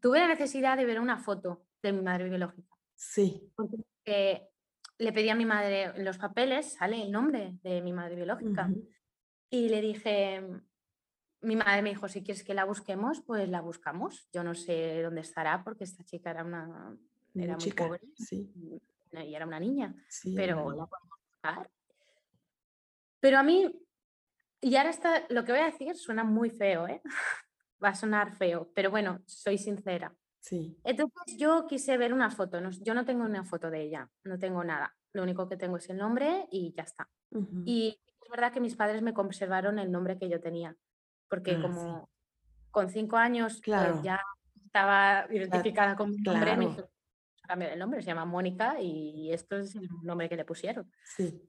tuve 0.00 0.18
la 0.18 0.28
necesidad 0.28 0.78
de 0.78 0.86
ver 0.86 0.98
una 0.98 1.18
foto 1.18 1.66
de 1.82 1.92
mi 1.92 2.00
madre 2.00 2.26
biológica. 2.26 2.74
Sí. 2.94 3.52
Porque 3.54 4.48
le 4.96 5.12
pedí 5.12 5.28
a 5.28 5.34
mi 5.34 5.44
madre 5.44 5.92
en 5.94 6.06
los 6.06 6.16
papeles, 6.16 6.72
sale 6.72 7.02
el 7.02 7.12
nombre 7.12 7.58
de 7.62 7.82
mi 7.82 7.92
madre 7.92 8.16
biológica. 8.16 8.70
Y 9.50 9.68
le 9.68 9.82
dije, 9.82 10.42
mi 11.42 11.54
madre 11.54 11.82
me 11.82 11.90
dijo, 11.90 12.08
si 12.08 12.22
quieres 12.22 12.42
que 12.42 12.54
la 12.54 12.64
busquemos, 12.64 13.20
pues 13.20 13.46
la 13.46 13.60
buscamos. 13.60 14.26
Yo 14.32 14.42
no 14.42 14.54
sé 14.54 15.02
dónde 15.02 15.20
estará 15.20 15.62
porque 15.62 15.84
esta 15.84 16.02
chica 16.04 16.30
era 16.30 16.42
una 16.42 16.96
era 17.34 17.58
muy, 17.58 17.72
pobre 17.72 18.00
y 19.22 19.34
era 19.34 19.46
una 19.46 19.60
niña, 19.60 19.94
pero 20.34 20.72
la 20.72 20.86
podemos 20.86 21.18
buscar. 21.30 21.70
Pero 23.20 23.38
a 23.38 23.42
mí, 23.42 23.70
y 24.62 24.76
ahora 24.76 24.88
está, 24.88 25.26
lo 25.28 25.44
que 25.44 25.52
voy 25.52 25.60
a 25.60 25.66
decir 25.66 25.94
suena 25.94 26.24
muy 26.24 26.48
feo, 26.48 26.88
¿eh? 26.88 27.02
Va 27.82 27.90
a 27.90 27.94
sonar 27.94 28.32
feo, 28.32 28.70
pero 28.74 28.90
bueno, 28.90 29.22
soy 29.26 29.58
sincera. 29.58 30.14
Sí. 30.40 30.78
Entonces 30.84 31.36
yo 31.36 31.66
quise 31.66 31.96
ver 31.98 32.12
una 32.12 32.30
foto, 32.30 32.60
yo 32.80 32.94
no 32.94 33.04
tengo 33.04 33.24
una 33.24 33.44
foto 33.44 33.70
de 33.70 33.82
ella, 33.82 34.08
no 34.24 34.38
tengo 34.38 34.64
nada, 34.64 34.96
lo 35.12 35.22
único 35.22 35.48
que 35.48 35.56
tengo 35.56 35.76
es 35.76 35.88
el 35.90 35.98
nombre 35.98 36.46
y 36.50 36.72
ya 36.72 36.84
está. 36.84 37.08
Y 37.64 37.98
es 38.22 38.30
verdad 38.30 38.52
que 38.52 38.60
mis 38.60 38.76
padres 38.76 39.02
me 39.02 39.12
conservaron 39.12 39.78
el 39.78 39.90
nombre 39.90 40.18
que 40.18 40.28
yo 40.28 40.40
tenía, 40.40 40.76
porque 41.28 41.52
ah, 41.52 41.62
como 41.62 42.10
con 42.70 42.88
cinco 42.88 43.16
años 43.16 43.54
pues, 43.54 43.62
claro. 43.62 44.00
ya 44.02 44.20
estaba 44.64 45.26
identificada 45.30 45.96
con 45.96 46.10
mi 46.10 46.18
nombre, 46.18 46.56
me 46.56 46.66
dijo, 46.68 46.90
cambio 47.46 47.68
el 47.68 47.78
nombre, 47.78 48.00
se 48.00 48.06
llama 48.06 48.24
Mónica 48.24 48.80
y 48.80 49.32
esto 49.32 49.58
es 49.58 49.74
el 49.74 49.88
nombre 50.02 50.28
que 50.28 50.36
le 50.36 50.44
pusieron. 50.44 50.90
Sí. 51.04 51.42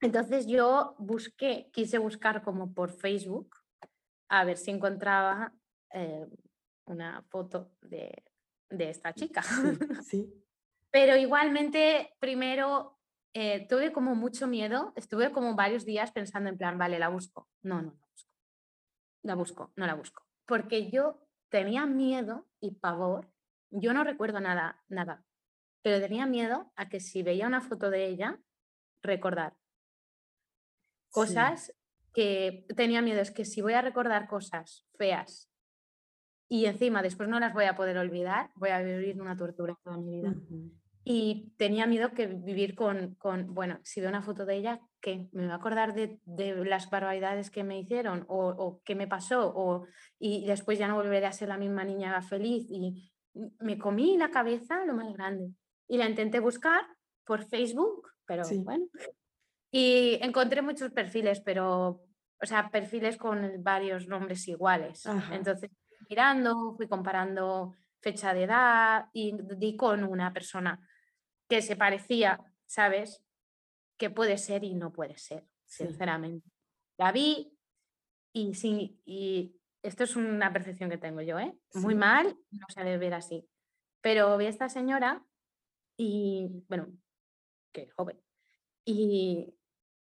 Entonces 0.00 0.46
yo 0.46 0.94
busqué, 0.98 1.70
quise 1.72 1.98
buscar 1.98 2.42
como 2.42 2.72
por 2.72 2.90
Facebook 2.90 3.56
a 4.28 4.44
ver 4.44 4.58
si 4.58 4.70
encontraba 4.70 5.52
eh, 5.92 6.26
una 6.86 7.22
foto 7.28 7.72
de, 7.82 8.24
de 8.70 8.90
esta 8.90 9.12
chica. 9.12 9.42
sí. 10.02 10.32
Pero 10.90 11.16
igualmente, 11.16 12.14
primero 12.18 12.98
eh, 13.34 13.66
tuve 13.68 13.92
como 13.92 14.14
mucho 14.14 14.46
miedo, 14.46 14.92
estuve 14.96 15.32
como 15.32 15.54
varios 15.54 15.84
días 15.84 16.12
pensando 16.12 16.48
en 16.48 16.56
plan, 16.56 16.78
vale, 16.78 16.98
la 16.98 17.08
busco. 17.08 17.48
No, 17.62 17.82
no, 17.82 17.92
la 17.92 18.06
busco. 18.06 18.32
La 19.22 19.34
busco, 19.34 19.72
no 19.76 19.86
la 19.86 19.94
busco. 19.94 20.26
Porque 20.46 20.90
yo 20.90 21.26
tenía 21.50 21.86
miedo 21.86 22.46
y 22.60 22.72
pavor. 22.72 23.30
Yo 23.70 23.92
no 23.92 24.02
recuerdo 24.02 24.40
nada, 24.40 24.82
nada, 24.88 25.24
pero 25.82 26.00
tenía 26.00 26.26
miedo 26.26 26.72
a 26.74 26.88
que 26.88 27.00
si 27.00 27.22
veía 27.22 27.46
una 27.46 27.60
foto 27.60 27.90
de 27.90 28.06
ella, 28.06 28.40
recordar 29.02 29.56
cosas 31.10 31.74
que 32.14 32.66
tenía 32.74 33.02
miedo. 33.02 33.20
Es 33.20 33.30
que 33.30 33.44
si 33.44 33.60
voy 33.60 33.74
a 33.74 33.82
recordar 33.82 34.26
cosas 34.26 34.86
feas 34.96 35.47
y 36.48 36.66
encima 36.66 37.02
después 37.02 37.28
no 37.28 37.38
las 37.40 37.52
voy 37.52 37.64
a 37.66 37.76
poder 37.76 37.98
olvidar, 37.98 38.50
voy 38.54 38.70
a 38.70 38.80
vivir 38.80 39.20
una 39.20 39.36
tortura 39.36 39.76
toda 39.84 39.98
mi 39.98 40.20
vida. 40.20 40.34
Y 41.04 41.54
tenía 41.56 41.86
miedo 41.86 42.12
que 42.12 42.26
vivir 42.26 42.74
con, 42.74 43.14
con, 43.14 43.54
bueno, 43.54 43.78
si 43.82 44.00
veo 44.00 44.10
una 44.10 44.20
foto 44.20 44.44
de 44.44 44.56
ella, 44.56 44.80
que 45.00 45.28
me 45.32 45.46
va 45.46 45.54
a 45.54 45.56
acordar 45.56 45.94
de, 45.94 46.20
de 46.24 46.64
las 46.66 46.90
barbaridades 46.90 47.50
que 47.50 47.64
me 47.64 47.78
hicieron 47.78 48.26
o, 48.28 48.48
o 48.48 48.82
qué 48.84 48.94
me 48.94 49.06
pasó, 49.06 49.52
o, 49.54 49.86
y 50.18 50.46
después 50.46 50.78
ya 50.78 50.86
no 50.86 50.96
volveré 50.96 51.24
a 51.24 51.32
ser 51.32 51.48
la 51.48 51.56
misma 51.56 51.84
niña 51.84 52.20
feliz. 52.20 52.66
Y 52.68 53.10
me 53.60 53.78
comí 53.78 54.18
la 54.18 54.30
cabeza 54.30 54.84
lo 54.84 54.94
más 54.94 55.10
grande. 55.14 55.50
Y 55.86 55.96
la 55.96 56.08
intenté 56.08 56.40
buscar 56.40 56.82
por 57.24 57.44
Facebook, 57.46 58.08
pero 58.26 58.42
bueno. 58.64 58.86
Y 59.70 60.18
encontré 60.20 60.60
muchos 60.60 60.90
perfiles, 60.92 61.40
pero, 61.40 62.02
o 62.42 62.46
sea, 62.46 62.70
perfiles 62.70 63.16
con 63.16 63.62
varios 63.62 64.08
nombres 64.08 64.46
iguales. 64.48 65.06
Entonces, 65.32 65.70
mirando, 66.08 66.74
fui 66.76 66.88
comparando 66.88 67.74
fecha 68.00 68.32
de 68.32 68.44
edad 68.44 69.08
y 69.12 69.36
di 69.56 69.76
con 69.76 70.04
una 70.04 70.32
persona 70.32 70.80
que 71.48 71.62
se 71.62 71.76
parecía, 71.76 72.40
¿sabes? 72.66 73.24
Que 73.96 74.10
puede 74.10 74.38
ser 74.38 74.64
y 74.64 74.74
no 74.74 74.92
puede 74.92 75.18
ser, 75.18 75.46
sinceramente. 75.64 76.48
La 76.96 77.12
vi 77.12 77.56
y 78.32 78.54
sí, 78.54 79.00
y 79.04 79.56
esto 79.82 80.04
es 80.04 80.16
una 80.16 80.52
percepción 80.52 80.90
que 80.90 80.98
tengo 80.98 81.20
yo, 81.22 81.38
¿eh? 81.38 81.56
Muy 81.74 81.94
mal, 81.94 82.36
no 82.50 82.66
se 82.68 82.84
debe 82.84 82.98
ver 82.98 83.14
así. 83.14 83.48
Pero 84.00 84.36
vi 84.36 84.46
a 84.46 84.50
esta 84.50 84.68
señora 84.68 85.24
y, 85.96 86.64
bueno, 86.68 86.88
que 87.72 87.88
joven. 87.90 88.20
Y 88.84 89.54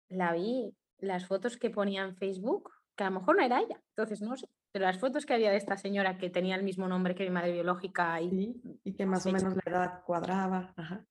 la 0.09 0.33
vi, 0.33 0.75
las 0.99 1.25
fotos 1.25 1.57
que 1.57 1.69
ponía 1.69 2.03
en 2.03 2.15
Facebook, 2.15 2.71
que 2.95 3.03
a 3.03 3.09
lo 3.09 3.19
mejor 3.19 3.37
no 3.37 3.43
era 3.43 3.59
ella, 3.59 3.81
entonces 3.89 4.21
no 4.21 4.35
sé, 4.37 4.47
pero 4.71 4.85
las 4.85 4.99
fotos 4.99 5.25
que 5.25 5.33
había 5.33 5.51
de 5.51 5.57
esta 5.57 5.77
señora 5.77 6.17
que 6.17 6.29
tenía 6.29 6.55
el 6.55 6.63
mismo 6.63 6.87
nombre 6.87 7.15
que 7.15 7.23
mi 7.23 7.31
madre 7.31 7.53
biológica 7.53 8.21
y, 8.21 8.61
y 8.83 8.93
que 8.93 9.05
más 9.05 9.25
o 9.25 9.31
menos 9.31 9.55
la 9.55 9.71
edad 9.71 10.03
cuadraba. 10.03 10.73
Ajá 10.75 11.05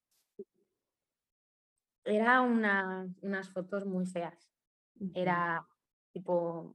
era 2.07 2.41
una, 2.41 3.09
unas 3.21 3.51
fotos 3.51 3.85
muy 3.85 4.07
feas. 4.07 4.49
Era 5.15 5.67
tipo, 6.13 6.75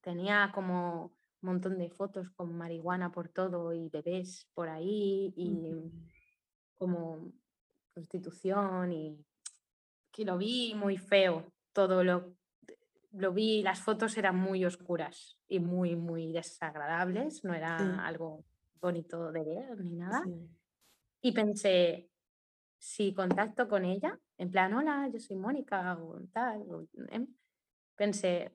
tenía 0.00 0.50
como 0.52 1.16
un 1.42 1.48
montón 1.52 1.78
de 1.78 1.90
fotos 1.90 2.30
con 2.30 2.56
marihuana 2.56 3.12
por 3.12 3.28
todo 3.28 3.72
y 3.72 3.88
bebés 3.90 4.48
por 4.54 4.68
ahí 4.68 5.32
y 5.36 5.92
como 6.78 7.32
prostitución 7.92 8.92
y 8.92 9.24
que 10.10 10.24
lo 10.24 10.38
vi 10.38 10.74
muy 10.74 10.96
feo, 10.96 11.52
todo 11.72 12.02
lo, 12.02 12.34
lo 13.16 13.32
vi, 13.32 13.62
las 13.62 13.80
fotos 13.80 14.16
eran 14.16 14.36
muy 14.36 14.64
oscuras 14.64 15.38
y 15.48 15.60
muy, 15.60 15.96
muy 15.96 16.32
desagradables, 16.32 17.44
no 17.44 17.54
era 17.54 18.04
algo 18.06 18.44
bonito 18.80 19.32
de 19.32 19.44
ver 19.44 19.80
ni 19.80 19.96
nada. 19.96 20.24
Y 21.20 21.32
pensé, 21.32 22.08
si 22.78 23.14
contacto 23.14 23.68
con 23.68 23.84
ella, 23.84 24.18
en 24.38 24.50
plan, 24.50 24.72
hola, 24.74 25.08
yo 25.12 25.18
soy 25.18 25.36
Mónica 25.36 25.98
o 25.98 26.20
tal, 26.32 26.62
em, 27.08 27.26
pensé, 27.96 28.54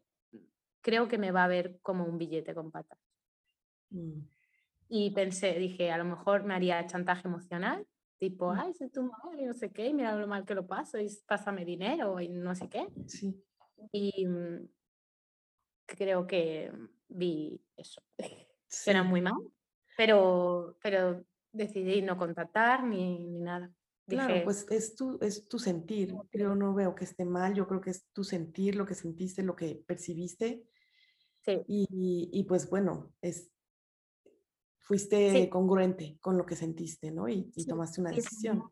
creo 0.81 1.07
que 1.07 1.17
me 1.17 1.31
va 1.31 1.43
a 1.43 1.47
ver 1.47 1.79
como 1.81 2.05
un 2.05 2.17
billete 2.17 2.53
con 2.53 2.71
patas. 2.71 2.99
Mm. 3.89 4.21
Y 4.89 5.11
pensé, 5.11 5.53
dije, 5.53 5.91
a 5.91 5.97
lo 5.97 6.05
mejor 6.05 6.43
me 6.43 6.53
haría 6.53 6.85
chantaje 6.85 7.27
emocional, 7.27 7.87
tipo, 8.19 8.53
mm. 8.53 8.59
ay, 8.59 8.73
soy 8.73 8.89
tu 8.89 9.03
madre, 9.03 9.45
no 9.45 9.53
sé 9.53 9.71
qué, 9.71 9.91
mira 9.93 10.15
lo 10.15 10.27
mal 10.27 10.45
que 10.45 10.55
lo 10.55 10.67
paso, 10.67 10.99
y 10.99 11.07
pásame 11.25 11.65
dinero, 11.65 12.19
y 12.19 12.29
no 12.29 12.53
sé 12.53 12.69
qué. 12.69 12.87
Sí. 13.07 13.43
Y 13.91 14.25
mm, 14.25 14.69
creo 15.85 16.27
que 16.27 16.71
vi 17.07 17.61
eso. 17.75 18.01
Era 18.85 19.03
muy 19.03 19.21
mal, 19.21 19.33
pero, 19.97 20.77
pero 20.81 21.23
decidí 21.51 22.01
no 22.01 22.17
contactar 22.17 22.83
ni, 22.83 23.27
ni 23.27 23.39
nada. 23.39 23.71
Claro, 24.07 24.43
pues 24.43 24.65
es 24.69 24.95
tu, 24.95 25.17
es 25.21 25.47
tu 25.47 25.59
sentir. 25.59 26.13
Yo 26.33 26.55
no 26.55 26.73
veo 26.73 26.95
que 26.95 27.05
esté 27.05 27.25
mal, 27.25 27.53
yo 27.53 27.67
creo 27.67 27.81
que 27.81 27.91
es 27.91 28.05
tu 28.11 28.23
sentir, 28.23 28.75
lo 28.75 28.85
que 28.85 28.93
sentiste, 28.93 29.43
lo 29.43 29.55
que 29.55 29.83
percibiste. 29.85 30.65
Sí. 31.45 31.63
Y, 31.67 32.43
pues 32.47 32.69
bueno, 32.69 33.13
es, 33.21 33.51
fuiste 34.79 35.49
congruente 35.49 36.17
con 36.21 36.37
lo 36.37 36.45
que 36.45 36.55
sentiste, 36.55 37.11
¿no? 37.11 37.27
Y, 37.27 37.51
tomaste 37.67 38.01
una 38.01 38.11
decisión. 38.11 38.63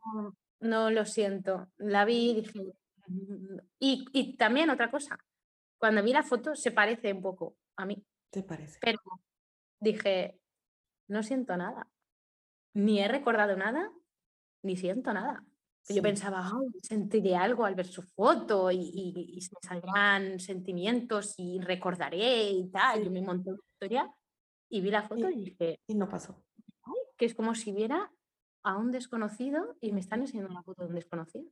No, 0.59 0.91
lo 0.91 1.05
siento. 1.05 1.71
La 1.77 2.05
vi 2.05 2.31
y 2.31 2.35
dije. 2.41 2.73
Mm", 3.09 3.57
y, 3.79 4.05
y 4.13 4.37
también 4.37 4.69
otra 4.69 4.89
cosa, 4.89 5.19
cuando 5.79 6.03
vi 6.03 6.13
la 6.13 6.23
foto 6.23 6.55
se 6.55 6.71
parece 6.71 7.13
un 7.13 7.21
poco 7.21 7.57
a 7.77 7.85
mí. 7.85 8.05
Te 8.29 8.43
parece. 8.43 8.79
Pero 8.81 8.99
dije, 9.79 10.39
no 11.07 11.23
siento 11.23 11.55
nada. 11.57 11.89
Ni 12.73 12.99
he 12.99 13.07
recordado 13.07 13.55
nada, 13.55 13.91
ni 14.63 14.75
siento 14.75 15.13
nada. 15.13 15.43
Yo 15.87 16.03
pensaba, 16.03 16.51
sentiré 16.83 17.35
algo 17.35 17.65
al 17.65 17.73
ver 17.73 17.87
su 17.87 18.03
foto 18.03 18.69
y, 18.69 19.39
se 19.41 19.55
me 19.55 19.67
saldrán 19.67 20.39
sentimientos 20.39 21.33
y 21.37 21.59
recordaré 21.59 22.51
y 22.51 22.69
tal. 22.69 23.03
Yo 23.03 23.09
me 23.09 23.21
monté 23.21 23.49
una 23.49 23.61
historia 23.65 24.13
y 24.69 24.81
vi 24.81 24.91
la 24.91 25.01
foto 25.01 25.29
y, 25.31 25.45
dije... 25.45 25.79
Y 25.87 25.95
no 25.95 26.07
pasó. 26.07 26.43
que 27.17 27.25
es 27.25 27.33
como 27.33 27.55
si 27.55 27.71
viera 27.71 28.11
a 28.61 28.77
un 28.77 28.91
desconocido 28.91 29.77
y 29.81 29.91
me 29.91 30.01
están 30.01 30.21
enseñando 30.21 30.51
una 30.51 30.61
foto 30.61 30.83
de 30.83 30.89
un 30.89 30.95
desconocido. 30.95 31.49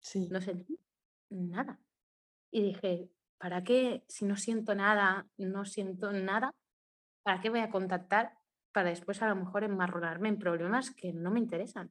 Sí. 0.00 0.28
No 0.30 0.40
sentí 0.40 0.78
nada. 1.32 1.80
Y 2.50 2.62
dije, 2.62 3.10
¿para 3.38 3.64
qué 3.64 4.04
si 4.08 4.24
no 4.24 4.36
siento 4.36 4.74
nada, 4.74 5.26
no 5.36 5.64
siento 5.64 6.12
nada? 6.12 6.54
¿Para 7.24 7.40
qué 7.40 7.50
voy 7.50 7.60
a 7.60 7.70
contactar 7.70 8.32
para 8.72 8.90
después 8.90 9.22
a 9.22 9.28
lo 9.28 9.36
mejor 9.36 9.64
enmarronarme 9.64 10.28
en 10.28 10.38
problemas 10.38 10.90
que 10.90 11.12
no 11.12 11.30
me 11.30 11.40
interesan. 11.40 11.90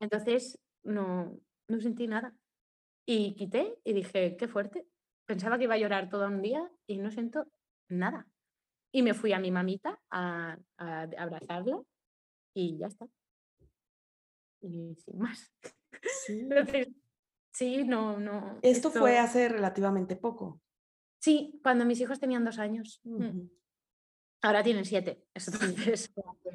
Entonces 0.00 0.58
no, 0.82 1.38
no 1.68 1.80
sentí 1.80 2.06
nada. 2.06 2.34
Y 3.06 3.34
quité 3.34 3.78
y 3.84 3.92
dije, 3.92 4.36
qué 4.36 4.48
fuerte. 4.48 4.86
Pensaba 5.26 5.58
que 5.58 5.64
iba 5.64 5.74
a 5.74 5.78
llorar 5.78 6.08
todo 6.08 6.26
un 6.26 6.42
día 6.42 6.68
y 6.86 6.98
no 6.98 7.10
siento 7.10 7.46
nada. 7.88 8.26
Y 8.90 9.02
me 9.02 9.14
fui 9.14 9.32
a 9.32 9.38
mi 9.38 9.50
mamita 9.50 10.00
a, 10.10 10.58
abrazarla 10.76 11.80
y 12.54 12.78
ya 12.78 12.86
está. 12.86 13.06
Y 14.60 14.94
sin 14.96 15.18
más. 15.18 15.52
Sí. 16.26 16.48
Sí, 17.62 17.84
no, 17.84 18.18
no. 18.18 18.58
Esto, 18.62 18.90
fue 18.90 19.18
hace 19.18 19.48
relativamente 19.48 20.16
poco. 20.16 20.60
Sí, 21.20 21.60
cuando 21.62 21.84
mis 21.84 22.00
hijos 22.00 22.18
tenían 22.18 22.44
dos 22.44 22.58
años. 22.58 23.00
Mm. 23.04 23.42
Ahora 24.42 24.62
tienen 24.62 24.84
siete. 24.84 25.24
Eso 25.34 25.52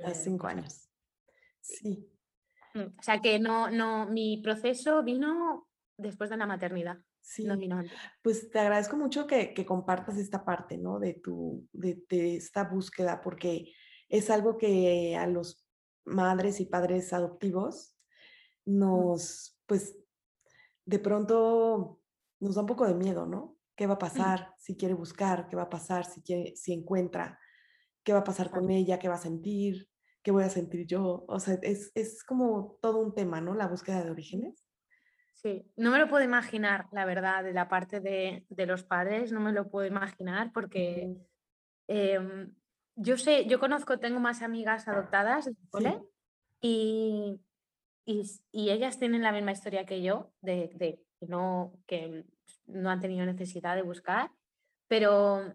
Hace 0.03 0.23
cinco 0.23 0.47
años. 0.47 0.89
Sí. 1.61 2.09
Mm, 2.73 2.97
o 2.99 3.03
sea 3.03 3.21
que 3.21 3.39
no, 3.39 3.71
no, 3.71 4.07
mi 4.07 4.41
proceso 4.43 5.03
vino 5.03 5.67
después 5.97 6.29
de 6.29 6.37
la 6.37 6.45
maternidad. 6.45 6.97
Sí. 7.21 7.45
No 7.45 7.57
vino 7.57 7.77
antes. 7.77 7.97
Pues 8.21 8.49
te 8.49 8.59
agradezco 8.59 8.97
mucho 8.97 9.25
que, 9.27 9.53
que 9.53 9.65
compartas 9.65 10.17
esta 10.17 10.43
parte, 10.43 10.77
¿no? 10.77 10.99
De 10.99 11.13
tu, 11.13 11.67
de, 11.71 12.03
de, 12.09 12.35
esta 12.35 12.63
búsqueda, 12.65 13.21
porque 13.21 13.73
es 14.09 14.29
algo 14.29 14.57
que 14.57 15.15
a 15.17 15.27
los 15.27 15.65
madres 16.05 16.59
y 16.59 16.65
padres 16.65 17.11
adoptivos 17.11 17.97
nos, 18.65 19.57
pues, 19.65 19.97
de 20.87 20.99
pronto 20.99 22.01
nos 22.39 22.55
da 22.55 22.61
un 22.61 22.67
poco 22.67 22.87
de 22.87 22.95
miedo, 22.95 23.27
¿no? 23.27 23.57
¿Qué 23.75 23.85
va 23.85 23.93
a 23.93 23.99
pasar 23.99 24.53
si 24.57 24.75
quiere 24.75 24.95
buscar? 24.95 25.47
¿Qué 25.47 25.55
va 25.55 25.63
a 25.63 25.69
pasar 25.69 26.05
si, 26.05 26.23
quiere, 26.23 26.55
si 26.55 26.73
encuentra? 26.73 27.39
qué 28.07 28.13
va 28.13 28.19
a 28.19 28.23
pasar 28.23 28.49
con 28.49 28.71
ella, 28.71 28.99
qué 28.99 29.09
va 29.09 29.15
a 29.15 29.17
sentir, 29.17 29.89
qué 30.23 30.31
voy 30.31 30.45
a 30.45 30.49
sentir 30.49 30.87
yo. 30.87 31.25
O 31.27 31.41
sea, 31.41 31.55
es, 31.61 31.91
es 31.93 32.23
como 32.23 32.79
todo 32.81 32.99
un 32.99 33.13
tema, 33.13 33.41
¿no? 33.41 33.53
La 33.53 33.67
búsqueda 33.67 34.01
de 34.01 34.11
orígenes. 34.11 34.65
Sí, 35.33 35.69
no 35.75 35.91
me 35.91 35.99
lo 35.99 36.07
puedo 36.07 36.23
imaginar, 36.23 36.87
la 36.93 37.03
verdad, 37.03 37.43
de 37.43 37.51
la 37.51 37.67
parte 37.67 37.99
de, 37.99 38.45
de 38.47 38.65
los 38.65 38.85
padres, 38.85 39.33
no 39.33 39.41
me 39.41 39.51
lo 39.51 39.69
puedo 39.69 39.85
imaginar 39.85 40.53
porque 40.53 41.17
em, 41.87 42.55
yo 42.95 43.17
sé, 43.17 43.45
yo 43.45 43.59
conozco, 43.59 43.99
tengo 43.99 44.21
más 44.21 44.41
amigas 44.41 44.87
adoptadas 44.87 45.51
y, 46.61 47.37
y, 48.07 48.23
y, 48.53 48.69
ellas 48.69 48.99
tienen 48.99 49.21
la 49.21 49.33
misma 49.33 49.51
historia 49.51 49.85
que 49.85 50.01
yo, 50.01 50.31
de, 50.41 50.71
de 50.75 51.03
no, 51.19 51.73
que 51.85 52.25
no 52.65 52.89
han 52.89 53.01
tenido 53.01 53.25
necesidad 53.25 53.75
de 53.75 53.81
buscar, 53.81 54.31
pero 54.87 55.53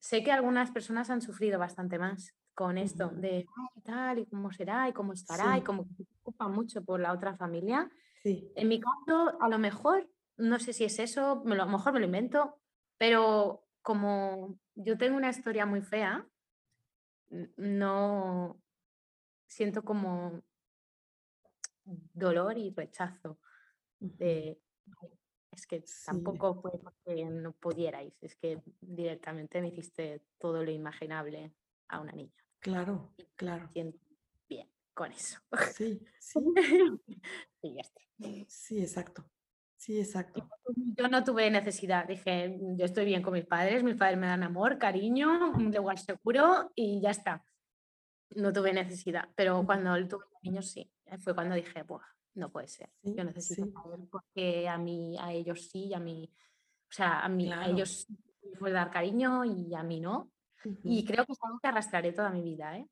sé 0.00 0.24
que 0.24 0.32
algunas 0.32 0.72
personas 0.72 1.10
han 1.10 1.22
sufrido 1.22 1.60
bastante 1.60 2.00
más 2.00 2.34
con 2.54 2.76
esto 2.76 3.08
de 3.08 3.46
tal 3.84 4.18
y 4.18 4.26
cómo 4.26 4.50
será 4.50 4.88
y 4.88 4.92
cómo 4.92 5.12
estará 5.12 5.56
y 5.56 5.62
como 5.62 5.86
que 5.86 5.94
se 5.94 6.04
preocupa 6.04 6.48
mucho 6.48 6.84
por 6.84 6.98
la 6.98 7.12
otra 7.12 7.36
familia. 7.36 7.88
En 8.24 8.68
mi 8.68 8.80
caso, 8.80 9.40
a 9.40 9.48
lo 9.48 9.58
mejor, 9.58 10.10
no 10.36 10.58
sé 10.58 10.72
si 10.72 10.84
es 10.84 10.98
eso, 10.98 11.42
a 11.46 11.54
lo 11.54 11.66
mejor 11.66 11.92
me 11.92 12.00
lo 12.00 12.06
invento, 12.06 12.58
pero 12.98 13.64
como 13.80 14.58
yo 14.74 14.98
tengo 14.98 15.16
una 15.16 15.30
historia 15.30 15.66
muy 15.66 15.82
fea, 15.82 16.26
no 17.56 18.60
siento 19.46 19.82
como 19.82 20.42
dolor 21.84 22.58
y 22.58 22.70
rechazo 22.70 23.38
de 23.98 24.60
es 25.52 25.66
que 25.66 25.84
tampoco 26.06 26.54
fue 26.54 26.72
porque 26.82 27.24
no 27.26 27.52
pudierais, 27.52 28.14
es 28.22 28.36
que 28.36 28.62
directamente 28.80 29.60
me 29.60 29.68
hiciste 29.68 30.22
todo 30.38 30.64
lo 30.64 30.70
imaginable 30.70 31.52
a 31.88 32.00
una 32.00 32.12
niña. 32.12 32.32
Claro, 32.58 33.12
claro. 33.36 33.68
Siento 33.70 33.98
bien 34.48 34.68
con 34.94 35.12
eso. 35.12 35.40
Sí, 35.74 36.00
sí. 36.18 36.40
y 37.62 37.74
ya 37.74 37.80
está. 37.82 38.00
Sí, 38.48 38.80
exacto. 38.80 39.24
Sí, 39.76 39.98
exacto. 39.98 40.48
Yo 40.96 41.08
no 41.08 41.24
tuve 41.24 41.50
necesidad, 41.50 42.06
dije, 42.06 42.56
yo 42.76 42.84
estoy 42.84 43.04
bien 43.04 43.20
con 43.20 43.32
mis 43.32 43.44
padres, 43.44 43.82
mis 43.82 43.96
padres 43.96 44.16
me 44.16 44.28
dan 44.28 44.44
amor, 44.44 44.78
cariño, 44.78 45.50
un 45.50 45.72
lugar 45.72 45.98
seguro 45.98 46.70
y 46.76 47.00
ya 47.00 47.10
está. 47.10 47.44
No 48.36 48.52
tuve 48.52 48.72
necesidad, 48.72 49.28
pero 49.34 49.66
cuando 49.66 50.06
tuve 50.06 50.24
niños 50.42 50.70
sí, 50.70 50.91
fue 51.18 51.34
cuando 51.34 51.54
dije, 51.54 51.84
no 52.34 52.50
puede 52.50 52.68
ser. 52.68 52.90
Yo 53.02 53.24
necesito 53.24 53.70
saber 53.70 54.00
porque 54.10 54.68
a 54.68 54.78
mí, 54.78 55.16
a 55.18 55.32
ellos 55.32 55.68
sí, 55.70 55.86
y 55.86 55.94
a 55.94 56.00
mí, 56.00 56.30
o 56.90 56.92
sea, 56.92 57.20
a 57.20 57.28
mí, 57.28 57.52
a 57.52 57.66
ellos 57.66 58.06
fue 58.58 58.72
dar 58.72 58.90
cariño 58.90 59.44
y 59.44 59.74
a 59.74 59.82
mí 59.82 60.00
no. 60.00 60.30
Y 60.84 61.04
creo 61.04 61.26
que 61.26 61.32
es 61.32 61.38
algo 61.42 61.58
que 61.58 61.68
arrastraré 61.68 62.12
toda 62.12 62.30
mi 62.30 62.42
vida, 62.42 62.76
¿eh? 62.78 62.88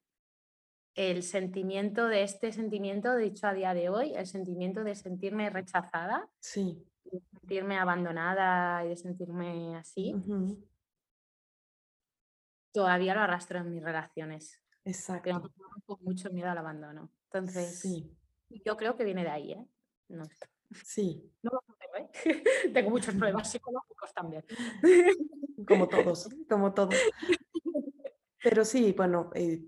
El 0.94 1.22
sentimiento 1.22 2.08
de 2.08 2.24
este 2.24 2.52
sentimiento, 2.52 3.14
dicho 3.16 3.46
a 3.46 3.54
día 3.54 3.74
de 3.74 3.88
hoy, 3.88 4.12
el 4.14 4.26
sentimiento 4.26 4.82
de 4.82 4.96
sentirme 4.96 5.48
rechazada, 5.48 6.28
sí. 6.40 6.84
de 7.04 7.20
sentirme 7.20 7.78
abandonada 7.78 8.84
y 8.84 8.88
de 8.88 8.96
sentirme 8.96 9.76
así, 9.76 10.14
todavía 12.72 13.14
lo 13.14 13.20
arrastro 13.20 13.60
en 13.60 13.70
mis 13.70 13.82
relaciones. 13.82 14.60
Exacto. 14.84 15.22
Pero 15.22 15.40
tengo 15.40 16.00
mucho 16.02 16.30
miedo 16.30 16.50
al 16.50 16.58
abandono. 16.58 17.10
Entonces, 17.32 17.78
sí. 17.78 18.10
Yo 18.64 18.76
creo 18.76 18.96
que 18.96 19.04
viene 19.04 19.22
de 19.22 19.30
ahí, 19.30 19.52
¿eh? 19.52 19.66
No. 20.08 20.24
Sí. 20.84 21.32
No 21.42 21.50
lo 21.52 21.62
sé, 21.76 22.02
¿eh? 22.02 22.42
Tengo 22.74 22.90
muchos 22.90 23.14
problemas 23.14 23.50
psicológicos 23.52 24.12
también. 24.12 24.44
Como 25.66 25.88
todos, 25.88 26.28
como 26.48 26.74
todos. 26.74 26.94
Pero 28.42 28.64
sí, 28.64 28.92
bueno, 28.96 29.30
eh, 29.34 29.62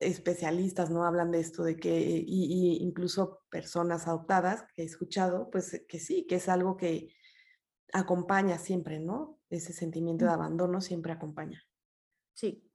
especialistas 0.00 0.90
no 0.90 1.04
hablan 1.04 1.30
de 1.30 1.40
esto, 1.40 1.62
de 1.62 1.76
que, 1.76 2.24
y, 2.26 2.78
incluso 2.80 3.42
personas 3.50 4.08
adoptadas 4.08 4.64
que 4.74 4.82
he 4.82 4.84
escuchado, 4.84 5.50
pues 5.50 5.84
que 5.88 6.00
sí, 6.00 6.26
que 6.26 6.36
es 6.36 6.48
algo 6.48 6.76
que 6.76 7.14
acompaña 7.92 8.58
siempre, 8.58 8.98
¿no? 8.98 9.38
Ese 9.50 9.72
sentimiento 9.72 10.24
de 10.24 10.32
abandono 10.32 10.80
siempre 10.80 11.12
acompaña. 11.12 11.62
Sí, 12.34 12.68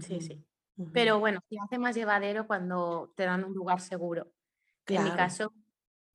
sí, 0.00 0.20
sí. 0.20 0.46
Pero 0.92 1.20
bueno, 1.20 1.40
se 1.48 1.56
hace 1.62 1.78
más 1.78 1.94
llevadero 1.94 2.46
cuando 2.46 3.12
te 3.16 3.24
dan 3.24 3.44
un 3.44 3.54
lugar 3.54 3.80
seguro. 3.80 4.32
En 4.86 5.04
mi 5.04 5.10
caso, 5.12 5.52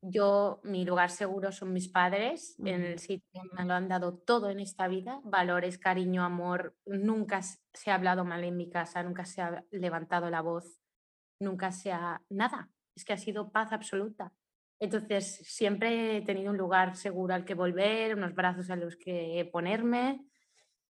yo, 0.01 0.62
mi 0.64 0.86
lugar 0.86 1.10
seguro 1.10 1.51
son 1.51 1.74
mis 1.74 1.89
padres, 1.89 2.55
en 2.60 2.84
el 2.84 2.99
sitio 2.99 3.41
me 3.53 3.66
lo 3.66 3.74
han 3.74 3.89
dado 3.89 4.18
todo 4.18 4.49
en 4.49 4.60
esta 4.60 4.88
vida, 4.88 5.20
valores, 5.24 5.78
cariño, 5.78 6.24
amor, 6.24 6.76
nunca 6.86 7.41
se 7.41 7.91
ha 7.91 7.95
hablado 7.95 8.24
mal 8.24 8.43
en 8.43 8.55
mi 8.55 8.70
casa, 8.70 9.03
nunca 9.03 9.26
se 9.26 9.41
ha 9.41 9.64
levantado 9.72 10.30
la 10.30 10.41
voz, 10.41 10.80
nunca 11.39 11.72
se 11.72 11.91
ha, 11.91 12.22
nada, 12.30 12.70
es 12.95 13.03
que 13.03 13.14
ha 13.14 13.18
sido 13.18 13.51
paz 13.51 13.74
absoluta. 13.74 14.32
Entonces, 14.80 15.41
siempre 15.43 16.18
he 16.18 16.22
tenido 16.22 16.51
un 16.51 16.57
lugar 16.57 16.95
seguro 16.95 17.34
al 17.34 17.43
que 17.43 17.53
volver, 17.53 18.16
unos 18.16 18.34
brazos 18.34 18.70
a 18.70 18.78
los 18.78 18.95
que 18.95 19.49
ponerme 19.51 20.22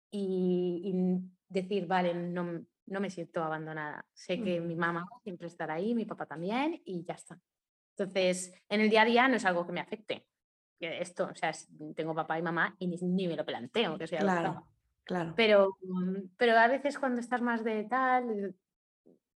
y, 0.10 0.82
y 0.86 1.34
decir, 1.50 1.88
vale, 1.88 2.14
no, 2.14 2.66
no 2.88 3.00
me 3.00 3.10
siento 3.10 3.44
abandonada. 3.44 4.06
Sé 4.14 4.42
que 4.42 4.60
mi 4.60 4.76
mamá 4.76 5.06
siempre 5.24 5.48
estará 5.48 5.76
ahí, 5.76 5.96
mi 5.96 6.06
papá 6.06 6.26
también 6.26 6.82
y 6.86 7.04
ya 7.04 7.14
está. 7.14 7.40
Entonces, 7.98 8.54
en 8.70 8.82
el 8.82 8.90
día 8.90 9.04
a 9.04 9.06
día 9.06 9.28
no 9.28 9.36
es 9.36 9.46
algo 9.46 9.66
que 9.66 9.74
me 9.74 9.80
afecte. 9.80 10.26
Esto, 10.80 11.30
o 11.32 11.36
sea, 11.36 11.52
tengo 11.96 12.14
papá 12.14 12.38
y 12.38 12.42
mamá 12.42 12.76
y 12.80 12.88
ni, 12.88 13.28
me 13.28 13.38
lo 13.38 13.46
planteo 13.46 13.98
que 13.98 14.08
sea 14.08 14.20
Claro, 14.20 14.68
claro. 15.04 15.34
Pero, 15.36 15.78
pero 16.38 16.58
a 16.58 16.68
veces 16.68 17.00
cuando 17.00 17.22
estás 17.22 17.42
más 17.42 17.64
de 17.64 17.86
tal, 17.86 18.54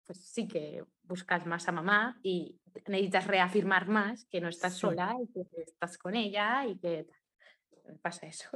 pues 0.06 0.26
sí 0.26 0.48
que 0.48 0.84
buscas 1.04 1.46
más 1.46 1.68
a 1.70 1.72
mamá 1.72 2.20
y 2.22 2.60
necesitas 2.88 3.28
reafirmar 3.28 3.88
más 3.88 4.26
que 4.26 4.42
no 4.42 4.50
estás 4.50 4.74
sola 4.74 5.16
y 5.22 5.28
que 5.32 5.46
estás 5.62 5.98
con 5.98 6.16
ella 6.16 6.66
y 6.66 6.78
que 6.78 7.08
pasa 8.02 8.28
eso. 8.28 8.50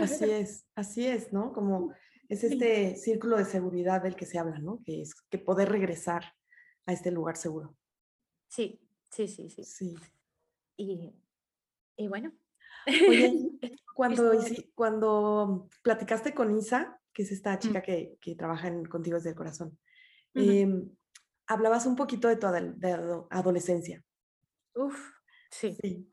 Así 0.00 0.24
es, 0.30 0.66
así 0.74 1.06
es, 1.06 1.32
¿no? 1.32 1.52
Como 1.52 1.94
es 2.28 2.44
este 2.44 2.96
círculo 2.96 3.36
de 3.36 3.44
seguridad 3.44 4.02
del 4.02 4.16
que 4.16 4.26
se 4.26 4.38
habla, 4.38 4.58
¿no? 4.58 4.80
Que 4.84 5.02
es 5.02 5.14
que 5.14 5.38
poder 5.38 5.68
regresar 5.68 6.24
a 6.86 6.92
este 6.92 7.10
lugar 7.10 7.36
seguro. 7.36 7.76
Sí, 8.48 8.80
sí, 9.10 9.28
sí, 9.28 9.50
sí. 9.50 9.64
Sí. 9.64 9.94
Y, 10.76 11.14
y 11.96 12.08
bueno. 12.08 12.32
Oye, 12.86 13.50
cuando, 13.94 14.32
cuando 14.74 15.68
platicaste 15.82 16.34
con 16.34 16.56
Isa, 16.56 17.00
que 17.12 17.22
es 17.22 17.32
esta 17.32 17.54
mm. 17.54 17.58
chica 17.58 17.82
que, 17.82 18.18
que 18.20 18.34
trabaja 18.34 18.68
en 18.68 18.84
Contigo 18.84 19.16
desde 19.16 19.30
el 19.30 19.36
Corazón, 19.36 19.78
em, 20.34 20.90
hablabas 21.46 21.86
un 21.86 21.96
poquito 21.96 22.28
de 22.28 22.36
tu 22.36 22.46
adolescencia. 23.30 24.02
Uf, 24.74 24.98
sí. 25.50 25.76
sí. 25.80 26.10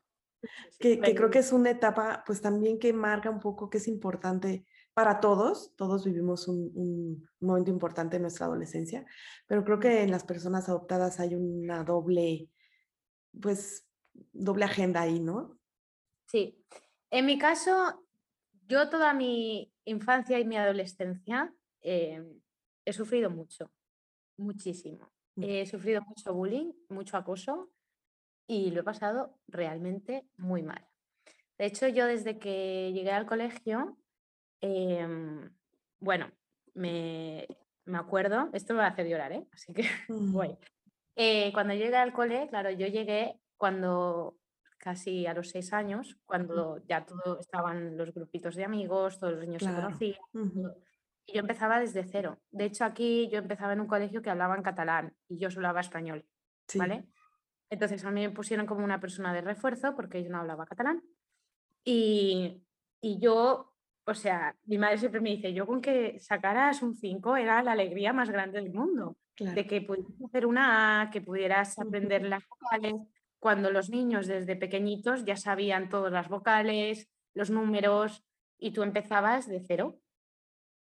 Que, 0.78 1.00
que, 1.00 1.14
creo 1.14 1.30
que 1.30 1.38
es 1.38 1.52
una 1.52 1.70
etapa, 1.70 2.24
pues 2.26 2.40
también 2.40 2.78
que 2.78 2.92
marca 2.92 3.30
un 3.30 3.38
poco 3.38 3.70
que 3.70 3.78
es 3.78 3.86
importante 3.86 4.66
para 4.94 5.20
todos, 5.20 5.74
todos 5.76 6.04
vivimos 6.04 6.48
un, 6.48 7.26
momento 7.40 7.70
importante 7.70 8.16
en 8.16 8.22
nuestra 8.22 8.46
adolescencia, 8.46 9.04
pero 9.46 9.64
creo 9.64 9.80
que 9.80 10.02
en 10.02 10.10
las 10.10 10.24
personas 10.24 10.68
adoptadas 10.68 11.18
hay 11.18 11.34
una 11.34 11.82
doble, 11.82 12.48
pues, 13.40 13.88
doble 14.32 14.64
agenda 14.64 15.00
ahí, 15.00 15.18
¿no? 15.18 15.58
Sí. 16.26 16.64
En 17.10 17.26
mi 17.26 17.38
caso, 17.38 18.06
yo 18.68 18.88
toda 18.90 19.12
mi 19.14 19.72
infancia 19.84 20.38
y 20.38 20.44
mi 20.44 20.56
adolescencia 20.56 21.52
eh, 21.80 22.22
he 22.84 22.92
sufrido 22.92 23.30
mucho, 23.30 23.70
muchísimo. 24.36 25.10
Mm. 25.36 25.42
He 25.44 25.66
sufrido 25.66 26.02
mucho 26.02 26.34
bullying, 26.34 26.72
mucho 26.88 27.16
acoso 27.16 27.70
y 28.46 28.70
lo 28.70 28.80
he 28.80 28.84
pasado 28.84 29.38
realmente 29.48 30.26
muy 30.36 30.62
mal. 30.62 30.86
De 31.58 31.66
hecho, 31.66 31.88
yo 31.88 32.06
desde 32.06 32.38
que 32.38 32.92
llegué 32.92 33.10
al 33.10 33.26
colegio 33.26 33.96
Em, 34.62 35.50
bueno, 35.98 36.30
me, 36.74 37.46
acuerdo, 37.92 38.48
esto 38.52 38.74
me 38.74 38.80
va 38.80 38.86
a 38.86 38.90
hacer 38.90 39.08
llorar, 39.08 39.32
¿eh? 39.32 39.46
así 39.52 39.74
que 39.74 39.82
voy. 40.08 40.56
Eh, 41.16 41.52
cuando 41.52 41.74
llegué 41.74 41.96
al 41.96 42.12
cole, 42.12 42.48
claro, 42.48 42.70
yo 42.70 42.86
llegué 42.86 43.38
cuando 43.56 44.38
casi 44.78 45.26
a 45.26 45.34
los 45.34 45.50
seis 45.50 45.72
años, 45.72 46.16
cuando 46.24 46.82
ya 46.86 47.04
todo 47.04 47.38
estaban 47.38 47.96
los 47.96 48.12
grupitos 48.14 48.54
de 48.54 48.64
amigos, 48.64 49.18
todos 49.18 49.34
los 49.34 49.42
niños 49.42 49.62
se 49.62 49.72
conocían. 49.72 50.18
Y 51.24 51.34
yo 51.34 51.40
empezaba 51.40 51.78
desde 51.78 52.04
cero. 52.04 52.40
De 52.50 52.64
hecho, 52.64 52.84
aquí 52.84 53.28
yo 53.30 53.38
empezaba 53.38 53.74
en 53.74 53.80
un 53.80 53.86
colegio 53.86 54.22
que 54.22 54.30
hablaba 54.30 54.56
en 54.56 54.62
catalán 54.62 55.14
y 55.28 55.38
yo 55.38 55.50
solo 55.50 55.68
hablaba 55.68 55.82
español, 55.82 56.26
¿vale? 56.74 57.06
Entonces 57.70 58.04
a 58.04 58.10
mí 58.10 58.22
me 58.22 58.34
pusieron 58.34 58.66
como 58.66 58.84
una 58.84 59.00
persona 59.00 59.32
de 59.32 59.40
refuerzo 59.40 59.94
porque 59.94 60.22
yo 60.22 60.30
no 60.30 60.38
hablaba 60.38 60.66
catalán. 60.66 61.02
Y, 61.84 62.64
y 63.00 63.20
yo 63.20 63.71
o 64.04 64.14
sea, 64.14 64.56
mi 64.64 64.78
madre 64.78 64.98
siempre 64.98 65.20
me 65.20 65.30
dice, 65.30 65.52
yo 65.52 65.66
con 65.66 65.80
que 65.80 66.18
sacaras 66.18 66.82
un 66.82 66.94
5 66.94 67.36
era 67.36 67.62
la 67.62 67.72
alegría 67.72 68.12
más 68.12 68.30
grande 68.30 68.60
del 68.60 68.72
mundo, 68.72 69.16
de 69.38 69.66
que 69.66 69.80
pudieras 69.80 70.22
hacer 70.24 70.46
una 70.46 71.02
A, 71.02 71.10
que 71.10 71.20
pudieras 71.20 71.78
aprender 71.78 72.24
las 72.24 72.42
vocales, 72.48 72.94
cuando 73.38 73.70
los 73.70 73.90
niños 73.90 74.26
desde 74.26 74.56
pequeñitos 74.56 75.24
ya 75.24 75.36
sabían 75.36 75.88
todas 75.88 76.12
las 76.12 76.28
vocales, 76.28 77.08
los 77.34 77.50
números, 77.50 78.24
y 78.58 78.72
tú 78.72 78.82
empezabas 78.82 79.48
de 79.48 79.60
cero, 79.60 79.98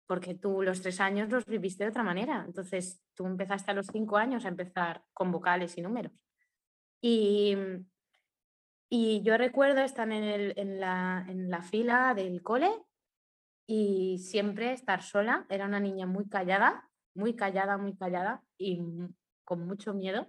porque 0.07 0.35
tú 0.35 0.61
los 0.61 0.81
tres 0.81 0.99
años 0.99 1.29
los 1.29 1.45
viviste 1.45 1.83
de 1.83 1.89
otra 1.89 2.03
manera. 2.03 2.43
Entonces, 2.45 3.01
tú 3.15 3.25
empezaste 3.25 3.71
a 3.71 3.73
los 3.73 3.87
cinco 3.87 4.17
años 4.17 4.45
a 4.45 4.49
empezar 4.49 5.03
con 5.13 5.31
vocales 5.31 5.77
y 5.77 5.81
números. 5.81 6.11
Y, 7.01 7.55
y 8.89 9.23
yo 9.23 9.37
recuerdo 9.37 9.81
estar 9.81 10.11
en, 10.11 10.23
el, 10.23 10.53
en, 10.57 10.79
la, 10.79 11.25
en 11.27 11.49
la 11.49 11.61
fila 11.61 12.13
del 12.13 12.43
cole 12.43 12.69
y 13.65 14.19
siempre 14.19 14.73
estar 14.73 15.01
sola. 15.01 15.45
Era 15.49 15.65
una 15.65 15.79
niña 15.79 16.05
muy 16.05 16.27
callada, 16.27 16.89
muy 17.13 17.35
callada, 17.35 17.77
muy 17.77 17.95
callada 17.95 18.43
y 18.57 18.81
con 19.43 19.65
mucho 19.65 19.93
miedo. 19.93 20.27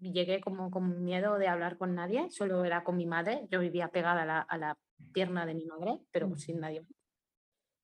Llegué 0.00 0.40
como 0.40 0.70
con 0.70 1.04
miedo 1.04 1.38
de 1.38 1.48
hablar 1.48 1.78
con 1.78 1.94
nadie, 1.94 2.28
solo 2.30 2.64
era 2.64 2.82
con 2.82 2.96
mi 2.96 3.06
madre. 3.06 3.46
Yo 3.50 3.60
vivía 3.60 3.88
pegada 3.88 4.22
a 4.22 4.26
la, 4.26 4.40
a 4.40 4.58
la 4.58 4.78
pierna 5.12 5.46
de 5.46 5.54
mi 5.54 5.64
madre, 5.66 6.00
pero 6.10 6.34
sin 6.36 6.60
nadie. 6.60 6.84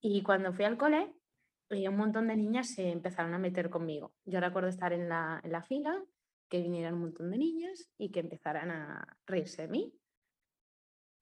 Y 0.01 0.23
cuando 0.23 0.53
fui 0.53 0.65
al 0.65 0.77
cole, 0.77 1.13
eh, 1.71 1.89
un 1.89 1.97
montón 1.97 2.29
de 2.29 2.37
niñas 2.37 2.71
se 2.75 2.91
empezaron 2.91 3.35
a 3.35 3.39
meter 3.39 3.71
conmigo. 3.71 4.13
Yo 4.25 4.41
recuerdo 4.41 4.69
estar 4.69 4.93
en 4.93 5.09
la, 5.09 5.41
en 5.45 5.53
la 5.53 5.63
fila, 5.63 6.03
que 6.49 6.63
vinieran 6.63 6.95
un 6.95 7.01
montón 7.03 7.31
de 7.31 7.39
niñas 7.39 7.91
y 7.99 8.11
que 8.11 8.21
empezaran 8.21 8.71
a 8.71 9.19
reírse 9.27 9.63
de 9.63 9.69
mí 9.69 9.93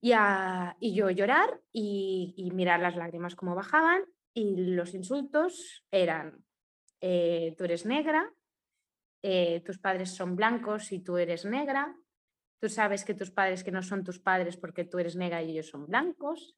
y, 0.01 0.95
yo 0.95 1.11
llorar 1.11 1.61
y, 1.73 2.51
mirar 2.55 2.81
las 2.81 2.97
lágrimas 2.97 3.35
como 3.35 3.55
bajaban 3.55 4.03
y 4.35 4.57
los 4.75 4.95
insultos 4.95 5.85
eran 5.91 6.45
eh, 7.01 7.55
tú 7.57 7.65
eres 7.65 7.87
negra, 7.87 8.33
eh, 9.23 9.63
tus 9.65 9.79
padres 9.79 10.15
son 10.15 10.37
blancos 10.37 10.93
y 10.93 11.01
tú 11.01 11.17
eres 11.19 11.45
negra, 11.45 11.97
tú 12.61 12.69
sabes 12.69 13.05
que 13.05 13.15
tus 13.15 13.31
padres 13.31 13.65
que 13.65 13.73
no 13.73 13.83
son 13.83 14.05
tus 14.05 14.19
padres 14.19 14.57
porque 14.57 14.85
tú 14.85 14.99
eres 14.99 15.17
negra 15.17 15.43
y 15.43 15.51
ellos 15.51 15.69
son 15.69 15.87
blancos, 15.87 16.57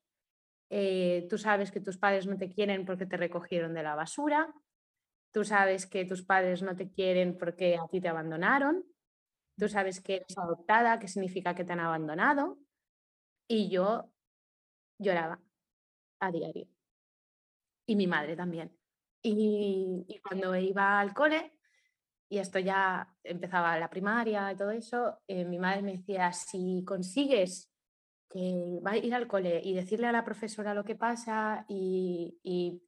eh, 0.71 1.27
tú 1.31 1.39
sabes 1.39 1.71
que 1.71 1.81
tus 1.81 1.97
padres 1.97 2.27
no 2.27 2.37
te 2.37 2.51
quieren 2.51 2.85
porque 2.85 3.07
te 3.07 3.17
recogieron 3.17 3.75
de 3.75 3.83
la 3.83 3.95
basura, 3.95 4.53
tú 5.33 5.45
sabes 5.45 5.87
que 5.87 6.05
tus 6.05 6.23
padres 6.23 6.63
no 6.63 6.77
te 6.77 6.91
quieren 6.91 7.37
porque 7.39 7.77
a 7.77 7.89
ti 7.89 8.01
te 8.01 8.09
abandonaron, 8.09 8.85
tú 9.59 9.69
sabes 9.69 10.01
que 10.01 10.17
eres 10.17 10.39
adoptada, 10.39 10.99
que 10.99 11.09
significa 11.09 11.55
que 11.55 11.65
te 11.65 11.73
han 11.73 11.81
abandonado, 11.81 12.59
y 13.49 13.71
yo 13.71 14.13
lloraba 14.99 15.41
a 16.21 16.31
diario. 16.31 16.69
Y 17.87 17.97
mi 17.97 18.07
madre 18.07 18.37
también. 18.37 18.71
Y, 19.23 20.21
cuando 20.23 20.55
iba 20.57 21.01
al 21.01 21.15
cole, 21.15 21.53
y 22.29 22.39
esto 22.39 22.59
ya 22.59 23.15
empezaba 23.25 23.79
la 23.79 23.91
primaria 23.91 24.53
y 24.53 24.57
todo 24.57 24.71
eso, 24.71 25.19
eh, 25.27 25.45
mi 25.45 25.59
madre 25.59 25.83
me 25.83 25.97
decía, 25.97 26.33
si 26.33 26.85
consigues 26.85 27.71
que 28.29 28.81
va 28.87 28.93
a 28.93 28.97
ir 28.99 29.15
al 29.15 29.27
cole 29.27 29.61
y 29.65 29.75
decirle 29.75 30.07
a 30.07 30.13
la 30.13 30.25
profesora 30.25 30.75
lo 30.75 30.85
que 30.85 30.95
pasa 30.95 31.65
y, 31.69 32.39
y, 32.43 32.83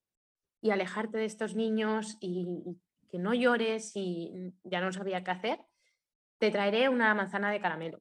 alejarte 0.70 1.16
de 1.18 1.24
estos 1.24 1.56
niños 1.56 2.18
y, 2.20 2.78
que 3.08 3.18
no 3.18 3.34
llores 3.34 3.92
y 3.96 4.52
ya 4.62 4.80
no 4.80 4.92
sabía 4.92 5.24
qué 5.24 5.30
hacer, 5.32 5.60
te 6.38 6.50
traeré 6.50 6.88
una 6.88 7.14
manzana 7.14 7.50
de 7.50 7.60
caramelo. 7.60 8.00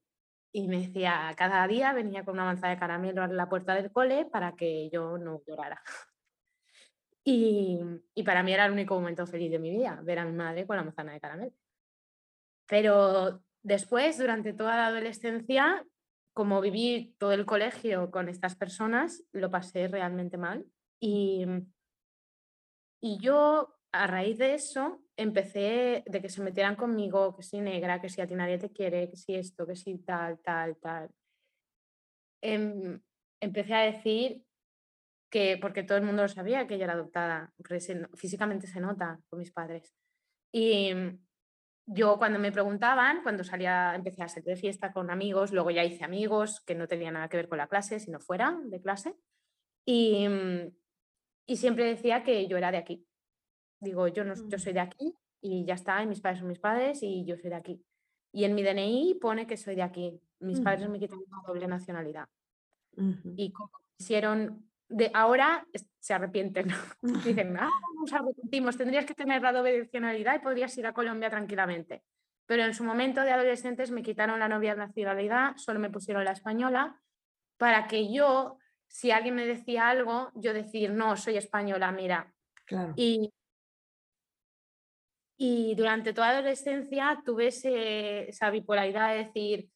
Y 0.52 0.68
me 0.68 0.80
decía, 0.80 1.34
cada 1.38 1.68
día 1.68 1.94
venía 1.94 2.26
con 2.26 2.34
una 2.36 2.46
manzana 2.46 2.74
de 2.74 2.80
caramelo 2.80 3.22
a 3.22 3.28
la 3.28 3.48
puerta 3.48 3.76
del 3.76 3.92
cole 3.92 4.26
para 4.26 4.56
que 4.56 4.90
yo 4.90 5.18
no 5.18 5.42
llorara. 5.46 5.82
Y, 7.32 7.80
para 8.26 8.42
mí 8.42 8.54
era 8.54 8.66
el 8.66 8.72
único 8.72 8.96
momento 8.96 9.28
feliz 9.28 9.52
de 9.52 9.60
mi 9.60 9.70
vida, 9.70 10.00
ver 10.04 10.18
a 10.18 10.26
mi 10.26 10.32
madre 10.32 10.66
con 10.66 10.78
la 10.78 10.84
manzana 10.84 11.14
de 11.14 11.20
caramelo. 11.20 11.54
Pero 12.66 13.44
después, 13.62 14.18
durante 14.18 14.54
toda 14.54 14.76
la 14.78 14.88
adolescencia, 14.88 15.86
como 16.34 16.60
viví 16.60 17.16
todo 17.20 17.34
el 17.34 17.46
colegio 17.46 18.10
con 18.10 18.30
estas 18.30 18.56
personas, 18.56 19.24
lo 19.32 19.52
pasé 19.52 19.88
realmente 19.88 20.38
mal. 20.38 20.66
Y, 21.00 21.46
y 23.00 23.20
yo, 23.20 23.78
a 23.92 24.08
raíz 24.08 24.40
de 24.40 24.56
eso, 24.56 25.04
empecé 25.20 26.04
de 26.06 26.22
que 26.22 26.30
se 26.30 26.42
metieran 26.42 26.78
conmigo, 26.78 27.36
que 27.36 27.44
si 27.44 27.60
negra, 27.60 28.00
que 28.00 28.08
si 28.08 28.22
a 28.22 28.28
ti 28.28 28.36
nadie 28.36 28.58
te 28.58 28.72
quiere, 28.72 29.10
que 29.10 29.18
si 29.18 29.36
esto, 29.36 29.68
que 29.68 29.76
si 29.76 29.98
tal, 30.00 30.40
tal, 30.40 30.78
tal. 30.78 31.10
Em, 32.42 33.02
empecé 33.42 33.74
a 33.74 33.82
decir 33.82 34.46
que, 35.30 35.58
porque 35.58 35.84
todo 35.84 35.98
el 35.98 36.06
mundo 36.06 36.22
lo 36.22 36.30
sabía 36.30 36.66
que 36.66 36.76
ella 36.76 36.86
era 36.86 36.94
adoptada, 36.94 37.54
físicamente 38.16 38.66
se 38.66 38.80
nota 38.80 39.20
con 39.30 39.40
mis 39.40 39.52
padres. 39.52 39.94
Y 40.54 40.94
mm, 40.94 41.20
yo 41.88 42.18
cuando 42.18 42.40
me 42.40 42.54
preguntaban, 42.54 43.22
cuando 43.22 43.44
salía, 43.44 43.94
empecé 43.96 44.24
a 44.24 44.30
salir 44.30 44.46
de 44.46 44.56
fiesta 44.56 44.94
con 44.94 45.12
amigos, 45.12 45.52
luego 45.52 45.70
ya 45.70 45.84
hice 45.84 46.06
amigos 46.06 46.62
que 46.66 46.76
no 46.76 46.88
tenían 46.88 47.16
nada 47.16 47.28
que 47.28 47.38
ver 47.38 47.50
con 47.50 47.58
la 47.58 47.68
clase, 47.68 48.00
sino 48.00 48.22
fuera 48.22 48.58
de 48.64 48.82
clase, 48.82 49.16
y, 49.86 50.30
mm, 50.30 50.72
y 51.48 51.58
siempre 51.58 51.84
decía 51.84 52.24
que 52.24 52.48
yo 52.48 52.56
era 52.58 52.72
de 52.72 52.78
aquí. 52.78 53.09
Digo, 53.80 54.08
yo, 54.08 54.24
no, 54.24 54.36
yo 54.36 54.58
mm. 54.58 54.60
soy 54.60 54.74
de 54.74 54.80
aquí 54.80 55.16
y 55.42 55.66
ya 55.66 55.76
está, 55.76 56.02
y 56.04 56.08
mis 56.08 56.22
padres 56.22 56.40
son 56.40 56.50
mis 56.50 56.60
padres 56.60 57.00
y 57.02 57.26
yo 57.26 57.36
soy 57.38 57.50
de 57.50 57.56
aquí. 57.56 57.82
Y 58.32 58.44
en 58.44 58.56
mi 58.56 58.64
DNI 58.64 59.18
pone 59.20 59.48
que 59.48 59.58
soy 59.58 59.76
de 59.76 59.82
aquí. 59.82 60.20
Mis 60.40 60.62
padres 60.62 60.88
me 60.90 61.00
quitaron 61.00 61.26
la 61.30 61.38
doble 61.46 61.68
nacionalidad. 61.68 62.28
Y 63.36 63.52
como 63.52 63.72
hicieron 63.98 64.70
de 64.90 65.12
ahora 65.14 65.66
se 66.00 66.14
arrepienten. 66.14 66.68
Dicen, 67.02 67.56
ah, 67.58 67.70
nos 68.00 68.12
arrepentimos, 68.12 68.78
tendrías 68.78 69.06
que 69.06 69.14
tener 69.14 69.42
la 69.42 69.54
doble 69.54 69.80
nacionalidad 69.80 70.36
y 70.36 70.40
podrías 70.40 70.76
ir 70.78 70.88
a 70.88 70.94
Colombia 70.94 71.30
tranquilamente. 71.30 72.04
Pero 72.46 72.64
en 72.64 72.74
su 72.74 72.84
momento 72.84 73.22
de 73.22 73.32
adolescentes 73.32 73.92
me 73.92 74.02
quitaron 74.02 74.40
la 74.40 74.50
novia 74.50 74.76
nacionalidad, 74.76 75.56
solo 75.58 75.80
me 75.80 75.92
pusieron 75.92 76.26
la 76.26 76.32
española, 76.32 77.00
para 77.58 77.88
que 77.88 78.12
yo, 78.12 78.58
si 78.88 79.12
alguien 79.12 79.36
me 79.36 79.46
decía 79.46 79.90
algo, 79.90 80.32
yo 80.34 80.54
decir, 80.54 80.92
no, 80.92 81.16
soy 81.16 81.38
española, 81.38 81.92
mira. 81.92 82.34
Y, 82.96 83.32
y 85.42 85.74
durante 85.74 86.12
toda 86.12 86.34
la 86.34 86.40
adolescencia 86.40 87.22
tuve 87.26 87.48
esa 87.48 88.50
bipolaridad 88.50 89.14
de 89.14 89.24
decir, 89.24 89.70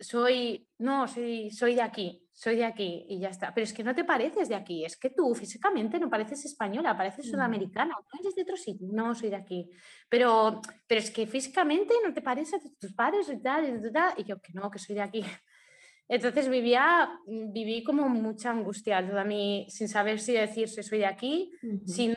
soy, 0.00 0.66
no, 0.78 1.06
soy, 1.06 1.50
soy 1.50 1.74
de 1.74 1.82
aquí, 1.82 2.26
soy 2.32 2.56
de 2.56 2.64
aquí 2.64 3.04
y 3.06 3.20
ya 3.20 3.28
está. 3.28 3.52
Pero 3.52 3.64
es 3.64 3.74
que 3.74 3.84
no 3.84 3.94
te 3.94 4.04
pareces 4.04 4.48
de 4.48 4.54
aquí, 4.54 4.86
es 4.86 4.96
que 4.96 5.10
tú 5.10 5.34
físicamente 5.34 6.00
no 6.00 6.08
pareces 6.08 6.46
española, 6.46 6.96
pareces 6.96 7.30
sudamericana, 7.30 7.94
no 7.94 8.18
eres 8.18 8.34
de 8.34 8.42
otro 8.42 8.56
sitio, 8.56 8.88
no 8.90 9.14
soy 9.14 9.28
de 9.28 9.36
aquí. 9.36 9.68
Pero, 10.08 10.62
pero 10.86 11.00
es 11.02 11.10
que 11.10 11.26
físicamente 11.26 11.92
no 12.02 12.14
te 12.14 12.22
pareces 12.22 12.64
a 12.64 12.70
tus 12.80 12.94
padres 12.94 13.28
y 13.28 13.42
tal, 13.42 13.76
y 13.76 13.92
tal, 13.92 14.14
y 14.16 14.24
yo 14.24 14.40
que 14.40 14.54
no, 14.54 14.70
que 14.70 14.78
soy 14.78 14.94
de 14.94 15.02
aquí. 15.02 15.22
Entonces 16.08 16.48
vivía, 16.48 17.10
viví 17.26 17.84
como 17.84 18.08
mucha 18.08 18.50
angustia 18.50 19.06
toda 19.06 19.22
mi, 19.22 19.66
sin 19.68 19.88
saber 19.88 20.18
si 20.18 20.32
decir 20.32 20.70
si 20.70 20.82
soy 20.82 21.00
de 21.00 21.06
aquí, 21.06 21.52
sin 21.84 22.14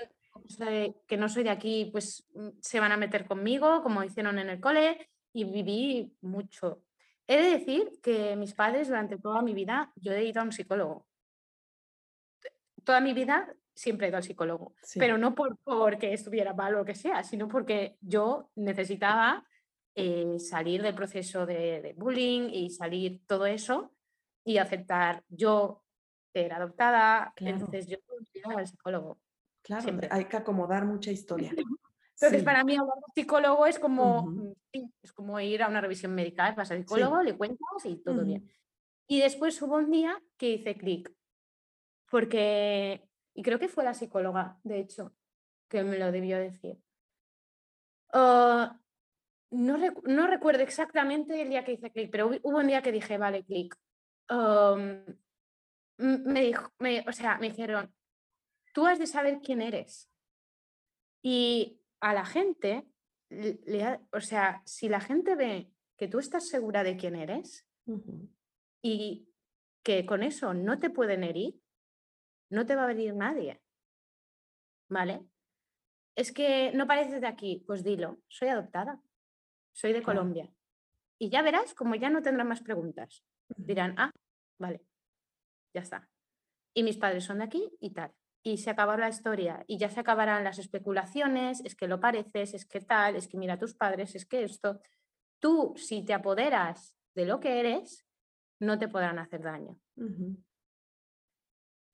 que 1.08 1.18
no 1.18 1.30
soy 1.30 1.44
de 1.44 1.50
aquí, 1.50 1.90
pues 1.92 2.28
se 2.62 2.80
van 2.80 2.92
a 2.92 2.98
meter 2.98 3.26
conmigo, 3.26 3.82
como 3.84 4.04
hicieron 4.04 4.40
en 4.40 4.50
el 4.50 4.60
cole, 4.60 5.10
y 5.34 5.44
viví 5.44 6.14
mucho, 6.22 6.86
He 7.28 7.38
de 7.38 7.50
decir 7.58 8.00
que 8.04 8.36
mis 8.36 8.54
padres 8.54 8.88
durante 8.88 9.18
toda 9.18 9.42
mi 9.42 9.54
vida, 9.54 9.92
yo 9.96 10.14
he 10.14 10.26
ido 10.26 10.42
a 10.42 10.44
un 10.44 10.52
psicólogo. 10.52 11.08
Toda 12.84 13.02
mi 13.02 13.14
vida 13.14 13.52
siempre 13.74 14.06
he 14.06 14.10
ido 14.10 14.18
al 14.18 14.24
psicólogo, 14.24 14.76
pero 14.96 15.18
no 15.18 15.34
por, 15.34 15.58
porque 15.64 16.14
estuviera 16.14 16.54
mal 16.54 16.76
o 16.76 16.80
lo 16.80 16.86
que 16.86 16.94
sea, 16.94 17.24
sino 17.24 17.48
porque 17.48 17.98
yo 18.00 18.52
necesitaba 18.56 19.44
eh, 19.96 20.38
salir 20.40 20.84
del 20.84 20.94
proceso 20.94 21.46
de, 21.48 21.96
bullying 21.98 22.50
y 22.52 22.70
salir 22.70 23.26
todo 23.26 23.48
eso 23.48 23.92
y 24.44 24.60
aceptar 24.60 25.24
yo 25.28 25.84
era 26.32 26.58
adoptada, 26.58 27.34
entonces 27.38 27.88
yo 27.88 27.98
iba 28.34 28.60
al 28.60 28.68
psicólogo. 28.68 29.20
Claro, 29.66 30.00
hay 30.12 30.26
que 30.26 30.38
acomodar 30.38 30.86
mucha 30.86 31.10
historia. 31.10 31.52
Entonces, 32.14 32.44
para 32.44 32.64
mí, 32.64 32.78
hablar 32.78 32.98
de 32.98 33.22
psicólogo 33.22 33.66
es 33.66 33.80
como, 33.80 34.28
mm, 34.28 34.54
es 35.02 35.12
como 35.12 35.40
ir 35.40 35.64
a 35.64 35.68
una 35.68 35.82
revisión 35.82 36.14
médica. 36.14 36.54
Vas 36.54 36.70
al 36.70 36.82
psicólogo, 36.82 37.24
le 37.24 37.36
cuentas 37.36 37.84
y 37.84 37.98
todo 37.98 38.24
bien. 38.24 38.48
Y 39.08 39.22
después 39.22 39.60
hubo 39.64 39.78
un 39.78 39.90
día 39.90 40.22
que 40.38 40.50
hice 40.50 40.76
clic, 40.76 41.12
porque, 42.12 43.10
y 43.34 43.42
creo 43.42 43.58
que 43.58 43.68
fue 43.68 43.84
la 43.84 43.96
psicóloga, 43.96 44.60
de 44.64 44.80
hecho, 44.80 45.16
que 45.68 45.84
me 45.84 45.98
lo 45.98 46.12
debió 46.12 46.38
decir. 46.38 46.78
Ah, 48.14 48.80
no, 49.50 49.78
no, 50.04 50.28
recuerdo 50.28 50.62
exactamente 50.62 51.42
el 51.42 51.50
día 51.50 51.66
que 51.66 51.74
hice 51.74 51.92
clic, 51.92 52.12
pero 52.12 52.28
hubo 52.28 52.60
un 52.60 52.68
día 52.68 52.84
que 52.84 52.92
dije, 52.92 53.18
vale, 53.18 53.44
clic. 53.44 53.76
me 55.98 56.42
dijo, 56.42 56.72
me, 56.78 57.04
o 57.08 57.12
sea, 57.12 57.40
me 57.40 57.50
dijeron, 57.50 57.92
tú 58.76 58.86
has 58.86 59.00
de 59.00 59.08
saber 59.08 59.40
quién 59.42 59.62
eres. 59.62 60.12
Y 61.24 61.80
a 62.02 62.14
la 62.14 62.26
gente, 62.26 62.86
o 64.12 64.20
sea, 64.20 64.62
si 64.66 64.90
la 64.90 65.00
gente 65.00 65.36
ve 65.36 65.72
que 65.98 66.10
tú 66.10 66.20
estás 66.20 66.50
segura 66.50 66.84
de 66.84 66.98
quién 66.98 67.16
eres 67.16 67.66
y 68.82 69.30
que 69.82 70.06
con 70.06 70.24
eso 70.24 70.54
no 70.54 70.78
te 70.78 70.90
pueden 70.90 71.24
herir, 71.24 71.58
no 72.50 72.66
te 72.66 72.76
va 72.76 72.84
a 72.84 72.88
venir 72.88 73.16
nadie. 73.16 73.62
¿Vale? 74.90 75.26
Es 76.18 76.34
que 76.34 76.74
no 76.74 76.86
pareces 76.86 77.22
de 77.22 77.28
aquí, 77.28 77.64
pues 77.66 77.82
dilo, 77.82 78.20
soy 78.28 78.50
adoptada, 78.50 79.02
soy 79.72 79.94
de 79.94 80.04
Colombia. 80.04 80.52
Y 81.18 81.30
ya 81.30 81.42
verás 81.42 81.74
como 81.74 81.96
ya 81.96 82.10
no 82.10 82.22
tendrán 82.22 82.50
más 82.50 82.62
preguntas. 82.62 83.24
Dirán, 83.56 83.96
ah, 83.98 84.12
vale, 84.60 84.82
ya 85.74 85.82
está. 85.82 86.10
Y 86.74 86.84
mis 86.84 86.98
padres 86.98 87.24
son 87.24 87.38
de 87.38 87.46
aquí 87.46 87.72
y 87.80 87.92
tal 87.92 88.14
y 88.46 88.58
se 88.58 88.70
acaba 88.70 88.96
la 88.96 89.10
historia 89.10 89.64
y 89.66 89.80
ya 89.80 89.90
se 89.90 90.00
acabarán 90.00 90.44
las 90.44 90.60
especulaciones, 90.60 91.66
es 91.66 91.74
que 91.74 91.88
lo 91.88 92.00
pareces, 92.00 92.54
es 92.54 92.64
que 92.64 92.80
tal, 92.80 93.16
es 93.16 93.28
que 93.28 93.38
mira 93.38 93.56
a 93.56 93.58
tus 93.58 93.74
padres, 93.74 94.14
es 94.14 94.28
que 94.28 94.44
esto. 94.44 94.80
Tú, 95.40 95.74
si 95.76 96.06
te 96.06 96.14
apoderas 96.14 96.96
de 97.16 97.26
lo 97.26 97.40
que 97.40 97.60
eres, 97.60 98.06
no 98.60 98.78
te 98.78 98.88
podrán 98.88 99.18
hacer 99.18 99.42
daño. 99.42 99.80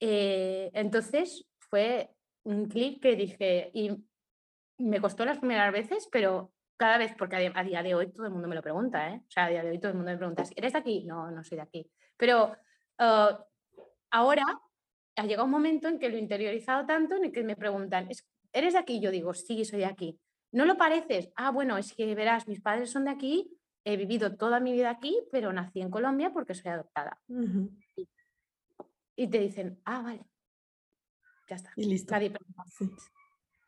Eh, 0.02 0.70
entonces 0.74 1.48
fue 1.58 2.14
un 2.44 2.68
clic 2.68 3.02
que 3.02 3.16
dije, 3.16 3.72
y 3.74 3.92
me 4.78 5.00
costó 5.00 5.24
las 5.24 5.40
primeras 5.40 5.72
veces, 5.72 6.10
pero 6.12 6.52
cada 6.76 6.98
vez, 6.98 7.16
porque 7.18 7.50
a, 7.56 7.64
día 7.64 7.82
de 7.82 7.96
hoy 7.96 8.12
todo 8.12 8.26
el 8.26 8.34
mundo 8.34 8.50
me 8.50 8.56
lo 8.56 8.62
pregunta, 8.62 9.10
¿eh? 9.10 9.22
o 9.26 9.32
sea, 9.32 9.46
a 9.46 9.50
día 9.50 9.64
de 9.64 9.70
hoy 9.70 9.80
todo 9.80 9.92
el 9.92 9.98
mundo 9.98 10.12
me 10.12 10.18
pregunta, 10.18 10.44
¿eres 10.54 10.74
de 10.74 10.80
aquí? 10.80 11.06
No, 11.06 11.32
no 11.32 11.46
soy 11.46 11.56
de 11.56 11.62
aquí. 11.62 11.90
Pero 12.18 12.52
uh, 13.00 13.38
ahora 14.10 14.44
ha 15.16 15.26
llegado 15.26 15.46
un 15.46 15.52
momento 15.52 15.88
en 15.88 16.00
que 16.00 16.10
lo 16.10 16.18
he 16.18 16.20
interiorizado 16.20 16.86
tanto 16.86 17.16
en 17.16 17.26
el 17.26 17.32
que 17.32 17.44
me 17.44 17.56
preguntan, 17.56 18.10
¿eres 18.54 18.74
de 18.74 18.80
aquí? 18.80 19.00
Yo 19.00 19.12
digo, 19.12 19.34
sí, 19.34 19.64
soy 19.66 19.80
de 19.80 19.86
aquí. 19.86 20.20
¿No 20.52 20.66
lo 20.66 20.78
pareces? 20.78 21.30
Ah, 21.36 21.52
bueno, 21.52 21.78
es 21.78 21.94
que 21.94 22.14
verás, 22.16 22.48
mis 22.48 22.62
padres 22.62 22.92
son 22.92 23.06
de 23.06 23.12
aquí, 23.12 23.58
he 23.84 23.98
vivido 23.98 24.36
toda 24.36 24.60
mi 24.60 24.74
vida 24.74 24.90
aquí, 24.90 25.18
pero 25.32 25.54
nací 25.54 25.82
en 25.82 25.90
Colombia 25.90 26.32
porque 26.32 26.54
soy 26.54 26.72
adoptada. 26.72 27.22
y, 29.16 29.28
te 29.28 29.40
dicen, 29.40 29.80
ah, 29.86 30.02
vale. 30.02 30.26
Ya 31.48 31.56
está. 31.56 31.72
Y 31.76 31.86
listo. 31.86 32.12
Nadie 32.12 32.32
pregunta. 32.32 32.64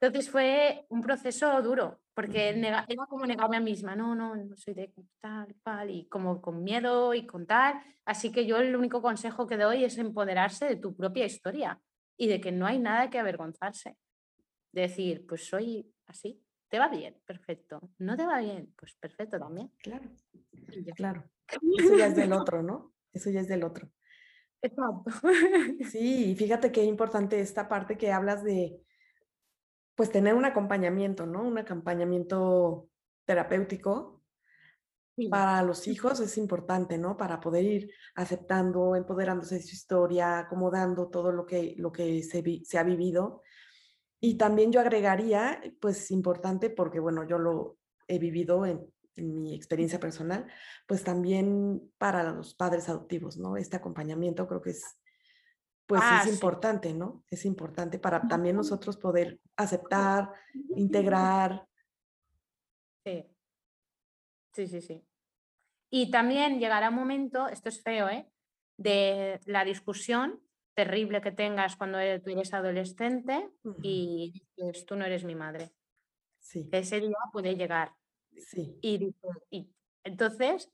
Entonces 0.04 0.30
fue 0.30 0.86
un 0.90 1.00
proceso 1.00 1.62
duro, 1.62 2.02
porque 2.14 2.50
era 2.50 2.86
como 3.08 3.26
negarme 3.26 3.56
a 3.56 3.62
mí 3.62 3.72
misma, 3.72 3.96
no, 3.96 4.14
no, 4.14 4.36
no 4.36 4.58
soy 4.58 4.74
de 4.74 4.92
tal, 5.22 5.56
tal, 5.64 5.90
y 5.92 6.10
como 6.10 6.42
con 6.42 6.62
miedo 6.62 7.14
y 7.14 7.26
con 7.26 7.48
tal. 7.48 7.76
Así 8.04 8.30
que 8.30 8.46
yo 8.46 8.58
el 8.58 8.76
único 8.76 9.02
consejo 9.02 9.48
que 9.48 9.56
doy 9.56 9.86
es 9.86 9.98
empoderarse 9.98 10.66
de 10.66 10.76
tu 10.76 10.94
propia 10.94 11.26
historia 11.26 11.80
y 12.18 12.28
de 12.28 12.42
que 12.42 12.52
no 12.52 12.66
hay 12.66 12.80
nada 12.80 13.10
que 13.10 13.18
avergonzarse. 13.18 13.96
Decir, 14.74 15.26
pues 15.26 15.48
soy 15.48 15.90
así, 16.08 16.44
¿te 16.68 16.80
va 16.80 16.90
bien? 16.90 17.16
Perfecto. 17.26 17.80
¿No 18.00 18.18
te 18.18 18.26
va 18.26 18.42
bien? 18.42 18.74
Pues 18.76 18.96
perfecto 18.96 19.40
también. 19.40 19.72
Claro, 19.78 20.10
claro. 20.98 21.24
Eso 21.78 21.98
ya 21.98 22.08
es 22.08 22.16
del 22.18 22.34
otro, 22.34 22.62
¿no? 22.62 22.94
Eso 23.14 23.30
ya 23.30 23.40
es 23.40 23.48
del 23.48 23.64
otro. 23.64 23.90
Exacto. 24.62 25.12
Sí, 25.90 26.36
fíjate 26.36 26.74
qué 26.74 26.84
importante 26.84 27.40
esta 27.40 27.70
parte 27.70 27.98
que 27.98 28.12
hablas 28.12 28.44
de, 28.44 28.84
pues 29.96 30.12
tener 30.12 30.34
un 30.34 30.46
acompañamiento, 30.46 31.26
¿no? 31.26 31.44
Un 31.44 31.58
acompañamiento 31.58 32.90
terapéutico 33.26 34.22
para 35.30 35.62
los 35.62 35.88
hijos 35.88 36.20
es 36.20 36.38
importante, 36.38 36.98
¿no? 36.98 37.18
Para 37.18 37.40
poder 37.40 37.64
ir 37.66 37.92
aceptando, 38.16 38.96
empoderándose 38.96 39.56
de 39.56 39.62
su 39.62 39.76
historia, 39.76 40.40
acomodando 40.40 41.10
todo 41.10 41.32
lo 41.32 41.46
que, 41.46 41.76
lo 41.78 41.92
que 41.92 42.24
se, 42.24 42.44
se 42.64 42.78
ha 42.80 42.84
vivido. 42.84 43.42
Y 44.20 44.38
también 44.38 44.72
yo 44.72 44.80
agregaría, 44.80 45.62
pues 45.80 46.10
importante 46.10 46.70
porque, 46.70 47.00
bueno, 47.00 47.28
yo 47.28 47.38
lo 47.38 47.78
he 48.08 48.18
vivido 48.18 48.66
en, 48.66 48.88
en 49.16 49.42
mi 49.42 49.54
experiencia 49.54 50.00
personal, 50.00 50.48
pues 50.88 51.04
también 51.04 51.92
para 51.98 52.24
los 52.32 52.56
padres 52.56 52.90
adoptivos, 52.90 53.38
¿no? 53.38 53.58
Este 53.58 53.78
acompañamiento 53.78 54.48
creo 54.48 54.62
que 54.62 54.72
es 54.72 54.84
pues 55.86 56.02
es 56.02 56.28
ah, 56.28 56.30
importante, 56.30 56.94
¿no? 56.94 57.24
Es 57.30 57.46
importante 57.46 58.00
para 58.00 58.22
también 58.28 58.56
nosotros 58.56 58.98
poder 58.98 59.40
aceptar, 59.58 60.30
integrar. 60.76 61.68
Sí. 63.06 63.26
Sí, 64.54 64.68
sí, 64.68 64.82
sí. 64.82 65.06
Y 65.92 66.10
también 66.10 66.60
llegará 66.60 66.90
un 66.90 66.96
momento, 66.96 67.48
esto 67.48 67.70
es 67.70 67.82
feo, 67.82 68.10
¿eh? 68.10 68.30
De 68.78 69.40
la 69.46 69.66
discusión 69.66 70.42
terrible 70.74 71.22
que 71.22 71.32
tengas 71.32 71.76
cuando 71.76 72.00
e, 72.00 72.20
tú 72.20 72.32
eres 72.32 72.54
adolescente 72.54 73.50
y 73.82 74.44
dices, 74.58 74.86
tú 74.86 74.96
no 74.96 75.06
eres 75.06 75.24
mi 75.24 75.36
madre. 75.36 75.72
Sí. 76.40 76.68
Ese 76.72 77.00
día 77.00 77.18
puede 77.32 77.56
llegar. 77.56 77.94
Sí. 78.38 78.78
Y, 78.82 79.16
y 79.52 79.70
entonces 80.04 80.72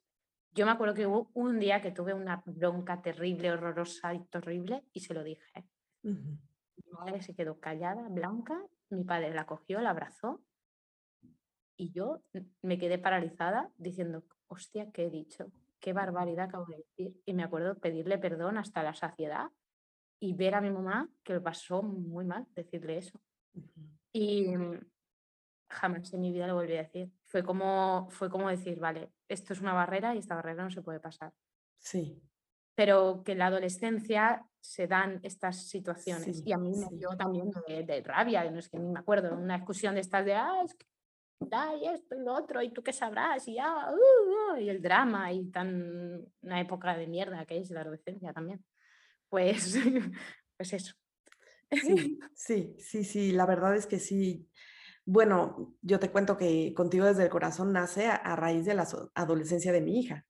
yo 0.51 0.65
me 0.65 0.71
acuerdo 0.71 0.93
que 0.93 1.07
hubo 1.07 1.29
un 1.33 1.59
día 1.59 1.81
que 1.81 1.91
tuve 1.91 2.13
una 2.13 2.41
bronca 2.45 3.01
terrible, 3.01 3.51
horrorosa 3.51 4.13
y 4.13 4.23
terrible 4.25 4.83
y 4.93 4.99
se 5.01 5.13
lo 5.13 5.23
dije. 5.23 5.65
Mi 6.03 6.91
madre 6.91 7.21
se 7.21 7.35
quedó 7.35 7.59
callada, 7.59 8.07
blanca, 8.09 8.59
mi 8.89 9.03
padre 9.03 9.33
la 9.33 9.45
cogió, 9.45 9.79
la 9.81 9.91
abrazó 9.91 10.41
y 11.77 11.91
yo 11.91 12.21
me 12.61 12.77
quedé 12.77 12.97
paralizada 12.97 13.71
diciendo, 13.77 14.25
hostia, 14.47 14.91
¿qué 14.91 15.05
he 15.05 15.09
dicho? 15.09 15.51
Qué 15.79 15.93
barbaridad 15.93 16.45
acabo 16.45 16.65
de 16.65 16.77
decir. 16.77 17.21
Y 17.25 17.33
me 17.33 17.43
acuerdo 17.43 17.79
pedirle 17.79 18.17
perdón 18.17 18.57
hasta 18.57 18.83
la 18.83 18.93
saciedad 18.93 19.49
y 20.19 20.33
ver 20.33 20.55
a 20.55 20.61
mi 20.61 20.71
mamá 20.71 21.09
que 21.23 21.33
lo 21.33 21.41
pasó 21.41 21.81
muy 21.81 22.25
mal 22.25 22.45
decirle 22.53 22.97
eso. 22.97 23.21
Y 24.11 24.53
jamás 25.69 26.13
en 26.13 26.19
mi 26.19 26.33
vida 26.33 26.47
lo 26.47 26.55
volví 26.55 26.73
a 26.75 26.83
decir. 26.83 27.09
Fue 27.29 27.43
como, 27.43 28.07
fue 28.09 28.29
como 28.29 28.49
decir, 28.49 28.79
vale, 28.79 29.11
esto 29.27 29.53
es 29.53 29.61
una 29.61 29.73
barrera 29.73 30.15
y 30.15 30.17
esta 30.17 30.35
barrera 30.35 30.63
no 30.63 30.71
se 30.71 30.81
puede 30.81 30.99
pasar. 30.99 31.31
Sí. 31.77 32.21
Pero 32.75 33.21
que 33.23 33.33
en 33.33 33.37
la 33.37 33.47
adolescencia 33.47 34.45
se 34.59 34.87
dan 34.87 35.19
estas 35.23 35.67
situaciones. 35.67 36.41
y 36.45 36.51
a 36.51 36.57
mí 36.57 36.71
me 36.71 36.97
dio 36.97 37.09
también 37.17 37.51
de, 37.67 38.01
rabia, 38.03 38.49
no 38.49 38.59
es 38.59 38.67
que 38.67 38.79
ni 38.79 38.89
me 38.89 38.99
acuerdo, 38.99 39.35
una 39.37 39.57
excursión 39.57 39.93
de 39.93 40.01
estas 40.01 40.25
de, 40.25 40.33
ah, 40.33 40.61
es 40.65 40.73
que 40.73 40.85
y 41.41 41.87
esto 41.87 42.15
y 42.15 42.19
lo 42.19 42.33
otro, 42.33 42.61
y 42.61 42.73
tú 42.73 42.83
qué 42.83 42.91
sabrás, 42.91 43.47
y 43.47 43.55
ya, 43.55 43.89
uh, 43.91 44.53
uh", 44.53 44.57
y 44.57 44.69
el 44.69 44.81
drama, 44.81 45.31
y 45.31 45.45
tan 45.51 46.25
una 46.41 46.59
época 46.59 46.97
de 46.97 47.07
mierda 47.07 47.45
que 47.45 47.59
es 47.59 47.69
la 47.69 47.81
adolescencia 47.81 48.33
también. 48.33 48.63
Pues, 49.29 49.75
pues 50.57 50.73
eso. 50.73 50.95
Sí, 51.71 52.19
sí, 52.33 52.75
sí, 52.79 53.03
sí, 53.03 53.31
la 53.31 53.45
verdad 53.45 53.75
es 53.75 53.85
que 53.85 53.99
sí. 53.99 54.49
Bueno, 55.11 55.73
yo 55.81 55.99
te 55.99 56.11
cuento 56.11 56.37
que 56.37 56.71
contigo 56.75 57.03
desde 57.07 57.23
el 57.23 57.29
corazón 57.31 57.73
nace 57.73 58.05
a, 58.05 58.35
raíz 58.35 58.65
de 58.65 58.75
la 58.75 58.87
adolescencia 59.15 59.71
de 59.71 59.81
mi 59.81 59.99
hija, 59.99 60.27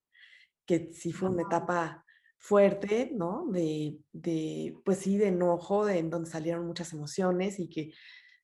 que 0.65 0.93
sí 0.93 1.11
fue 1.11 1.27
una 1.29 1.41
etapa 1.41 2.05
fuerte, 2.37 3.11
¿no? 3.13 3.45
De, 3.51 3.99
de, 4.13 4.73
pues 4.85 4.99
sí, 4.99 5.17
de 5.17 5.27
enojo, 5.27 5.85
de 5.85 5.97
en 5.97 6.09
donde 6.09 6.29
salieron 6.29 6.65
muchas 6.65 6.93
emociones 6.93 7.59
y 7.59 7.67
que 7.67 7.91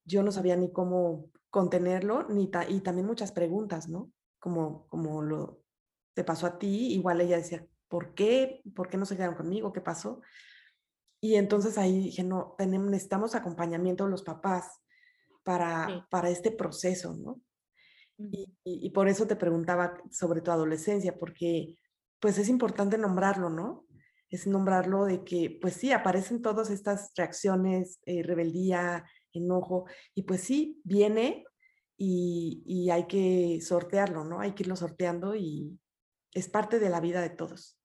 yo 0.03 0.23
no 0.23 0.33
sabía 0.33 0.57
ni 0.57 0.73
cómo 0.73 1.29
contenerlo, 1.49 2.27
ni 2.27 2.51
y 2.67 2.81
también 2.81 3.07
muchas 3.07 3.31
preguntas, 3.31 3.87
¿no? 3.87 4.11
Como, 4.37 4.87
como 4.89 5.21
lo 5.21 5.61
te 6.15 6.25
pasó 6.25 6.47
a 6.47 6.59
ti, 6.59 6.95
igual 6.95 7.21
ella 7.21 7.37
decía, 7.37 7.65
¿por 7.87 8.13
qué? 8.13 8.61
¿Por 8.75 8.89
qué 8.89 8.97
no 8.97 9.05
se 9.05 9.15
quedaron 9.15 9.35
conmigo? 9.35 9.71
¿Qué 9.71 9.79
pasó? 9.79 10.19
Y 11.21 11.35
entonces 11.35 11.77
ahí 11.77 11.97
dije, 11.97 12.25
no, 12.25 12.55
tenemos, 12.57 12.91
necesitamos 12.91 13.35
acompañamiento 13.35 14.03
de 14.03 14.11
los 14.11 14.23
papás, 14.23 14.81
para, 15.45 16.07
para 16.09 16.29
este 16.29 16.51
proceso, 16.51 17.15
¿no? 17.15 17.39
Y, 18.63 18.89
por 18.91 19.07
eso 19.07 19.27
te 19.27 19.35
preguntaba 19.35 20.01
sobre 20.09 20.41
tu 20.41 20.49
adolescencia, 20.51 21.17
porque 21.17 21.77
pues 22.19 22.37
es 22.37 22.49
importante 22.49 22.97
nombrarlo, 22.97 23.49
¿no? 23.49 23.85
Es 24.29 24.47
nombrarlo 24.47 25.05
de 25.05 25.23
que, 25.23 25.57
pues 25.61 25.75
sí, 25.75 25.91
aparecen 25.91 26.41
todas 26.41 26.69
estas 26.69 27.11
reacciones, 27.15 27.99
eh, 28.05 28.23
rebeldía, 28.23 29.03
enojo, 29.33 29.85
y 30.15 30.23
pues 30.23 30.41
sí, 30.41 30.81
viene 30.83 31.45
y, 31.97 32.63
y, 32.65 32.89
hay 32.89 33.05
que 33.05 33.59
sortearlo, 33.61 34.23
¿no? 34.23 34.39
Hay 34.39 34.53
que 34.53 34.63
irlo 34.63 34.75
sorteando 34.75 35.35
y 35.35 35.77
es 36.33 36.49
parte 36.49 36.79
de 36.79 36.89
la 36.89 37.01
vida 37.01 37.21
de 37.21 37.29
todos. 37.29 37.77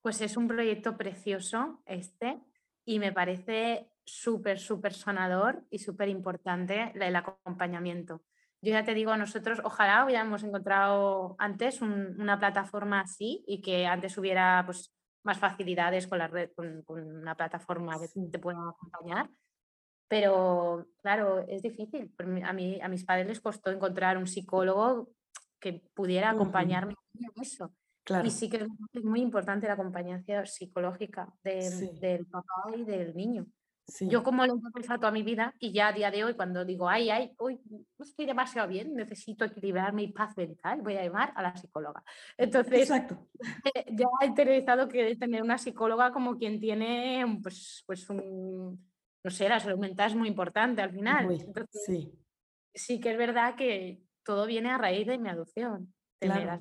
Pues 0.00 0.20
es 0.20 0.36
un 0.36 0.48
proyecto 0.48 0.96
precioso 0.96 1.82
este 1.86 2.40
y 2.86 3.00
me 3.00 3.12
parece 3.12 3.90
súper, 4.10 4.58
súper 4.58 4.92
sonador 4.92 5.64
y 5.70 5.78
súper 5.78 6.08
importante 6.08 6.92
el 6.94 7.16
acompañamiento. 7.16 8.22
Yo 8.62 8.72
ya 8.72 8.84
te 8.84 8.94
digo, 8.94 9.16
nosotros 9.16 9.60
ojalá 9.64 10.04
hubiéramos 10.04 10.42
encontrado 10.42 11.36
antes 11.38 11.80
una 11.80 12.38
plataforma 12.38 13.00
así 13.00 13.42
y 13.46 13.62
que 13.62 13.86
antes 13.86 14.18
hubiera 14.18 14.62
pues, 14.66 14.92
más 15.22 15.38
facilidades 15.38 16.06
con 16.06 16.18
la 16.18 16.28
red, 16.28 16.50
con, 16.54 16.84
una 16.88 17.34
plataforma 17.34 17.98
que 17.98 18.08
te 18.30 18.38
pueda 18.38 18.58
acompañar. 18.68 19.30
Pero 20.08 20.88
claro, 21.02 21.46
es 21.48 21.62
difícil. 21.62 22.12
A, 22.44 22.52
mí, 22.52 22.80
a 22.82 22.88
mis 22.88 23.04
padres 23.04 23.28
les 23.28 23.40
costó 23.40 23.70
encontrar 23.70 24.18
un 24.18 24.26
psicólogo 24.26 25.10
que 25.58 25.84
pudiera 25.94 26.30
acompañarme 26.30 26.94
en 27.14 27.42
eso. 27.42 27.72
Y 28.24 28.30
sí 28.30 28.50
que 28.50 28.66
es 28.92 29.04
muy 29.04 29.20
importante 29.20 29.68
la 29.68 29.74
acompañanza 29.74 30.44
psicológica 30.44 31.32
del 31.44 32.26
papá 32.26 32.76
y 32.76 32.84
del 32.84 33.14
niño. 33.14 33.46
Yo 34.00 34.22
como 34.22 34.46
lo 34.46 34.54
he 34.54 34.56
empezado 34.56 35.00
toda 35.00 35.12
mi 35.12 35.22
vida 35.22 35.54
y 35.58 35.72
ya 35.72 35.88
a 35.88 35.92
día 35.92 36.10
de 36.10 36.24
hoy 36.24 36.34
cuando 36.34 36.64
digo, 36.64 36.88
ay, 36.88 37.10
ay, 37.10 37.34
hoy 37.38 37.60
no 37.68 38.04
estoy 38.04 38.26
demasiado 38.26 38.68
bien, 38.68 38.94
necesito 38.94 39.44
equilibrar 39.44 39.92
mi 39.92 40.08
paz 40.08 40.36
mental, 40.36 40.80
voy 40.82 40.96
a 40.96 41.04
llamar 41.04 41.32
a 41.34 41.42
la 41.42 41.56
psicóloga. 41.56 42.02
Entonces, 42.36 42.82
Exacto. 42.82 43.28
Eh, 43.74 43.86
ya 43.92 44.06
he 44.20 44.26
interiorizado 44.26 44.88
que 44.88 45.16
tener 45.16 45.42
una 45.42 45.58
psicóloga 45.58 46.12
como 46.12 46.36
quien 46.36 46.60
tiene, 46.60 47.24
pues, 47.42 47.82
pues 47.86 48.08
un, 48.10 48.88
no 49.24 49.30
sé, 49.30 49.48
la 49.48 49.60
salud 49.60 49.78
mental 49.78 50.10
es 50.10 50.16
muy 50.16 50.28
importante 50.28 50.82
al 50.82 50.92
final. 50.92 51.28
sí. 51.70 52.12
sí 52.72 53.00
que 53.00 53.10
es 53.10 53.18
verdad 53.18 53.56
que 53.56 54.02
todo 54.24 54.46
viene 54.46 54.70
a 54.70 54.78
raíz 54.78 55.06
de 55.06 55.18
mi 55.18 55.28
adopción, 55.28 55.92
tener 56.18 56.42
claro. 56.42 56.60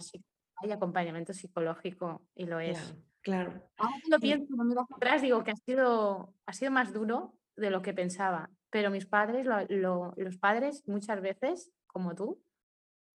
hay 0.61 0.71
acompañamiento 0.71 1.33
psicológico 1.33 2.25
y 2.35 2.45
lo 2.45 2.59
es. 2.59 2.79
Claro. 2.79 3.08
Ahora 3.27 3.95
que 4.03 4.09
lo 4.09 4.19
pienso, 4.19 4.55
me 4.55 4.63
miro 4.63 4.87
atrás, 4.89 5.21
digo 5.21 5.43
que 5.43 5.51
ha 5.51 5.55
sido, 5.55 6.33
ha 6.45 6.53
sido 6.53 6.71
más 6.71 6.93
duro 6.93 7.37
de 7.55 7.69
lo 7.69 7.81
que 7.81 7.93
pensaba. 7.93 8.49
Pero 8.69 8.91
mis 8.91 9.05
padres, 9.05 9.45
los 9.69 10.37
padres, 10.37 10.87
muchas 10.87 11.21
veces, 11.21 11.71
como 11.87 12.15
tú, 12.15 12.41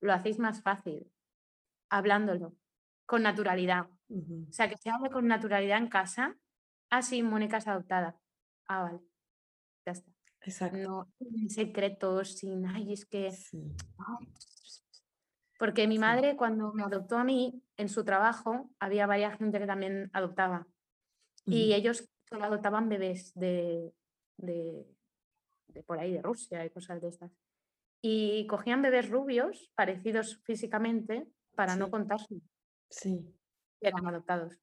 lo 0.00 0.12
hacéis 0.12 0.38
más 0.38 0.62
fácil, 0.62 1.10
hablándolo, 1.90 2.54
con 3.06 3.22
naturalidad. 3.22 3.88
O 4.10 4.52
sea, 4.52 4.68
que 4.68 4.76
se 4.76 4.90
hable 4.90 5.10
con 5.10 5.26
naturalidad 5.26 5.78
en 5.78 5.88
casa. 5.88 6.36
Ah, 6.90 7.02
sí, 7.02 7.22
Mónica 7.22 7.56
es 7.56 7.66
adoptada. 7.66 8.18
Ah, 8.66 8.82
vale. 8.82 9.00
Ya 9.86 9.92
está. 9.92 10.10
Exacto. 10.42 10.76
No, 10.78 11.12
sin 11.18 11.48
secretos, 11.48 12.36
sin, 12.36 12.66
ay, 12.66 12.92
es 12.92 13.06
que... 13.06 13.30
Porque 15.58 15.86
mi 15.86 15.98
madre, 15.98 16.36
cuando 16.36 16.72
me 16.72 16.82
adoptó 16.82 17.16
a 17.16 17.24
mí, 17.24 17.62
en 17.76 17.88
su 17.88 18.04
trabajo 18.04 18.70
había 18.78 19.06
varias 19.06 19.38
gente 19.38 19.58
que 19.58 19.66
también 19.66 20.10
adoptaba. 20.12 20.66
Y 21.46 21.74
ellos 21.74 22.08
solo 22.28 22.44
adoptaban 22.44 22.88
bebés 22.88 23.32
de, 23.34 23.92
de, 24.36 24.86
por 25.86 25.98
ahí, 25.98 26.12
de 26.12 26.22
Rusia 26.22 26.64
y 26.64 26.70
cosas 26.70 27.00
de 27.00 27.08
estas. 27.08 27.30
Y 28.02 28.46
cogían 28.46 28.82
bebés 28.82 29.08
rubios, 29.08 29.70
parecidos 29.74 30.40
físicamente, 30.44 31.26
para 31.54 31.76
no 31.76 31.90
contarse. 31.90 32.36
Sí. 32.90 33.24
Eran 33.80 34.06
adoptados. 34.06 34.58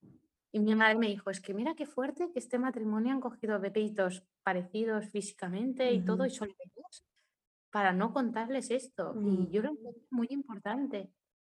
Y 0.52 0.60
mi 0.60 0.76
madre 0.76 0.96
me 0.96 1.08
dijo, 1.08 1.30
es 1.30 1.39
que 1.39 1.54
mira 1.54 1.76
qué 1.76 1.86
fuerte 1.86 2.30
que 2.34 2.39
este 2.39 2.60
matrimonio 2.60 3.14
han 3.14 3.22
cogido 3.22 3.60
bebitos 3.60 4.24
parecidos 4.44 5.06
físicamente 5.06 5.92
y 5.94 6.04
todo, 6.04 6.26
y 6.26 6.30
son 6.30 6.50
bebés. 6.50 7.06
Para 7.72 7.93
no 7.93 8.13
contarles 8.13 8.69
esto. 8.72 9.13
Y 9.19 9.49
yo 9.51 9.61
creo 9.61 9.78
que 9.78 9.89
es 9.89 10.11
muy 10.11 10.28
importante. 10.30 11.11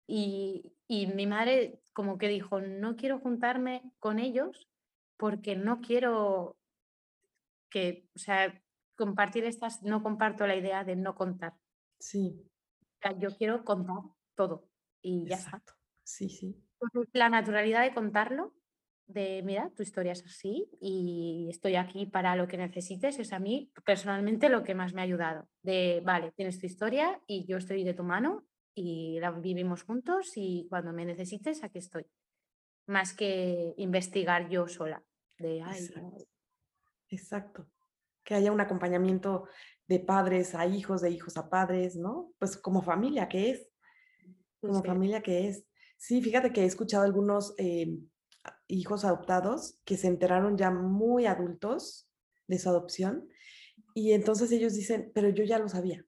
Y, 0.07 0.75
y 0.87 1.07
mi 1.09 1.27
madre 1.27 1.81
como 1.93 2.19
que 2.19 2.29
dijo, 2.29 2.61
no 2.61 2.97
quiero 2.97 3.19
juntarme 3.21 3.83
con 3.99 4.19
ellos 4.19 4.69
porque 5.17 5.57
no 5.57 5.81
quiero 5.81 6.57
que, 7.71 8.09
o 8.15 8.19
sea, 8.19 8.63
compartir 8.97 9.45
estas, 9.45 9.83
no 9.83 10.03
comparto 10.03 10.47
la 10.47 10.57
idea 10.57 10.85
de 10.85 10.97
no 10.97 11.15
contar. 11.15 11.55
Sí. 11.99 12.49
yo 13.19 13.31
quiero 13.37 13.65
contar 13.65 13.97
todo 14.35 14.69
y 15.01 15.27
ya 15.27 15.37
está. 15.37 15.63
Sí, 16.03 16.29
sí. 16.29 16.63
La 17.13 17.29
naturalidad 17.29 17.83
de 17.83 17.95
contarlo, 17.95 18.53
de 19.07 19.43
mira, 19.43 19.71
tu 19.77 19.83
historia 19.83 20.13
es 20.13 20.25
así 20.25 20.69
y 20.81 21.49
estoy 21.51 21.77
aquí 21.77 22.07
para 22.07 22.37
lo 22.37 22.49
que 22.49 22.57
necesites, 22.57 23.19
es 23.19 23.33
a 23.33 23.39
mí 23.39 23.71
personalmente 23.85 24.49
lo 24.49 24.63
que 24.63 24.75
más 24.75 24.95
me 24.95 25.01
ha 25.01 25.05
ayudado. 25.05 25.49
De, 25.63 26.03
vale, 26.05 26.33
tienes 26.33 26.59
tu 26.59 26.67
historia 26.67 27.21
y 27.27 27.45
yo 27.47 27.59
estoy 27.59 27.85
de 27.85 27.95
tu 27.95 28.03
mano 28.03 28.45
y 28.75 29.19
la 29.21 29.31
vivimos 29.31 29.83
juntos 29.85 30.33
y 30.37 30.67
cuando 30.69 30.93
me 30.93 31.05
necesites, 31.05 31.63
aquí 31.63 31.79
estoy. 31.79 32.07
Más 32.87 33.15
que 33.15 33.75
investigar 33.77 34.49
yo 34.49 34.69
sola. 34.69 35.03
De, 35.39 35.59
Exacto. 35.59 36.27
Exacto. 37.09 37.67
Que 38.25 38.35
haya 38.35 38.53
un 38.53 38.61
acompañamiento 38.61 39.47
de 39.87 40.01
padres 40.01 40.55
a 40.55 40.67
hijos, 40.67 41.03
de 41.03 41.11
hijos 41.11 41.37
a 41.37 41.49
padres, 41.49 41.97
¿no? 41.97 42.33
Pues 42.39 42.57
como 42.57 42.83
familia 42.83 43.29
que 43.29 43.51
es. 43.51 43.69
Como 44.61 44.83
familia 44.83 45.23
que 45.23 45.49
es. 45.49 45.67
Sí, 45.99 46.23
fíjate 46.23 46.53
que 46.53 46.63
he 46.63 46.67
escuchado 46.67 47.05
algunos 47.05 47.55
eh, 47.59 47.99
hijos 48.69 49.05
adoptados 49.05 49.81
que 49.85 49.97
se 49.97 50.09
enteraron 50.09 50.57
ya 50.57 50.71
muy 50.71 51.27
adultos 51.27 52.09
de 52.47 52.59
su 52.59 52.69
adopción 52.69 53.29
y 53.95 54.13
entonces 54.13 54.51
ellos 54.53 54.75
dicen, 54.75 55.13
pero 55.15 55.29
yo 55.29 55.45
ya 55.45 55.59
lo 55.59 55.69
sabía. 55.69 56.05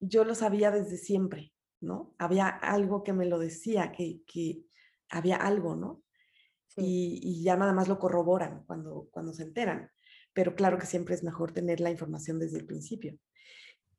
Yo 0.00 0.24
lo 0.24 0.34
sabía 0.34 0.70
desde 0.70 0.96
siempre, 0.96 1.52
¿no? 1.80 2.14
Había 2.18 2.48
algo 2.48 3.02
que 3.02 3.12
me 3.12 3.26
lo 3.26 3.38
decía, 3.38 3.92
que, 3.92 4.22
que 4.26 4.62
había 5.10 5.36
algo, 5.36 5.76
¿no? 5.76 6.02
Y, 6.76 7.20
y, 7.22 7.42
ya 7.42 7.56
nada 7.56 7.72
más 7.72 7.88
lo 7.88 7.98
corroboran 7.98 8.64
cuando, 8.66 9.08
cuando 9.10 9.32
se 9.32 9.44
enteran. 9.44 9.90
Pero 10.34 10.54
claro 10.54 10.78
que 10.78 10.84
siempre 10.84 11.14
es 11.14 11.22
mejor 11.22 11.52
tener 11.52 11.80
la 11.80 11.90
información 11.90 12.38
desde 12.38 12.58
el 12.58 12.66
principio. 12.66 13.18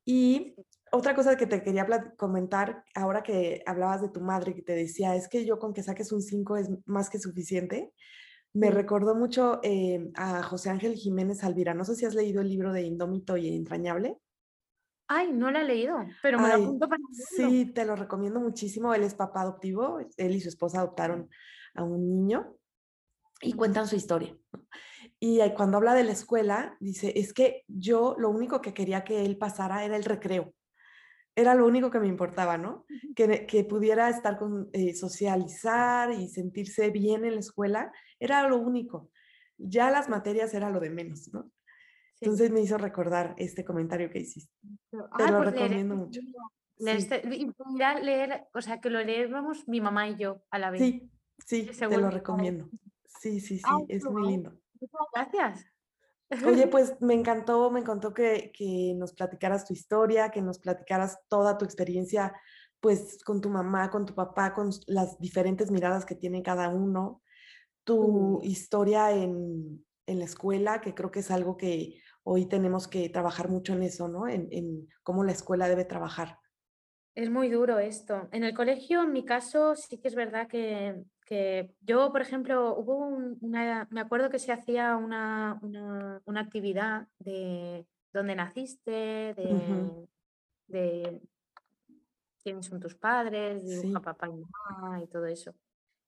Y 0.04 0.54
otra 0.92 1.14
cosa 1.14 1.36
que 1.36 1.46
te 1.46 1.62
quería 1.62 1.86
comentar, 2.16 2.84
ahora 2.94 3.22
que 3.22 3.62
hablabas 3.66 4.02
de 4.02 4.08
tu 4.08 4.20
madre, 4.20 4.54
que 4.54 4.62
te 4.62 4.74
decía, 4.74 5.14
es 5.14 5.28
que 5.28 5.44
yo 5.44 5.58
con 5.58 5.72
que 5.72 5.82
saques 5.82 6.12
un 6.12 6.22
5 6.22 6.56
es 6.56 6.70
más 6.86 7.10
que 7.10 7.18
suficiente, 7.18 7.92
me 8.54 8.70
recordó 8.70 9.14
mucho 9.14 9.60
eh, 9.62 10.10
a 10.14 10.42
José 10.42 10.70
Ángel 10.70 10.94
Jiménez 10.94 11.44
Alvira. 11.44 11.74
No 11.74 11.84
sé 11.84 11.94
si 11.94 12.06
has 12.06 12.14
leído 12.14 12.40
el 12.40 12.48
libro 12.48 12.72
de 12.72 12.82
Indómito 12.82 13.36
y 13.36 13.54
Entrañable. 13.54 14.18
Ay, 15.06 15.32
no 15.32 15.50
lo 15.50 15.60
he 15.60 15.64
leído, 15.64 15.96
pero 16.22 16.38
me 16.38 16.48
lo 16.48 16.54
apunto 16.54 16.88
para 16.88 17.00
Sí, 17.12 17.66
te 17.72 17.84
lo 17.86 17.96
recomiendo 17.96 18.40
muchísimo. 18.40 18.92
Él 18.94 19.04
es 19.04 19.14
papá 19.14 19.42
adoptivo, 19.42 20.00
él 20.16 20.34
y 20.34 20.40
su 20.40 20.48
esposa 20.48 20.78
adoptaron 20.78 21.30
a 21.74 21.82
un 21.82 22.08
niño 22.08 22.56
y 23.40 23.52
cuentan 23.54 23.86
su 23.86 23.96
historia. 23.96 24.36
Y 25.18 25.40
cuando 25.56 25.78
habla 25.78 25.94
de 25.94 26.04
la 26.04 26.12
escuela, 26.12 26.76
dice, 26.78 27.12
es 27.16 27.32
que 27.32 27.64
yo 27.68 28.16
lo 28.18 28.28
único 28.28 28.60
que 28.60 28.74
quería 28.74 29.04
que 29.04 29.24
él 29.24 29.38
pasara 29.38 29.84
era 29.84 29.96
el 29.96 30.04
recreo 30.04 30.54
era 31.38 31.54
lo 31.54 31.66
único 31.66 31.90
que 31.90 32.00
me 32.00 32.08
importaba, 32.08 32.58
¿no? 32.58 32.84
Que, 33.14 33.46
que 33.46 33.62
pudiera 33.62 34.08
estar 34.08 34.38
con, 34.38 34.68
eh, 34.72 34.92
socializar 34.92 36.10
y 36.10 36.28
sentirse 36.28 36.90
bien 36.90 37.24
en 37.24 37.34
la 37.34 37.40
escuela, 37.40 37.92
era 38.18 38.48
lo 38.48 38.58
único. 38.58 39.10
Ya 39.56 39.90
las 39.92 40.08
materias 40.08 40.52
era 40.52 40.68
lo 40.70 40.80
de 40.80 40.90
menos, 40.90 41.32
¿no? 41.32 41.50
Entonces 42.20 42.50
me 42.50 42.60
hizo 42.60 42.76
recordar 42.76 43.36
este 43.38 43.64
comentario 43.64 44.10
que 44.10 44.18
hiciste. 44.18 44.52
Te 44.90 44.96
lo 44.96 45.08
pues 45.38 45.52
recomiendo 45.52 45.94
mucho. 45.94 46.20
Leer, 46.78 48.02
leer, 48.02 48.48
o 48.52 48.60
sea, 48.60 48.80
que 48.80 48.90
lo 48.90 49.00
leemos 49.02 49.68
mi 49.68 49.80
mamá 49.80 50.08
y 50.08 50.16
yo 50.16 50.42
a 50.50 50.58
la 50.58 50.70
vez. 50.70 50.80
Sí, 50.80 51.08
sí, 51.38 51.70
te 51.72 51.96
lo 51.96 52.10
recomiendo. 52.10 52.68
Sí, 53.20 53.40
sí, 53.40 53.58
sí, 53.58 53.84
es 53.88 54.04
muy 54.04 54.28
lindo. 54.28 54.58
Muchas 54.80 55.06
gracias. 55.14 55.66
Oye, 56.30 56.66
pues 56.70 57.00
me 57.00 57.14
encantó, 57.14 57.70
me 57.70 57.80
encantó 57.80 58.12
que, 58.12 58.52
nos 58.96 59.12
platicaras 59.12 59.64
tu 59.64 59.72
historia, 59.72 60.30
que 60.30 60.42
nos 60.42 60.58
platicaras 60.58 61.18
toda 61.28 61.58
tu 61.58 61.64
experiencia, 61.64 62.34
pues 62.80 63.22
con 63.24 63.40
tu 63.40 63.48
mamá, 63.48 63.90
con 63.90 64.06
tu 64.06 64.14
papá, 64.14 64.52
con 64.52 64.70
las 64.86 65.18
diferentes 65.18 65.70
miradas 65.70 66.04
que 66.04 66.14
tiene 66.14 66.42
cada 66.42 66.68
uno, 66.68 67.22
tu 67.84 68.40
historia 68.42 69.12
en, 69.12 69.84
la 70.06 70.24
escuela, 70.24 70.80
que 70.80 70.94
creo 70.94 71.10
que 71.10 71.20
es 71.20 71.30
algo 71.30 71.58
que 71.58 72.00
hoy 72.22 72.46
tenemos 72.46 72.88
que 72.88 73.10
trabajar 73.10 73.50
mucho 73.50 73.74
en 73.74 73.82
eso, 73.82 74.08
¿no? 74.08 74.26
En, 74.26 74.48
en 74.52 74.88
cómo 75.02 75.22
la 75.22 75.32
escuela 75.32 75.68
debe 75.68 75.84
trabajar. 75.84 76.38
Es 77.14 77.28
muy 77.30 77.50
duro 77.50 77.78
esto. 77.78 78.26
En 78.32 78.42
el 78.42 78.54
colegio, 78.54 79.02
en 79.02 79.12
mi 79.12 79.24
caso, 79.26 79.74
sí 79.74 79.98
que 79.98 80.08
es 80.08 80.14
verdad 80.14 80.48
que 80.48 81.02
que 81.28 81.74
yo, 81.82 82.10
por 82.10 82.22
ejemplo, 82.22 82.74
hubo 82.74 82.96
una, 82.96 83.86
me 83.90 84.00
acuerdo 84.00 84.30
que 84.30 84.38
se 84.38 84.50
hacía 84.50 84.96
una, 84.96 85.60
una, 85.60 86.40
actividad 86.40 87.06
de 87.18 87.86
dónde 88.14 88.34
naciste, 88.34 89.34
de, 90.66 91.20
quiénes 92.42 92.64
son 92.64 92.80
tus 92.80 92.94
padres, 92.94 93.62
dibuja 93.62 94.00
papá 94.00 94.28
y 94.28 94.42
mamá 94.70 95.02
y 95.02 95.06
todo 95.08 95.26
eso. 95.26 95.54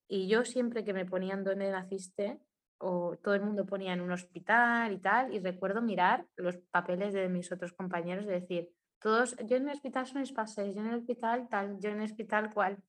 Y 0.09 0.27
yo 0.27 0.47
siempre 0.47 0.85
que 0.85 0.95
me 0.95 1.05
ponían 1.05 1.45
dónde 1.45 1.71
naciste, 1.71 2.41
o 2.79 3.19
todo 3.23 3.35
el 3.35 3.43
mundo 3.43 3.67
ponía 3.67 3.93
en 3.93 4.01
un 4.01 4.13
hospital 4.13 4.91
y 4.91 4.99
tal, 5.01 5.35
y 5.35 5.41
recuerdo 5.41 5.83
mirar 5.83 6.27
los 6.37 6.57
papeles 6.71 7.13
de 7.13 7.29
mis 7.29 7.53
otros 7.53 7.75
compañeros 7.75 8.25
y 8.25 8.29
decir, 8.29 8.71
todos, 9.01 9.37
yo 9.45 9.57
en 9.59 9.69
el 9.69 9.75
hospital 9.75 10.07
son 10.07 10.23
espacios, 10.23 10.75
yo 10.75 10.81
en 10.81 10.87
el 10.87 10.95
hospital 10.95 11.47
tal, 11.51 11.79
yo 11.79 11.91
en 11.91 11.99
el 11.99 12.05
hospital 12.05 12.55
cual. 12.55 12.83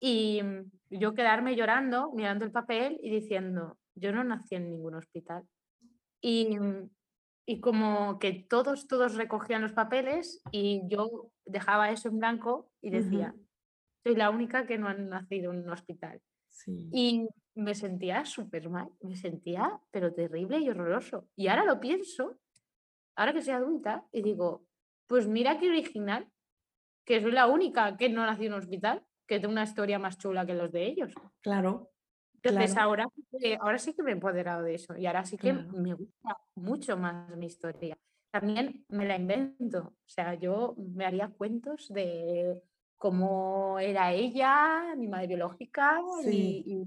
Y 0.00 0.42
mm, 0.42 0.70
yo 0.90 1.14
quedarme 1.14 1.56
llorando, 1.56 2.12
mirando 2.12 2.44
el 2.44 2.52
papel 2.52 2.98
y 3.02 3.10
diciendo, 3.10 3.78
yo 3.94 4.12
no 4.12 4.24
nací 4.24 4.54
en 4.54 4.70
ningún 4.70 4.94
hospital. 4.94 5.44
Y, 6.20 6.58
mm, 6.58 6.90
y 7.46 7.60
como 7.60 8.18
que 8.18 8.32
todos, 8.48 8.88
todos 8.88 9.14
recogían 9.14 9.62
los 9.62 9.72
papeles 9.72 10.42
y 10.50 10.82
yo 10.88 11.30
dejaba 11.44 11.90
eso 11.90 12.08
en 12.08 12.18
blanco 12.18 12.72
y 12.82 12.90
decía, 12.90 13.34
soy 14.02 14.16
la 14.16 14.30
única 14.30 14.66
que 14.66 14.78
no 14.78 14.88
ha 14.88 14.94
nacido 14.94 15.52
en 15.52 15.60
un 15.60 15.70
hospital. 15.70 16.20
Y 16.66 17.28
me 17.54 17.74
sentía 17.74 18.24
súper 18.24 18.68
mal, 18.68 18.88
me 19.00 19.14
sentía 19.14 19.80
pero 19.92 20.12
terrible 20.12 20.58
y 20.58 20.68
horroroso. 20.68 21.28
Y 21.36 21.46
ahora 21.46 21.64
lo 21.64 21.80
pienso, 21.80 22.36
ahora 23.14 23.32
que 23.32 23.42
soy 23.42 23.54
adulta, 23.54 24.04
y 24.10 24.22
digo, 24.22 24.64
pues 25.06 25.28
mira 25.28 25.58
qué 25.58 25.68
original, 25.68 26.28
que 27.04 27.20
soy 27.20 27.30
la 27.30 27.46
única 27.46 27.96
que 27.96 28.08
no 28.08 28.26
nació 28.26 28.46
en 28.46 28.54
un 28.54 28.58
hospital 28.58 29.04
que 29.26 29.40
tengo 29.40 29.52
una 29.52 29.64
historia 29.64 29.98
más 29.98 30.18
chula 30.18 30.46
que 30.46 30.54
los 30.54 30.70
de 30.72 30.86
ellos. 30.86 31.12
Claro. 31.40 31.90
Entonces 32.42 32.76
ahora, 32.76 33.08
ahora 33.60 33.78
sí 33.78 33.92
que 33.92 34.02
me 34.02 34.10
he 34.10 34.14
empoderado 34.14 34.62
de 34.62 34.74
eso 34.74 34.96
y 34.96 35.06
ahora 35.06 35.24
sí 35.24 35.36
que 35.36 35.52
me 35.52 35.94
gusta 35.94 36.38
mucho 36.54 36.96
más 36.96 37.36
mi 37.36 37.46
historia. 37.46 37.98
También 38.30 38.84
me 38.88 39.06
la 39.06 39.16
invento, 39.16 39.78
o 39.78 40.08
sea, 40.08 40.34
yo 40.34 40.74
me 40.76 41.06
haría 41.06 41.28
cuentos 41.28 41.88
de 41.88 42.62
cómo 42.96 43.78
era 43.78 44.12
ella, 44.12 44.94
mi 44.96 45.08
madre 45.08 45.28
biológica, 45.28 46.00
y, 46.24 46.86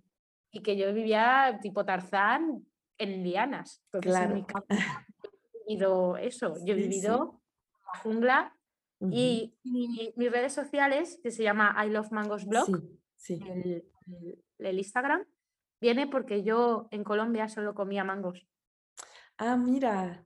que 0.63 0.77
yo 0.77 0.93
vivía 0.93 1.59
tipo 1.61 1.85
Tarzán 1.85 2.65
en 2.97 3.23
lianas. 3.23 3.83
claro. 4.01 4.35
en 4.35 4.45
he 4.69 5.67
vivido 5.67 6.17
eso, 6.17 6.55
yo 6.65 6.73
he 6.73 6.77
vivido 6.77 7.41
la 7.93 7.99
jungla 7.99 8.58
y 9.01 9.55
mis 9.63 10.31
redes 10.31 10.53
sociales, 10.53 11.19
que 11.23 11.31
se 11.31 11.43
llama 11.43 11.75
I 11.85 11.89
Love 11.89 12.11
Mangos 12.11 12.45
Blog, 12.45 12.81
El, 13.27 14.77
Instagram, 14.77 15.25
viene 15.79 16.07
porque 16.07 16.43
yo 16.43 16.87
en 16.91 17.03
Colombia 17.03 17.47
solo 17.47 17.73
comía 17.73 18.03
mangos. 18.03 18.45
Ah, 19.37 19.55
mira. 19.55 20.25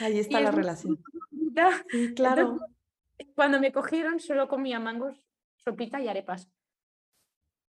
Ahí 0.00 0.18
está 0.18 0.40
la 0.40 0.50
relación. 0.50 1.02
Sí, 1.90 2.14
claro. 2.16 2.58
cuando 3.34 3.60
me 3.60 3.72
cogieron 3.72 4.18
solo 4.18 4.48
comía 4.48 4.80
mangos, 4.80 5.24
sopita 5.56 6.00
y 6.00 6.08
arepas. 6.08 6.50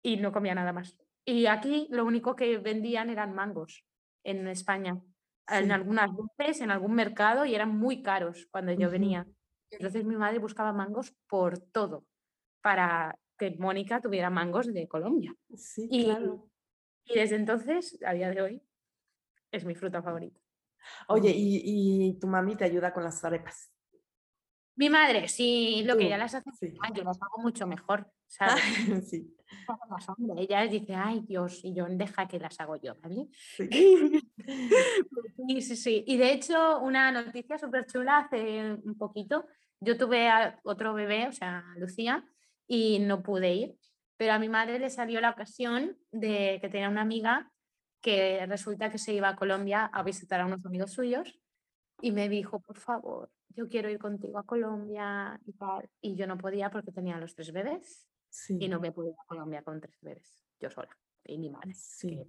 Y 0.02 0.18
no 0.18 0.30
comía 0.30 0.54
nada 0.54 0.72
más. 0.72 0.96
Y 1.24 1.46
aquí 1.46 1.88
lo 1.90 2.04
único 2.04 2.36
que 2.36 2.58
vendían 2.58 3.10
eran 3.10 3.34
mangos 3.34 3.84
en 4.24 4.46
España. 4.48 5.00
En 5.50 5.72
algunas 5.72 6.10
veces, 6.36 6.60
en 6.60 6.70
algún 6.70 6.92
mercado, 6.92 7.46
y 7.46 7.54
eran 7.54 7.70
muy 7.76 8.02
caros 8.02 8.46
cuando 8.50 8.72
yo 8.72 8.90
venía. 8.90 9.26
Entonces 9.70 10.04
mi 10.04 10.16
madre 10.16 10.38
buscaba 10.38 10.72
mangos 10.72 11.14
por 11.28 11.58
todo 11.58 12.04
para 12.62 13.18
que 13.38 13.56
Mónica 13.58 14.00
tuviera 14.00 14.30
mangos 14.30 14.72
de 14.72 14.88
Colombia. 14.88 15.34
Sí, 15.54 15.88
y, 15.90 16.04
claro. 16.04 16.50
Y 17.04 17.14
desde 17.14 17.36
entonces, 17.36 17.98
a 18.04 18.12
día 18.12 18.30
de 18.30 18.42
hoy, 18.42 18.62
es 19.50 19.64
mi 19.64 19.74
fruta 19.74 20.02
favorita. 20.02 20.40
Oye, 21.08 21.32
¿y, 21.34 22.18
tu 22.18 22.26
mami 22.26 22.56
te 22.56 22.64
ayuda 22.64 22.92
con 22.92 23.04
las 23.04 23.24
arepas? 23.24 23.72
Mi 24.76 24.90
madre, 24.90 25.28
sí, 25.28 25.82
lo 25.84 25.96
que 25.96 26.08
ya 26.08 26.18
las 26.18 26.34
hace, 26.34 26.74
yo 26.94 27.02
las 27.02 27.18
hago 27.20 27.42
mucho 27.42 27.66
mejor, 27.66 28.10
¿sabes? 28.26 29.08
sí. 29.08 29.34
Ella 30.36 30.62
dice, 30.62 30.94
ay 30.94 31.20
Dios, 31.20 31.64
y 31.64 31.74
yo 31.74 31.86
deja 31.88 32.26
que 32.28 32.38
las 32.38 32.58
hago 32.60 32.76
yo, 32.76 32.94
¿vale? 33.02 33.28
Sí, 35.48 35.62
sí, 35.62 35.76
sí. 35.76 36.04
Y 36.06 36.16
de 36.16 36.32
hecho, 36.32 36.80
una 36.80 37.12
noticia 37.12 37.58
súper 37.58 37.86
chula 37.86 38.18
hace 38.18 38.74
un 38.84 38.96
poquito. 38.98 39.46
Yo 39.80 39.96
tuve 39.96 40.28
otro 40.64 40.92
bebé, 40.94 41.28
o 41.28 41.32
sea, 41.32 41.64
Lucía, 41.76 42.24
y 42.66 42.98
no 42.98 43.22
pude 43.22 43.54
ir, 43.54 43.76
pero 44.16 44.32
a 44.32 44.38
mi 44.38 44.48
madre 44.48 44.78
le 44.78 44.90
salió 44.90 45.20
la 45.20 45.30
ocasión 45.30 45.96
de 46.10 46.58
que 46.60 46.68
tenía 46.68 46.88
una 46.88 47.02
amiga 47.02 47.50
que 48.00 48.44
resulta 48.46 48.90
que 48.90 48.98
se 48.98 49.14
iba 49.14 49.28
a 49.28 49.36
Colombia 49.36 49.86
a 49.86 50.02
visitar 50.02 50.40
a 50.40 50.46
unos 50.46 50.64
amigos 50.66 50.92
suyos 50.92 51.38
y 52.00 52.12
me 52.12 52.28
dijo, 52.28 52.60
por 52.60 52.78
favor, 52.78 53.30
yo 53.50 53.68
quiero 53.68 53.88
ir 53.88 53.98
contigo 53.98 54.38
a 54.38 54.46
Colombia 54.46 55.40
y 55.46 55.52
tal. 55.52 55.88
Y 56.00 56.16
yo 56.16 56.26
no 56.26 56.36
podía 56.36 56.70
porque 56.70 56.92
tenía 56.92 57.18
los 57.18 57.34
tres 57.34 57.52
bebés 57.52 58.08
y 58.48 58.68
no 58.68 58.80
me 58.80 58.92
pude 58.92 59.10
ir 59.10 59.16
a 59.18 59.26
Colombia 59.26 59.62
con 59.62 59.80
tres 59.80 59.98
bebés, 60.00 60.44
yo 60.60 60.70
sola 60.70 60.96
y 61.24 61.38
mi 61.38 61.50
madre. 61.50 61.72
Sí. 61.74 62.24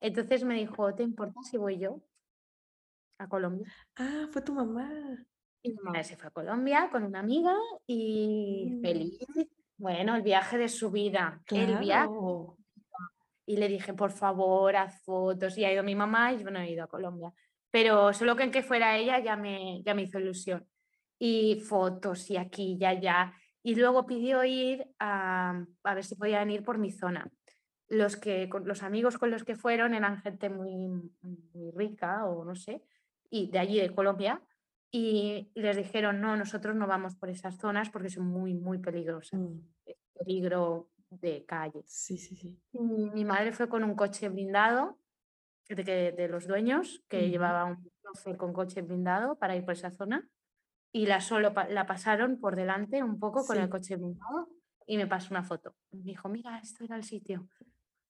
Entonces 0.00 0.44
me 0.44 0.54
dijo, 0.54 0.94
¿te 0.94 1.02
importa 1.02 1.40
si 1.42 1.56
voy 1.56 1.78
yo 1.78 2.02
a 3.18 3.28
Colombia? 3.28 3.72
Ah, 3.96 4.26
fue 4.30 4.42
tu 4.42 4.54
mamá. 4.54 4.90
Y 5.62 5.70
mi 5.70 5.78
madre 5.82 6.04
se 6.04 6.16
fue 6.16 6.28
a 6.28 6.30
Colombia 6.30 6.88
con 6.90 7.04
una 7.04 7.20
amiga 7.20 7.54
y 7.86 8.70
mm. 8.70 8.80
feliz. 8.80 9.18
Bueno, 9.76 10.16
el 10.16 10.22
viaje 10.22 10.58
de 10.58 10.68
su 10.68 10.90
vida. 10.90 11.42
El 11.46 11.78
viaje. 11.78 12.10
Y 13.46 13.56
le 13.56 13.68
dije, 13.68 13.92
por 13.94 14.12
favor, 14.12 14.74
haz 14.76 15.02
fotos. 15.02 15.58
Y 15.58 15.64
ha 15.64 15.72
ido 15.72 15.82
mi 15.82 15.94
mamá 15.94 16.32
y 16.32 16.42
yo 16.42 16.50
no 16.50 16.60
he 16.60 16.70
ido 16.70 16.84
a 16.84 16.88
Colombia 16.88 17.32
pero 17.70 18.12
solo 18.12 18.36
que 18.36 18.42
en 18.42 18.50
que 18.50 18.62
fuera 18.62 18.96
ella 18.98 19.20
ya 19.20 19.36
me, 19.36 19.82
ya 19.84 19.94
me 19.94 20.02
hizo 20.02 20.18
ilusión. 20.18 20.66
Y 21.18 21.60
fotos 21.60 22.30
y 22.30 22.36
aquí, 22.36 22.76
ya, 22.78 22.98
ya. 22.98 23.34
Y 23.62 23.74
luego 23.74 24.06
pidió 24.06 24.44
ir 24.44 24.86
a, 24.98 25.64
a 25.84 25.94
ver 25.94 26.04
si 26.04 26.16
podían 26.16 26.50
ir 26.50 26.64
por 26.64 26.78
mi 26.78 26.90
zona. 26.90 27.30
Los, 27.88 28.16
que, 28.16 28.48
los 28.64 28.82
amigos 28.82 29.18
con 29.18 29.30
los 29.30 29.44
que 29.44 29.56
fueron 29.56 29.94
eran 29.94 30.22
gente 30.22 30.48
muy, 30.48 31.12
muy 31.52 31.70
rica 31.72 32.24
o 32.26 32.44
no 32.44 32.54
sé, 32.54 32.82
y 33.28 33.50
de 33.50 33.58
allí 33.58 33.80
de 33.80 33.94
Colombia, 33.94 34.40
y 34.92 35.50
les 35.54 35.76
dijeron, 35.76 36.20
no, 36.20 36.36
nosotros 36.36 36.74
no 36.74 36.86
vamos 36.86 37.14
por 37.16 37.30
esas 37.30 37.56
zonas 37.58 37.90
porque 37.90 38.10
son 38.10 38.26
muy, 38.26 38.54
muy 38.54 38.78
peligrosas. 38.78 39.38
Mm. 39.38 39.60
Peligro 40.18 40.90
de 41.10 41.44
calle. 41.44 41.82
Sí, 41.86 42.18
sí, 42.18 42.36
sí. 42.36 42.58
mi 42.72 43.24
madre 43.24 43.52
fue 43.52 43.68
con 43.68 43.84
un 43.84 43.94
coche 43.94 44.28
blindado 44.28 44.98
de, 45.68 46.12
de 46.12 46.28
los 46.28 46.46
dueños, 46.46 47.04
que 47.08 47.28
llevaba 47.28 47.64
un 47.64 47.90
chofer 48.02 48.36
con 48.36 48.52
coche 48.52 48.82
blindado 48.82 49.38
para 49.38 49.56
ir 49.56 49.64
por 49.64 49.74
esa 49.74 49.90
zona, 49.90 50.28
y 50.92 51.06
la 51.06 51.20
solo 51.20 51.52
la 51.68 51.86
pasaron 51.86 52.40
por 52.40 52.56
delante 52.56 53.02
un 53.02 53.18
poco 53.18 53.46
con 53.46 53.58
el 53.58 53.68
coche 53.68 53.96
blindado 53.96 54.48
y 54.86 54.96
me 54.96 55.06
pasó 55.06 55.28
una 55.30 55.44
foto. 55.44 55.76
Me 55.92 56.02
dijo, 56.02 56.28
mira, 56.28 56.58
esto 56.58 56.84
era 56.84 56.96
el 56.96 57.04
sitio. 57.04 57.48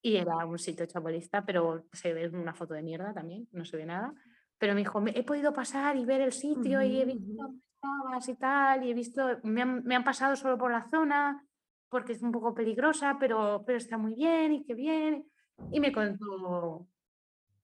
Y 0.03 0.17
era 0.17 0.35
un 0.47 0.59
sitio 0.59 0.87
chabolista, 0.87 1.45
pero 1.45 1.85
se 1.93 2.15
ve 2.15 2.29
una 2.29 2.55
foto 2.55 2.73
de 2.73 2.83
mierda 2.83 3.13
también, 3.13 3.47
no 3.53 3.67
se 3.67 3.77
ve 3.77 3.85
nada. 3.85 4.15
Pero 4.57 4.73
me 4.75 4.81
dijo, 4.81 5.03
he 5.07 5.23
podido 5.23 5.53
pasar 5.53 5.97
y 5.97 6.07
ver 6.07 6.23
el 6.23 6.33
sitio 6.33 6.83
y 6.83 7.01
he 7.01 7.05
visto 7.05 7.35
dónde 7.35 7.61
estabas 7.75 8.29
y 8.29 8.35
tal, 8.37 8.85
y 8.85 8.91
he 8.91 8.95
visto, 8.95 9.41
me 9.43 9.61
han, 9.63 9.85
me 9.85 9.95
han, 9.95 10.05
pasado 10.05 10.37
solo 10.37 10.57
por 10.57 10.71
la 10.71 10.89
zona 10.89 11.45
porque 11.91 12.13
es 12.13 12.23
un 12.23 12.33
poco 12.33 12.55
peligrosa, 12.55 13.19
pero, 13.21 13.63
pero 13.67 13.77
está 13.77 13.99
muy 13.99 14.15
bien 14.15 14.53
y 14.53 14.65
qué 14.65 14.75
bien. 14.75 15.27
Y 15.71 15.81
me 15.81 15.93
contó 15.93 16.87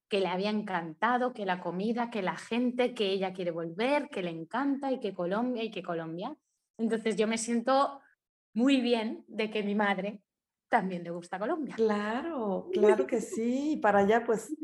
que 0.09 0.21
le 0.21 0.29
había 0.29 0.51
encantado, 0.51 1.33
que 1.33 1.47
la 1.47 1.61
comida, 1.61 2.11
que 2.11 2.23
la 2.23 2.37
gente, 2.37 2.95
que 2.95 3.11
ella 3.11 3.33
quiere 3.33 3.51
volver, 3.51 4.09
que 4.09 4.23
le 4.23 4.31
encanta 4.31 4.93
y 4.93 5.01
que 5.01 5.15
Colombia 5.15 5.65
y 5.65 5.71
que 5.71 5.83
Colombia. 5.83 6.37
Entonces 6.79 7.17
yo 7.17 7.27
me 7.27 7.39
siento 7.39 8.01
muy 8.55 8.81
bien 8.81 9.25
de 9.27 9.51
que 9.51 9.63
mi 9.63 9.75
madre 9.75 10.23
también 10.69 11.03
le 11.03 11.11
gusta 11.11 11.39
Colombia. 11.39 11.75
Claro, 11.77 12.69
claro 12.73 13.07
que 13.07 13.21
sí. 13.21 13.73
Y 13.73 13.77
para 13.79 14.01
allá 14.01 14.25
pues, 14.25 14.55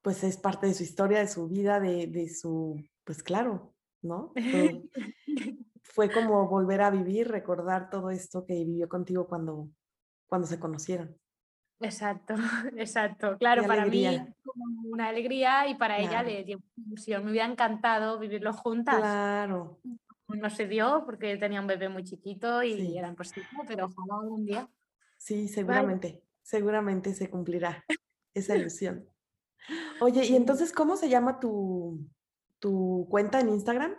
pues 0.00 0.24
es 0.24 0.36
parte 0.36 0.66
de 0.66 0.74
su 0.74 0.82
historia, 0.82 1.20
de 1.20 1.28
su 1.28 1.48
vida, 1.48 1.78
de, 1.78 2.06
de 2.06 2.28
su, 2.28 2.82
pues 3.04 3.22
claro, 3.22 3.74
¿no? 4.02 4.32
Fue, 4.34 4.82
fue, 5.82 6.10
como 6.10 6.48
volver 6.48 6.80
a 6.80 6.90
vivir, 6.90 7.28
recordar 7.28 7.90
todo 7.90 8.10
esto 8.10 8.44
que 8.44 8.64
vivió 8.64 8.88
contigo 8.88 9.26
cuando, 9.26 9.68
cuando 10.26 10.46
se 10.46 10.58
conocieron. 10.58 11.16
Exacto, 11.82 12.34
exacto. 12.76 13.36
Claro, 13.38 13.66
para 13.66 13.86
mí 13.86 14.04
como 14.44 14.64
una 14.90 15.08
alegría 15.08 15.68
y 15.68 15.74
para 15.74 15.98
ella 15.98 16.22
le 16.22 16.44
dio 16.44 16.62
ilusión. 16.76 17.24
Me 17.24 17.30
hubiera 17.30 17.46
encantado 17.46 18.18
vivirlo 18.18 18.52
juntas. 18.52 18.96
Claro. 18.96 19.80
No 20.28 20.48
se 20.48 20.66
dio 20.66 21.02
porque 21.04 21.36
tenía 21.36 21.60
un 21.60 21.66
bebé 21.66 21.88
muy 21.88 22.04
chiquito 22.04 22.62
y 22.62 22.96
era 22.96 23.08
imposible, 23.08 23.48
pero 23.66 23.86
ojalá 23.86 24.22
algún 24.22 24.46
día. 24.46 24.68
Sí, 25.18 25.48
seguramente, 25.48 26.22
seguramente 26.42 27.14
se 27.14 27.28
cumplirá 27.28 27.84
esa 28.34 28.56
ilusión. 28.56 29.06
Oye, 30.00 30.24
¿y 30.24 30.36
entonces 30.36 30.72
cómo 30.72 30.96
se 30.96 31.08
llama 31.08 31.38
tu, 31.38 32.08
tu 32.58 33.06
cuenta 33.10 33.40
en 33.40 33.50
Instagram? 33.50 33.94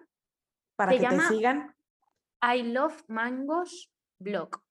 Para 0.75 0.91
que 0.91 0.99
te 0.99 1.19
sigan. 1.21 1.75
I 2.41 2.63
Love 2.63 3.03
Mangos 3.07 3.91
Blog. 4.19 4.61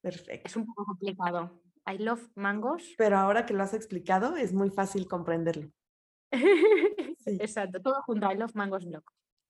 Perfecto. 0.00 0.46
Es 0.46 0.56
un 0.56 0.64
poco 0.66 0.84
complicado. 0.86 1.60
I 1.86 1.98
love 1.98 2.28
mangos. 2.34 2.94
Pero 2.98 3.16
ahora 3.16 3.46
que 3.46 3.54
lo 3.54 3.62
has 3.62 3.74
explicado, 3.74 4.36
es 4.36 4.52
muy 4.52 4.70
fácil 4.70 5.06
comprenderlo. 5.06 5.70
Exacto, 7.26 7.80
todo 7.80 8.02
junto, 8.02 8.30
I 8.30 8.36
love 8.36 8.54
mangos 8.54 8.84
blog. 8.84 9.04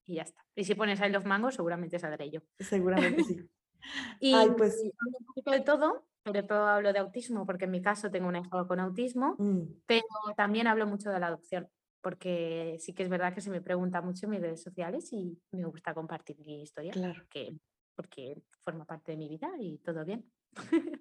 Y 0.07 0.17
ya 0.17 0.23
está. 0.23 0.45
Y 0.55 0.65
si 0.65 0.75
pones 0.75 1.01
I 1.01 1.09
love 1.09 1.25
mangos, 1.25 1.55
seguramente 1.55 1.99
saldré 1.99 2.31
yo. 2.31 2.41
Seguramente 2.59 3.25
sí. 3.25 3.41
y 4.21 4.35
Ay, 4.35 4.51
pues... 4.57 4.83
un 4.83 5.27
poquito 5.27 5.51
de 5.51 5.61
todo, 5.61 6.07
sobre 6.25 6.43
todo 6.43 6.67
hablo 6.67 6.93
de 6.93 6.99
autismo, 6.99 7.47
porque 7.47 7.65
en 7.65 7.71
mi 7.71 7.83
caso 7.83 8.11
tengo 8.11 8.29
un 8.29 8.37
hijo 8.37 8.67
con 8.67 8.81
autismo, 8.81 9.37
mm. 9.39 9.83
pero 9.87 10.05
también 10.37 10.67
hablo 10.67 10.87
mucho 10.87 11.11
de 11.11 11.21
la 11.21 11.29
adopción, 11.29 11.69
porque 12.03 12.77
sí 12.81 12.93
que 12.93 13.03
es 13.03 13.09
verdad 13.09 13.35
que 13.35 13.41
se 13.41 13.51
me 13.51 13.61
pregunta 13.61 14.03
mucho 14.03 14.27
en 14.27 14.31
mis 14.31 14.41
redes 14.41 14.63
sociales 14.63 15.13
y 15.13 15.39
me 15.53 15.65
gusta 15.65 15.95
compartir 15.95 16.39
mi 16.45 16.63
historia, 16.63 16.93
claro. 16.93 17.15
porque, 17.15 17.57
porque 17.95 18.43
forma 18.65 18.85
parte 18.85 19.13
de 19.13 19.19
mi 19.19 19.29
vida 19.29 19.51
y 19.59 19.79
todo 19.79 20.05
bien. 20.05 20.31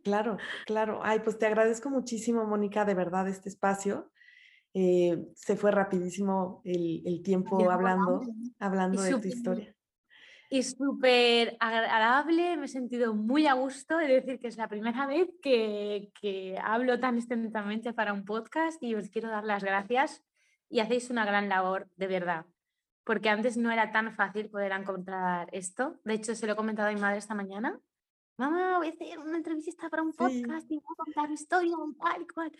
Claro, 0.03 0.37
claro. 0.65 0.99
Ay, 1.03 1.19
pues 1.19 1.39
te 1.39 1.47
agradezco 1.47 1.89
muchísimo, 1.89 2.45
Mónica, 2.45 2.85
de 2.85 2.93
verdad, 2.93 3.27
este 3.27 3.49
espacio. 3.49 4.11
Eh, 4.73 5.17
se 5.33 5.55
fue 5.55 5.71
rapidísimo 5.71 6.61
el, 6.63 7.21
tiempo 7.23 7.71
hablando, 7.71 8.21
hablando 8.59 9.01
de 9.01 9.11
tu 9.19 9.27
historia. 9.27 9.75
Y 10.49 10.61
súper 10.61 11.57
agradable, 11.59 12.55
me 12.57 12.65
he 12.65 12.67
sentido 12.67 13.15
muy 13.15 13.47
a 13.47 13.53
gusto 13.53 13.97
de 13.97 14.07
decir 14.07 14.39
que 14.39 14.47
es 14.47 14.57
la 14.57 14.67
primera 14.67 15.07
vez 15.07 15.29
que, 15.41 16.11
que 16.21 16.57
hablo 16.61 16.99
tan 16.99 17.17
extensamente 17.17 17.93
para 17.93 18.13
un 18.13 18.25
podcast 18.25 18.81
y 18.83 18.93
os 18.93 19.09
quiero 19.09 19.29
dar 19.29 19.43
las 19.43 19.63
gracias 19.63 20.23
y 20.69 20.81
hacéis 20.81 21.09
una 21.09 21.25
gran 21.25 21.49
labor, 21.49 21.89
de 21.95 22.07
verdad 22.07 22.45
porque 23.05 23.29
antes 23.29 23.55
no 23.55 23.71
era 23.71 23.91
tan 23.91 24.13
fácil 24.13 24.49
poder 24.49 24.71
encontrar 24.71 25.47
esto. 25.51 25.99
De 26.03 26.15
hecho, 26.15 26.33
se 26.33 26.47
lo 26.47 26.53
he 26.53 26.55
comentado 26.55 26.89
a 26.89 26.91
mi 26.91 26.99
madre 26.99 27.19
esta 27.19 27.35
mañana 27.35 27.79
mamá, 28.37 28.77
voy 28.77 28.87
a 28.87 28.89
hacer 28.91 29.19
una 29.19 29.37
entrevista 29.37 29.89
para 29.89 30.03
un 30.03 30.13
podcast 30.13 30.69
y 30.71 30.75
voy 30.75 30.93
a 30.93 31.03
contar 31.03 31.29
mi 31.29 31.35
historia 31.35 31.73
y 31.73 31.95
tal 31.95 32.21
y 32.21 32.27
cual. 32.27 32.51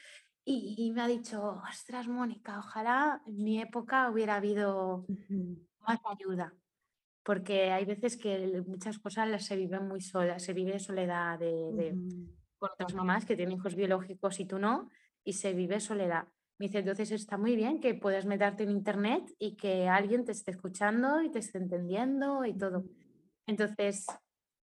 Y, 0.48 0.92
me 0.92 1.02
ha 1.02 1.08
dicho, 1.08 1.60
ostras, 1.68 2.08
Mónica, 2.08 2.60
ojalá 2.60 3.22
en 3.26 3.44
mi 3.44 3.60
época 3.60 4.12
hubiera 4.12 4.36
habido 4.36 5.08
más 5.80 6.00
ayuda, 6.06 6.54
porque 7.24 7.72
hay 7.72 7.84
veces 7.86 8.16
que 8.16 8.64
muchas 8.68 9.00
cosas 9.00 9.44
se 9.44 9.56
viven 9.56 9.88
muy 9.88 10.02
solas, 10.02 10.44
se 10.44 10.54
vive 10.54 10.80
soledad 10.80 11.40
de, 11.40 11.96
con 12.60 12.70
otras 12.72 12.94
mamás 12.94 13.26
que 13.26 13.36
tienen 13.36 13.58
hijos 13.58 13.74
biológicos 13.74 14.40
y 14.40 14.46
tú 14.46 14.60
no, 14.60 14.92
y 15.24 15.34
se 15.34 15.54
vive 15.54 15.80
soledad. 15.80 16.28
Me 16.60 16.68
dice, 16.68 16.80
entonces 16.80 17.12
está 17.12 17.38
muy 17.38 17.56
bien 17.56 17.80
que 17.82 17.96
puedas 17.96 18.26
meterte 18.26 18.64
en 18.64 18.70
internet 18.70 19.24
y 19.40 19.56
que 19.56 19.90
alguien 19.90 20.26
te 20.26 20.32
esté 20.32 20.52
escuchando 20.52 21.24
y 21.24 21.32
te 21.32 21.40
esté 21.40 21.58
entendiendo 21.58 22.46
y 22.46 22.56
todo. 22.56 22.86
Entonces, 23.48 24.06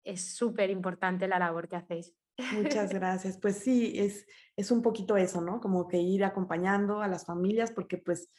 es 0.03 0.35
súper 0.35 0.69
importante 0.69 1.27
la 1.27 1.39
labor 1.39 1.67
que 1.67 1.75
hacéis. 1.75 2.13
Muchas 2.53 2.89
gracias. 2.93 3.37
Pues 3.37 3.57
sí, 3.57 3.93
es, 3.97 4.25
es 4.55 4.71
un 4.71 4.81
poquito 4.81 5.17
eso, 5.17 5.41
¿no? 5.41 5.59
Como 5.59 5.87
que 5.87 5.97
ir 5.97 6.23
acompañando 6.23 7.01
a 7.01 7.07
las 7.07 7.25
familias 7.25 7.71
porque 7.71 7.97
pues 7.97 8.29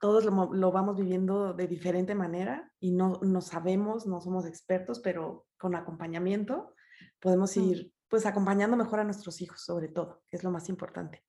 todos 0.00 0.24
lo, 0.24 0.72
vamos 0.72 0.96
viviendo 0.96 1.54
de 1.54 1.68
diferente 1.68 2.16
manera 2.16 2.72
y 2.80 2.90
no, 2.90 3.20
no 3.22 3.40
sabemos, 3.40 4.04
no 4.04 4.20
somos 4.20 4.46
expertos, 4.46 4.98
pero 4.98 5.46
con 5.56 5.76
acompañamiento 5.76 6.74
podemos 7.20 7.56
mm. 7.56 7.60
ir 7.60 7.92
pues 8.08 8.26
acompañando 8.26 8.76
mejor 8.76 8.98
a 8.98 9.04
nuestros 9.04 9.40
hijos 9.40 9.64
sobre 9.64 9.88
todo, 9.88 10.24
que 10.28 10.36
es 10.36 10.42
lo 10.42 10.50
más 10.50 10.68
importante. 10.68 11.22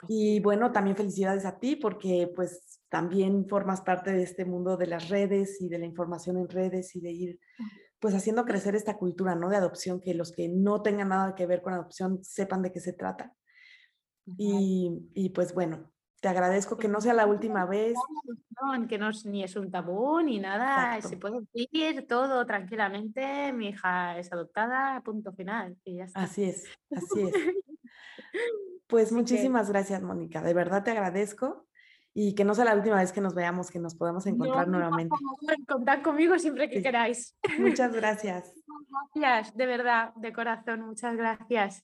Pues 0.00 0.10
y 0.10 0.40
bueno, 0.40 0.72
también 0.72 0.96
felicidades 0.96 1.44
a 1.44 1.60
ti 1.60 1.76
porque 1.76 2.30
pues 2.34 2.82
también 2.88 3.46
formas 3.48 3.82
parte 3.82 4.12
de 4.12 4.24
este 4.24 4.44
mundo 4.44 4.76
de 4.76 4.88
las 4.88 5.08
redes 5.08 5.60
y 5.60 5.68
de 5.68 5.78
la 5.78 5.86
información 5.86 6.38
en 6.38 6.48
redes 6.48 6.96
y 6.96 7.00
de 7.00 7.12
ir 7.12 7.40
pues 8.02 8.16
haciendo 8.16 8.44
crecer 8.44 8.74
esta 8.74 8.96
cultura, 8.96 9.36
¿no? 9.36 9.48
De 9.48 9.56
adopción, 9.56 10.00
que 10.00 10.12
los 10.12 10.32
que 10.32 10.48
no 10.48 10.82
tengan 10.82 11.10
nada 11.10 11.36
que 11.36 11.46
ver 11.46 11.62
con 11.62 11.72
adopción 11.72 12.18
sepan 12.24 12.60
de 12.60 12.72
qué 12.72 12.80
se 12.80 12.92
trata. 12.92 13.32
Y, 14.36 15.08
y, 15.14 15.28
pues 15.28 15.54
bueno, 15.54 15.92
te 16.20 16.26
agradezco 16.26 16.76
que 16.76 16.88
no 16.88 17.00
sea 17.00 17.14
la 17.14 17.26
última 17.26 17.64
vez. 17.64 17.94
Que 18.88 18.98
no 18.98 19.10
ni 19.26 19.44
es 19.44 19.54
un 19.54 19.70
tabú 19.70 20.20
ni 20.20 20.40
nada, 20.40 21.00
se 21.00 21.16
puede 21.16 21.42
decir 21.54 22.08
todo 22.08 22.44
tranquilamente. 22.44 23.52
Mi 23.52 23.68
hija 23.68 24.18
es 24.18 24.32
adoptada, 24.32 25.00
punto 25.04 25.32
final. 25.32 25.76
Y 25.84 25.98
ya 25.98 26.04
está. 26.06 26.24
Así 26.24 26.42
es, 26.42 26.66
así 26.90 27.22
es. 27.22 27.34
Pues 28.88 29.10
muchísimas 29.10 29.70
gracias, 29.70 30.02
Mónica. 30.02 30.42
De 30.42 30.52
verdad 30.52 30.82
te 30.84 30.90
agradezco 30.90 31.66
y 32.14 32.34
que 32.34 32.44
no 32.44 32.54
sea 32.54 32.64
la 32.64 32.74
última 32.74 32.96
vez 32.96 33.12
que 33.12 33.20
nos 33.20 33.34
veamos, 33.34 33.70
que 33.70 33.78
nos 33.78 33.94
podamos 33.94 34.26
encontrar 34.26 34.68
nuevamente. 34.68 35.16
Contad 35.66 36.02
conmigo 36.02 36.38
siempre 36.38 36.68
que 36.68 36.82
queráis. 36.82 37.36
Muchas 37.58 37.92
gracias. 37.92 38.52
Gracias, 39.14 39.56
de 39.56 39.66
verdad, 39.66 40.12
de 40.16 40.32
corazón, 40.32 40.82
muchas 40.82 41.16
gracias. 41.16 41.82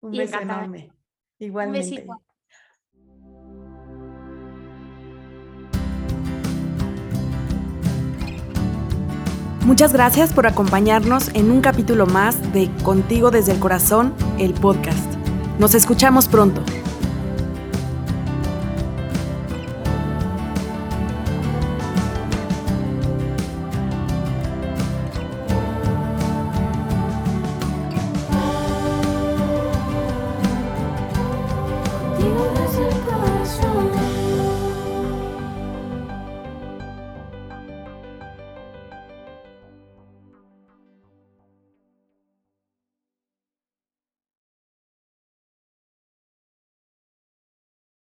Un 0.00 0.12
beso 0.12 0.40
enorme. 0.40 0.90
Igualmente. 1.38 2.06
Muchas 9.66 9.92
gracias 9.92 10.32
por 10.32 10.46
acompañarnos 10.46 11.34
en 11.34 11.50
un 11.50 11.60
capítulo 11.60 12.06
más 12.06 12.52
de 12.52 12.70
Contigo 12.84 13.32
desde 13.32 13.52
el 13.52 13.58
Corazón, 13.58 14.14
el 14.38 14.54
podcast. 14.54 15.12
Nos 15.58 15.74
escuchamos 15.74 16.28
pronto. 16.28 16.62